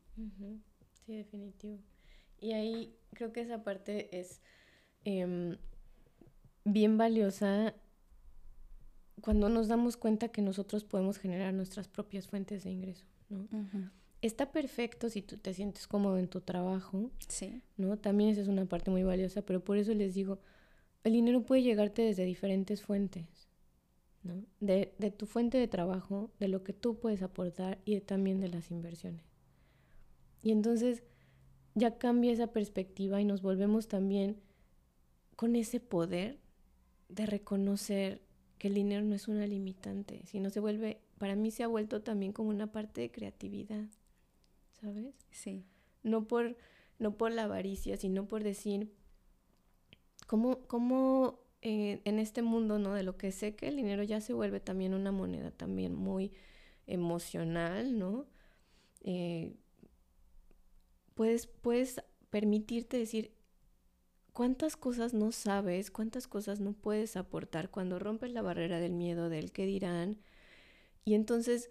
Sí, 1.04 1.16
definitivo. 1.16 1.78
Y 2.40 2.52
ahí 2.52 2.96
creo 3.12 3.32
que 3.32 3.40
esa 3.42 3.62
parte 3.62 4.18
es 4.18 4.40
em, 5.05 5.57
bien 6.64 6.96
valiosa 6.96 7.74
cuando 9.20 9.48
nos 9.48 9.68
damos 9.68 9.96
cuenta 9.96 10.28
que 10.28 10.42
nosotros 10.42 10.84
podemos 10.84 11.18
generar 11.18 11.55
nuestras 11.55 11.88
propias 11.88 12.28
fuentes 12.28 12.64
de 12.64 12.70
ingreso, 12.70 13.07
¿no? 13.28 13.46
está 14.22 14.53
perfecto 14.53 15.11
si 15.11 15.20
tú 15.20 15.36
te 15.36 15.53
sientes 15.53 15.86
cómodo 15.86 16.16
en 16.16 16.28
tu 16.28 16.40
trabajo. 16.40 17.11
Sí. 17.28 17.61
¿No? 17.76 17.98
También 17.98 18.30
esa 18.30 18.40
es 18.40 18.48
una 18.48 18.64
parte 18.64 18.90
muy 18.90 19.03
valiosa, 19.03 19.42
pero 19.42 19.62
por 19.62 19.76
eso 19.76 19.92
les 19.92 20.14
digo, 20.14 20.38
el 21.05 21.12
dinero 21.12 21.42
puede 21.42 21.62
llegarte 21.62 22.03
desde 22.03 22.24
diferentes 22.24 22.82
fuentes, 22.82 23.48
¿no? 24.22 24.44
De, 24.61 24.94
de 24.98 25.11
tu 25.11 25.26
fuente 25.26 25.59
de 25.59 25.66
trabajo, 25.66 26.30
de 26.38 26.48
lo 26.48 26.62
que 26.62 26.72
tú 26.72 26.98
puedes 26.98 27.22
aportar 27.22 27.80
y 27.84 28.00
también 28.00 28.40
de 28.40 28.48
las 28.48 28.70
inversiones. 28.70 29.24
Y 30.42 30.53
entonces 30.53 31.03
ya 31.74 31.98
cambia 31.98 32.32
esa 32.32 32.53
perspectiva 32.53 33.20
y 33.20 33.24
nos 33.24 33.42
volvemos 33.42 33.88
también 33.88 34.40
con 35.37 35.57
ese 35.57 35.80
poder 35.80 36.39
de 37.09 37.26
reconocer 37.26 38.22
que 38.59 38.68
el 38.68 38.74
dinero 38.74 39.05
no 39.05 39.14
es 39.14 39.28
una 39.28 39.47
limitante, 39.47 40.22
sino 40.26 40.51
se 40.51 40.61
vuelve, 40.61 41.01
para 41.18 41.35
mí 41.35 41.51
se 41.51 41.62
ha 41.62 41.68
vuelto 41.68 42.03
también 42.03 42.33
como 42.33 42.51
una 42.51 42.70
parte 42.72 43.01
de 43.01 43.11
creatividad. 43.11 43.87
¿sabes? 44.83 45.14
Sí. 45.30 45.64
No 46.03 46.26
por, 46.26 46.57
no 46.99 47.16
por 47.16 47.33
la 47.33 47.45
avaricia, 47.45 47.97
sino 47.97 48.26
por 48.26 48.43
decir, 48.43 48.93
¿cómo, 50.26 50.66
cómo 50.66 51.41
eh, 51.62 52.01
en 52.05 52.18
este 52.18 52.43
mundo, 52.43 52.78
¿no? 52.78 52.95
De 52.95 53.05
lo 53.05 53.16
que 53.16 53.30
sé 53.30 53.55
que 53.55 53.68
el 53.68 53.76
dinero 53.76 54.03
ya 54.03 54.20
se 54.20 54.33
vuelve 54.33 54.61
también 54.61 54.95
una 54.95 55.12
moneda 55.12 55.53
también 55.53 55.95
muy 55.95 56.33
emocional, 56.87 57.99
¿no? 57.99 58.26
Eh, 59.03 59.55
puedes, 61.14 61.47
puedes 61.47 62.03
permitirte 62.30 62.99
decir, 62.99 63.33
¿cuántas 64.33 64.76
cosas 64.76 65.14
no 65.14 65.33
sabes? 65.33 65.91
¿Cuántas 65.91 66.26
cosas 66.26 66.61
no 66.61 66.72
puedes 66.72 67.16
aportar 67.16 67.70
cuando 67.70 67.99
rompes 67.99 68.33
la 68.33 68.43
barrera 68.43 68.80
del 68.80 68.93
miedo, 68.93 69.28
del 69.28 69.53
qué 69.53 69.66
dirán? 69.66 70.18
Y 71.05 71.14
entonces 71.14 71.70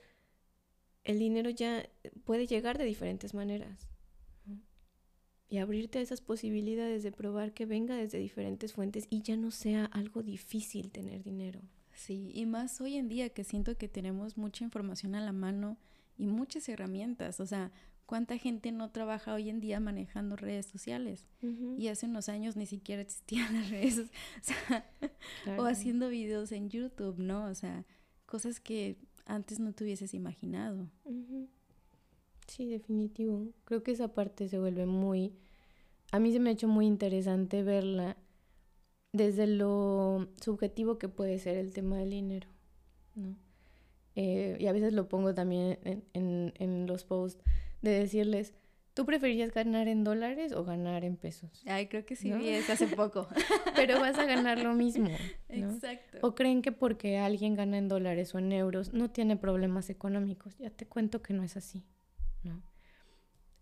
el 1.03 1.19
dinero 1.19 1.49
ya 1.49 1.89
puede 2.25 2.47
llegar 2.47 2.77
de 2.77 2.85
diferentes 2.85 3.33
maneras. 3.33 3.87
Y 5.49 5.57
abrirte 5.57 5.99
a 5.99 6.01
esas 6.01 6.21
posibilidades 6.21 7.03
de 7.03 7.11
probar 7.11 7.53
que 7.53 7.65
venga 7.65 7.95
desde 7.95 8.19
diferentes 8.19 8.71
fuentes 8.71 9.05
y 9.09 9.21
ya 9.21 9.35
no 9.35 9.51
sea 9.51 9.83
algo 9.85 10.23
difícil 10.23 10.91
tener 10.91 11.23
dinero. 11.23 11.59
Sí, 11.93 12.31
y 12.33 12.45
más 12.45 12.79
hoy 12.79 12.95
en 12.95 13.09
día 13.09 13.29
que 13.29 13.43
siento 13.43 13.77
que 13.77 13.89
tenemos 13.89 14.37
mucha 14.37 14.63
información 14.63 15.13
a 15.13 15.19
la 15.19 15.33
mano 15.33 15.77
y 16.17 16.27
muchas 16.27 16.69
herramientas. 16.69 17.41
O 17.41 17.45
sea, 17.45 17.71
¿cuánta 18.05 18.37
gente 18.37 18.71
no 18.71 18.91
trabaja 18.91 19.33
hoy 19.33 19.49
en 19.49 19.59
día 19.59 19.79
manejando 19.79 20.35
redes 20.35 20.65
sociales? 20.65 21.27
Y 21.77 21.87
hace 21.87 22.05
unos 22.05 22.29
años 22.29 22.55
ni 22.55 22.65
siquiera 22.65 23.01
existían 23.01 23.53
las 23.53 23.69
redes, 23.69 23.99
o, 23.99 24.05
sea, 24.41 24.85
o 25.57 25.63
haciendo 25.65 26.09
videos 26.09 26.51
en 26.51 26.69
YouTube, 26.69 27.17
¿no? 27.19 27.45
O 27.45 27.55
sea, 27.55 27.85
cosas 28.25 28.59
que 28.59 28.97
antes 29.25 29.59
no 29.59 29.73
te 29.73 29.83
hubieses 29.83 30.13
imaginado. 30.13 30.89
Sí, 32.47 32.67
definitivo. 32.67 33.47
Creo 33.65 33.83
que 33.83 33.91
esa 33.91 34.13
parte 34.13 34.49
se 34.49 34.59
vuelve 34.59 34.85
muy... 34.85 35.33
A 36.11 36.19
mí 36.19 36.33
se 36.33 36.39
me 36.39 36.49
ha 36.49 36.53
hecho 36.53 36.67
muy 36.67 36.85
interesante 36.85 37.63
verla 37.63 38.17
desde 39.13 39.47
lo 39.47 40.27
subjetivo 40.41 40.97
que 40.97 41.07
puede 41.07 41.39
ser 41.39 41.57
el 41.57 41.73
tema 41.73 41.97
del 41.97 42.09
dinero, 42.09 42.47
¿no? 43.15 43.35
Eh, 44.15 44.57
y 44.59 44.67
a 44.67 44.73
veces 44.73 44.93
lo 44.93 45.07
pongo 45.07 45.33
también 45.33 45.79
en, 46.13 46.53
en, 46.57 46.85
los 46.85 47.05
posts 47.05 47.41
de 47.81 47.91
decirles, 47.91 48.53
¿Tú 48.93 49.05
preferirías 49.05 49.53
ganar 49.53 49.87
en 49.87 50.03
dólares 50.03 50.51
o 50.51 50.65
ganar 50.65 51.05
en 51.05 51.15
pesos? 51.15 51.63
Ay, 51.65 51.87
creo 51.87 52.05
que 52.05 52.17
sí 52.17 52.31
vi 52.33 52.49
eso 52.49 52.73
hace 52.73 52.87
poco. 52.87 53.25
Pero 53.75 54.01
vas 54.01 54.17
a 54.19 54.25
ganar 54.25 54.59
lo 54.59 54.73
mismo. 54.73 55.09
Exacto. 55.47 56.17
O 56.21 56.35
creen 56.35 56.61
que 56.61 56.73
porque 56.73 57.17
alguien 57.17 57.55
gana 57.55 57.77
en 57.77 57.87
dólares 57.87 58.35
o 58.35 58.39
en 58.39 58.51
euros 58.51 58.91
no 58.91 59.09
tiene 59.09 59.37
problemas 59.37 59.89
económicos. 59.89 60.57
Ya 60.57 60.71
te 60.71 60.85
cuento 60.85 61.21
que 61.21 61.33
no 61.33 61.43
es 61.43 61.55
así, 61.55 61.85
¿no? 62.43 62.61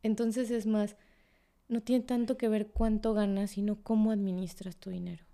Entonces 0.02 0.50
es 0.50 0.66
más, 0.66 0.96
no 1.68 1.82
tiene 1.82 2.04
tanto 2.04 2.36
que 2.36 2.48
ver 2.48 2.72
cuánto 2.72 3.14
ganas, 3.14 3.52
sino 3.52 3.84
cómo 3.84 4.12
administras 4.12 4.78
tu 4.78 4.90
dinero. 4.90 5.26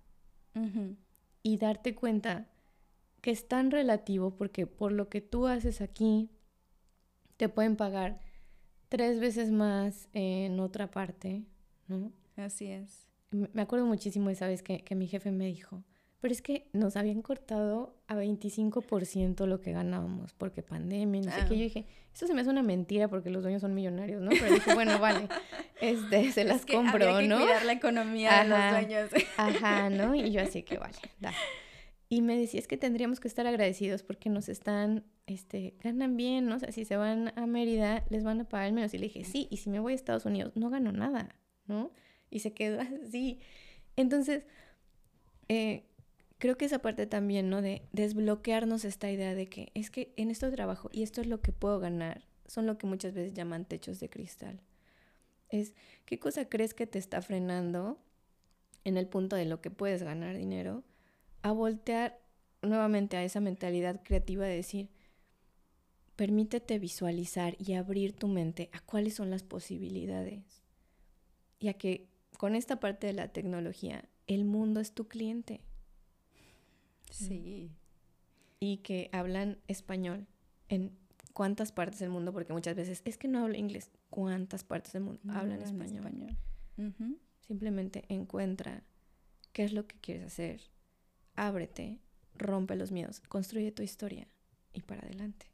Y 1.42 1.56
darte 1.58 1.94
cuenta 1.94 2.48
que 3.20 3.30
es 3.30 3.46
tan 3.48 3.70
relativo 3.70 4.36
porque 4.36 4.66
por 4.66 4.92
lo 4.92 5.08
que 5.08 5.20
tú 5.20 5.46
haces 5.46 5.80
aquí, 5.80 6.30
te 7.36 7.48
pueden 7.48 7.76
pagar 7.76 8.25
tres 8.88 9.20
veces 9.20 9.50
más 9.50 10.08
en 10.12 10.60
otra 10.60 10.90
parte, 10.90 11.44
¿no? 11.88 12.12
Así 12.36 12.66
es. 12.66 13.08
Me 13.30 13.62
acuerdo 13.62 13.86
muchísimo 13.86 14.28
de 14.28 14.34
esa 14.34 14.46
vez 14.46 14.62
que, 14.62 14.82
que 14.82 14.94
mi 14.94 15.06
jefe 15.06 15.30
me 15.30 15.46
dijo, 15.46 15.82
pero 16.20 16.32
es 16.32 16.42
que 16.42 16.68
nos 16.72 16.96
habían 16.96 17.22
cortado 17.22 17.94
a 18.08 18.16
25% 18.16 19.46
lo 19.46 19.60
que 19.60 19.72
ganábamos 19.72 20.32
porque 20.32 20.62
pandemia, 20.62 21.20
no 21.22 21.30
sé 21.30 21.44
qué. 21.48 21.56
Yo 21.56 21.64
dije, 21.64 21.86
eso 22.14 22.26
se 22.26 22.34
me 22.34 22.40
hace 22.40 22.50
una 22.50 22.62
mentira 22.62 23.08
porque 23.08 23.30
los 23.30 23.42
dueños 23.42 23.60
son 23.60 23.74
millonarios, 23.74 24.22
¿no? 24.22 24.30
Pero 24.30 24.54
dije, 24.54 24.74
bueno, 24.74 24.98
vale, 24.98 25.28
este, 25.80 26.32
se 26.32 26.44
las 26.44 26.60
es 26.60 26.66
que 26.66 26.74
compro, 26.74 27.04
había 27.06 27.20
que 27.20 27.28
¿no? 27.28 27.38
cuidar 27.38 27.64
la 27.64 27.72
economía 27.72 28.42
de 28.42 28.48
los 28.48 28.70
dueños. 28.70 29.10
Ajá, 29.36 29.90
¿no? 29.90 30.14
Y 30.14 30.32
yo 30.32 30.40
así 30.40 30.62
que 30.62 30.78
vale, 30.78 30.96
da. 31.20 31.32
Y 32.08 32.22
me 32.22 32.38
decía, 32.38 32.60
es 32.60 32.68
que 32.68 32.76
tendríamos 32.76 33.18
que 33.18 33.26
estar 33.26 33.46
agradecidos 33.46 34.02
porque 34.02 34.30
nos 34.30 34.48
están, 34.48 35.04
este, 35.26 35.74
ganan 35.82 36.16
bien, 36.16 36.46
¿no? 36.46 36.60
Si 36.60 36.84
se 36.84 36.96
van 36.96 37.32
a 37.36 37.46
Mérida, 37.46 38.04
les 38.10 38.22
van 38.22 38.40
a 38.40 38.48
pagar 38.48 38.72
menos. 38.72 38.94
Y 38.94 38.98
le 38.98 39.06
dije, 39.06 39.24
sí, 39.24 39.48
y 39.50 39.56
si 39.56 39.70
me 39.70 39.80
voy 39.80 39.92
a 39.92 39.96
Estados 39.96 40.24
Unidos, 40.24 40.52
no 40.54 40.70
gano 40.70 40.92
nada, 40.92 41.34
¿no? 41.66 41.90
Y 42.30 42.40
se 42.40 42.52
quedó 42.52 42.80
así. 43.06 43.40
Entonces, 43.96 44.44
eh, 45.48 45.84
creo 46.38 46.56
que 46.56 46.66
esa 46.66 46.80
parte 46.80 47.06
también, 47.06 47.50
¿no? 47.50 47.60
De 47.60 47.82
desbloquearnos 47.92 48.84
esta 48.84 49.10
idea 49.10 49.34
de 49.34 49.48
que 49.48 49.70
es 49.74 49.90
que 49.90 50.12
en 50.16 50.30
esto 50.30 50.50
trabajo 50.50 50.88
y 50.92 51.02
esto 51.02 51.20
es 51.20 51.26
lo 51.26 51.40
que 51.40 51.52
puedo 51.52 51.80
ganar, 51.80 52.24
son 52.46 52.66
lo 52.66 52.78
que 52.78 52.86
muchas 52.86 53.14
veces 53.14 53.34
llaman 53.34 53.64
techos 53.64 53.98
de 54.00 54.08
cristal. 54.08 54.60
Es, 55.48 55.74
¿qué 56.04 56.18
cosa 56.18 56.48
crees 56.48 56.74
que 56.74 56.86
te 56.86 56.98
está 56.98 57.22
frenando 57.22 57.98
en 58.84 58.96
el 58.96 59.08
punto 59.08 59.36
de 59.36 59.44
lo 59.44 59.60
que 59.60 59.70
puedes 59.70 60.02
ganar 60.02 60.36
dinero? 60.36 60.84
A 61.46 61.52
voltear 61.52 62.20
nuevamente 62.60 63.16
a 63.16 63.22
esa 63.22 63.38
mentalidad 63.38 64.02
creativa 64.02 64.44
de 64.46 64.56
decir, 64.56 64.90
permítete 66.16 66.80
visualizar 66.80 67.54
y 67.60 67.74
abrir 67.74 68.14
tu 68.14 68.26
mente 68.26 68.68
a 68.72 68.80
cuáles 68.80 69.14
son 69.14 69.30
las 69.30 69.44
posibilidades. 69.44 70.64
Y 71.60 71.68
a 71.68 71.74
que 71.74 72.08
con 72.36 72.56
esta 72.56 72.80
parte 72.80 73.06
de 73.06 73.12
la 73.12 73.28
tecnología, 73.28 74.08
el 74.26 74.44
mundo 74.44 74.80
es 74.80 74.92
tu 74.92 75.06
cliente. 75.06 75.60
Sí. 77.12 77.70
Y 78.58 78.78
que 78.78 79.08
hablan 79.12 79.60
español 79.68 80.26
en 80.68 80.98
cuántas 81.32 81.70
partes 81.70 82.00
del 82.00 82.10
mundo, 82.10 82.32
porque 82.32 82.54
muchas 82.54 82.74
veces 82.74 83.02
es 83.04 83.18
que 83.18 83.28
no 83.28 83.44
hablo 83.44 83.56
inglés. 83.56 83.92
¿Cuántas 84.10 84.64
partes 84.64 84.94
del 84.94 85.04
mundo 85.04 85.20
hablan, 85.28 85.62
español? 85.62 86.36
Simplemente 87.46 88.04
encuentra 88.08 88.82
qué 89.52 89.62
es 89.62 89.72
lo 89.72 89.86
que 89.86 89.94
quieres 90.00 90.24
hacer, 90.24 90.60
ábrete, 91.36 92.00
rompe 92.34 92.76
los 92.76 92.90
miedos, 92.92 93.20
construye 93.20 93.72
tu 93.72 93.82
historia 93.82 94.26
y 94.72 94.82
para 94.82 95.02
adelante. 95.02 95.46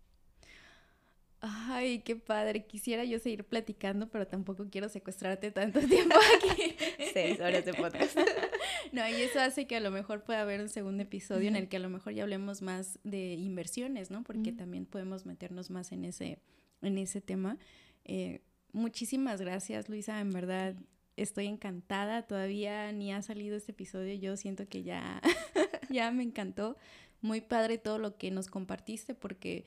Ay, 1.44 1.98
qué 2.00 2.14
padre. 2.14 2.66
Quisiera 2.66 3.04
yo 3.04 3.18
seguir 3.18 3.44
platicando, 3.44 4.08
pero 4.08 4.28
tampoco 4.28 4.68
quiero 4.70 4.88
secuestrarte 4.88 5.50
tanto 5.50 5.80
tiempo 5.88 6.16
aquí. 6.36 6.76
Seis 7.12 7.40
horas 7.40 7.64
de 7.64 7.74
podcast. 7.74 8.16
no, 8.92 9.08
y 9.08 9.14
eso 9.14 9.40
hace 9.40 9.66
que 9.66 9.74
a 9.74 9.80
lo 9.80 9.90
mejor 9.90 10.22
pueda 10.22 10.42
haber 10.42 10.60
un 10.60 10.68
segundo 10.68 11.02
episodio 11.02 11.48
en 11.48 11.56
el 11.56 11.68
que 11.68 11.78
a 11.78 11.80
lo 11.80 11.90
mejor 11.90 12.12
ya 12.12 12.22
hablemos 12.22 12.62
más 12.62 13.00
de 13.02 13.34
inversiones, 13.34 14.12
¿no? 14.12 14.22
Porque 14.22 14.52
también 14.52 14.86
podemos 14.86 15.26
meternos 15.26 15.68
más 15.68 15.90
en 15.90 16.04
ese, 16.04 16.38
en 16.80 16.96
ese 16.96 17.20
tema. 17.20 17.58
Eh, 18.04 18.42
muchísimas 18.70 19.40
gracias, 19.40 19.88
Luisa. 19.88 20.20
En 20.20 20.30
verdad, 20.30 20.76
estoy 21.16 21.46
encantada. 21.46 22.22
Todavía 22.22 22.92
ni 22.92 23.12
ha 23.12 23.22
salido 23.22 23.56
este 23.56 23.72
episodio. 23.72 24.14
Yo 24.14 24.36
siento 24.36 24.68
que 24.68 24.82
ya 24.82 25.20
ya 25.90 26.10
me 26.10 26.22
encantó. 26.22 26.76
Muy 27.20 27.40
padre 27.40 27.78
todo 27.78 27.98
lo 27.98 28.16
que 28.16 28.30
nos 28.30 28.48
compartiste 28.48 29.14
porque 29.14 29.66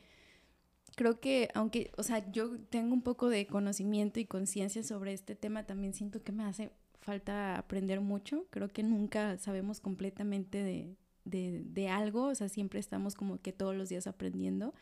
creo 0.96 1.20
que 1.20 1.50
aunque, 1.54 1.92
o 1.98 2.04
sea, 2.04 2.30
yo 2.32 2.60
tengo 2.70 2.94
un 2.94 3.02
poco 3.02 3.30
de 3.30 3.48
conocimiento 3.48 4.20
y 4.20 4.26
conciencia 4.26 4.84
sobre 4.84 5.14
este 5.14 5.36
tema, 5.36 5.66
también 5.66 5.94
siento 5.94 6.22
que 6.24 6.32
me 6.32 6.44
hace 6.44 6.72
falta 7.00 7.58
aprender 7.58 8.02
mucho. 8.02 8.46
Creo 8.50 8.70
que 8.70 8.84
nunca 8.84 9.38
sabemos 9.38 9.80
completamente 9.80 10.64
de, 10.64 10.96
de, 11.24 11.62
de 11.64 11.90
algo, 11.90 12.26
o 12.28 12.36
sea, 12.36 12.50
siempre 12.50 12.80
estamos 12.80 13.16
como 13.16 13.42
que 13.42 13.54
todos 13.54 13.76
los 13.76 13.90
días 13.90 14.08
aprendiendo. 14.08 14.74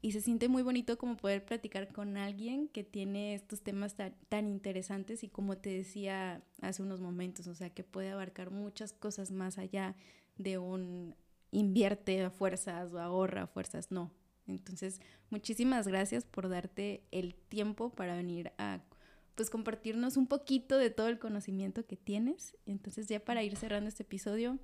Y 0.00 0.12
se 0.12 0.20
siente 0.20 0.48
muy 0.48 0.62
bonito 0.62 0.96
como 0.96 1.16
poder 1.16 1.44
platicar 1.44 1.92
con 1.92 2.16
alguien 2.16 2.68
que 2.68 2.84
tiene 2.84 3.34
estos 3.34 3.62
temas 3.62 3.96
tan, 3.96 4.14
tan, 4.28 4.46
interesantes 4.46 5.24
y 5.24 5.28
como 5.28 5.58
te 5.58 5.70
decía 5.70 6.42
hace 6.60 6.82
unos 6.82 7.00
momentos, 7.00 7.48
o 7.48 7.54
sea, 7.54 7.70
que 7.70 7.82
puede 7.82 8.10
abarcar 8.10 8.50
muchas 8.50 8.92
cosas 8.92 9.32
más 9.32 9.58
allá 9.58 9.96
de 10.36 10.58
un 10.58 11.16
invierte 11.50 12.22
a 12.22 12.30
fuerzas 12.30 12.92
o 12.92 13.00
ahorra 13.00 13.42
a 13.42 13.46
fuerzas, 13.46 13.90
no. 13.90 14.12
Entonces, 14.46 15.00
muchísimas 15.30 15.86
gracias 15.86 16.24
por 16.24 16.48
darte 16.48 17.02
el 17.10 17.34
tiempo 17.34 17.90
para 17.90 18.16
venir 18.16 18.52
a 18.58 18.80
pues 19.34 19.50
compartirnos 19.50 20.16
un 20.16 20.26
poquito 20.26 20.78
de 20.78 20.90
todo 20.90 21.08
el 21.08 21.18
conocimiento 21.18 21.86
que 21.86 21.96
tienes. 21.96 22.56
Entonces, 22.66 23.06
ya 23.06 23.20
para 23.20 23.42
ir 23.42 23.56
cerrando 23.56 23.88
este 23.88 24.02
episodio, 24.02 24.58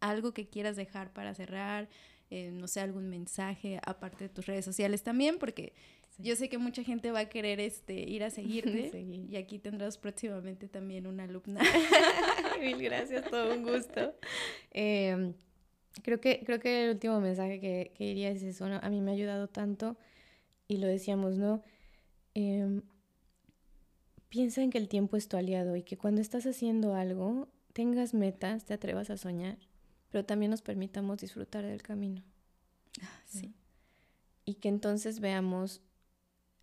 algo 0.00 0.32
que 0.32 0.48
quieras 0.48 0.76
dejar 0.76 1.12
para 1.12 1.34
cerrar, 1.34 1.88
eh, 2.30 2.50
no 2.52 2.68
sé, 2.68 2.80
algún 2.80 3.08
mensaje, 3.08 3.80
aparte 3.84 4.24
de 4.24 4.28
tus 4.28 4.46
redes 4.46 4.64
sociales 4.64 5.02
también, 5.02 5.38
porque 5.38 5.72
yo 6.18 6.34
sé 6.36 6.48
que 6.48 6.58
mucha 6.58 6.82
gente 6.82 7.10
va 7.10 7.20
a 7.20 7.28
querer 7.28 7.60
este, 7.60 7.94
ir 7.94 8.24
a 8.24 8.30
seguirte 8.30 9.00
y 9.30 9.36
aquí 9.36 9.58
tendrás 9.58 9.98
próximamente 9.98 10.68
también 10.68 11.06
una 11.06 11.24
alumna. 11.24 11.60
Mil 12.60 12.82
gracias, 12.82 13.30
todo 13.30 13.54
un 13.54 13.62
gusto. 13.62 14.14
Em, 14.72 15.34
creo, 16.02 16.20
que, 16.20 16.42
creo 16.44 16.58
que 16.58 16.84
el 16.84 16.90
último 16.90 17.20
mensaje 17.20 17.60
que, 17.60 17.92
que 17.96 18.04
diría 18.04 18.30
es 18.30 18.42
eso, 18.42 18.66
A 18.66 18.90
mí 18.90 19.00
me 19.00 19.12
ha 19.12 19.14
ayudado 19.14 19.48
tanto 19.48 19.96
y 20.66 20.78
lo 20.78 20.86
decíamos, 20.86 21.38
¿no? 21.38 21.62
Em, 22.34 22.82
piensa 24.28 24.62
en 24.62 24.70
que 24.70 24.78
el 24.78 24.88
tiempo 24.88 25.16
es 25.16 25.28
tu 25.28 25.36
aliado 25.36 25.76
y 25.76 25.82
que 25.82 25.96
cuando 25.96 26.20
estás 26.20 26.46
haciendo 26.46 26.94
algo, 26.94 27.48
tengas 27.72 28.12
metas, 28.12 28.64
te 28.64 28.74
atrevas 28.74 29.10
a 29.10 29.16
soñar, 29.16 29.58
pero 30.10 30.24
también 30.24 30.50
nos 30.50 30.62
permitamos 30.62 31.18
disfrutar 31.18 31.64
del 31.64 31.82
camino. 31.82 32.22
Ah, 33.02 33.22
sí. 33.26 33.54
Y 34.44 34.54
que 34.54 34.68
entonces 34.68 35.20
veamos 35.20 35.82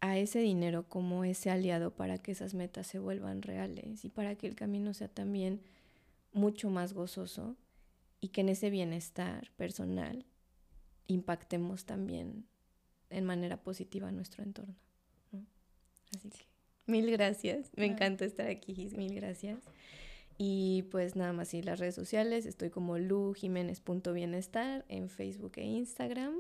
a 0.02 0.18
ese 0.18 0.40
dinero 0.40 0.88
como 0.88 1.24
ese 1.24 1.50
aliado 1.50 1.96
para 1.96 2.18
que 2.18 2.32
esas 2.32 2.54
metas 2.54 2.88
se 2.88 3.00
vuelvan 3.00 3.42
reales 3.42 4.06
y 4.06 4.10
para 4.10 4.36
que 4.36 4.48
el 4.48 4.56
camino 4.56 4.94
sea 4.94 5.08
también 5.08 5.62
mucho 6.34 6.70
más 6.70 6.94
gozoso 6.94 7.56
y 8.22 8.30
que 8.30 8.42
en 8.42 8.50
ese 8.50 8.70
bienestar 8.70 9.52
personal 9.56 10.26
impactemos 11.08 11.86
también 11.86 12.46
en 13.10 13.26
manera 13.26 13.62
positiva 13.62 14.12
nuestro 14.12 14.44
entorno. 14.44 14.76
Así 16.16 16.30
que 16.30 16.46
mil 16.86 17.10
gracias, 17.12 17.72
me 17.76 17.86
encanta 17.86 18.26
estar 18.26 18.48
aquí, 18.48 18.90
mil 18.96 19.14
gracias. 19.16 19.60
Y 20.38 20.84
pues 20.92 21.16
nada 21.16 21.32
más, 21.34 21.54
y 21.54 21.62
las 21.62 21.80
redes 21.80 21.96
sociales, 21.96 22.46
estoy 22.46 22.70
como 22.70 22.98
lujiménez.bienestar 22.98 24.86
en 24.90 25.10
Facebook 25.10 25.54
e 25.56 25.64
Instagram. 25.64 26.36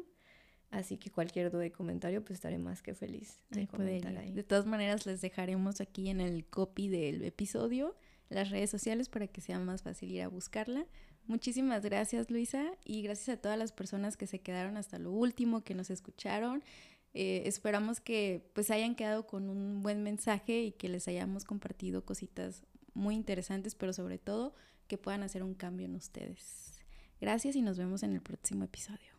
Así 0.71 0.97
que 0.97 1.09
cualquier 1.09 1.51
duda 1.51 1.65
y 1.65 1.71
comentario, 1.71 2.23
pues 2.23 2.37
estaré 2.37 2.57
más 2.57 2.81
que 2.81 2.93
feliz 2.93 3.39
de 3.49 3.67
comentar 3.67 4.17
ahí. 4.17 4.31
De 4.31 4.43
todas 4.43 4.65
maneras, 4.65 5.05
les 5.05 5.21
dejaremos 5.21 5.79
aquí 5.79 6.09
en 6.09 6.19
el 6.19 6.45
copy 6.45 6.89
del 6.89 7.23
episodio 7.23 7.95
las 8.29 8.49
redes 8.49 8.69
sociales 8.69 9.07
para 9.07 9.27
que 9.27 9.41
sea 9.41 9.59
más 9.59 9.83
fácil 9.83 10.11
ir 10.11 10.23
a 10.23 10.27
buscarla. 10.27 10.85
Muchísimas 11.27 11.83
gracias, 11.83 12.29
Luisa, 12.29 12.73
y 12.83 13.01
gracias 13.01 13.37
a 13.37 13.41
todas 13.41 13.57
las 13.57 13.71
personas 13.71 14.17
que 14.17 14.27
se 14.27 14.39
quedaron 14.39 14.77
hasta 14.77 14.99
lo 14.99 15.11
último, 15.11 15.63
que 15.63 15.73
nos 15.73 15.89
escucharon. 15.89 16.63
Eh, 17.13 17.43
esperamos 17.45 18.01
que 18.01 18.49
pues 18.53 18.69
hayan 18.71 18.95
quedado 18.95 19.25
con 19.25 19.49
un 19.49 19.81
buen 19.81 20.03
mensaje 20.03 20.63
y 20.63 20.71
que 20.73 20.89
les 20.89 21.07
hayamos 21.07 21.45
compartido 21.45 22.03
cositas 22.03 22.63
muy 22.95 23.15
interesantes, 23.15 23.75
pero 23.75 23.93
sobre 23.93 24.17
todo 24.17 24.55
que 24.87 24.97
puedan 24.97 25.23
hacer 25.23 25.43
un 25.43 25.53
cambio 25.53 25.85
en 25.85 25.95
ustedes. 25.95 26.79
Gracias 27.21 27.55
y 27.55 27.61
nos 27.61 27.77
vemos 27.77 28.03
en 28.03 28.13
el 28.13 28.21
próximo 28.21 28.63
episodio. 28.63 29.15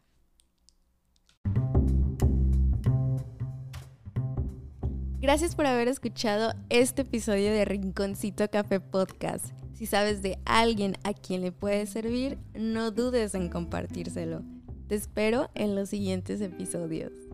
Gracias 5.21 5.57
por 5.57 5.67
haber 5.67 5.89
escuchado 5.89 6.55
este 6.69 7.03
episodio 7.03 7.53
de 7.53 7.65
Rinconcito 7.65 8.49
Café 8.49 8.81
Podcast. 8.81 9.47
Si 9.75 9.87
sabes 9.87 10.23
de 10.23 10.39
alguien 10.45 10.97
a 11.05 11.15
quien 11.15 11.41
le 11.41 11.53
puede 11.53 11.87
servir, 11.87 12.39
no 12.55 12.91
dudes 12.93 13.35
en 13.35 13.49
compartírselo. 13.49 14.43
Te 14.87 14.95
espero 14.95 15.51
en 15.55 15.75
los 15.75 15.89
siguientes 15.89 16.41
episodios. 16.41 17.26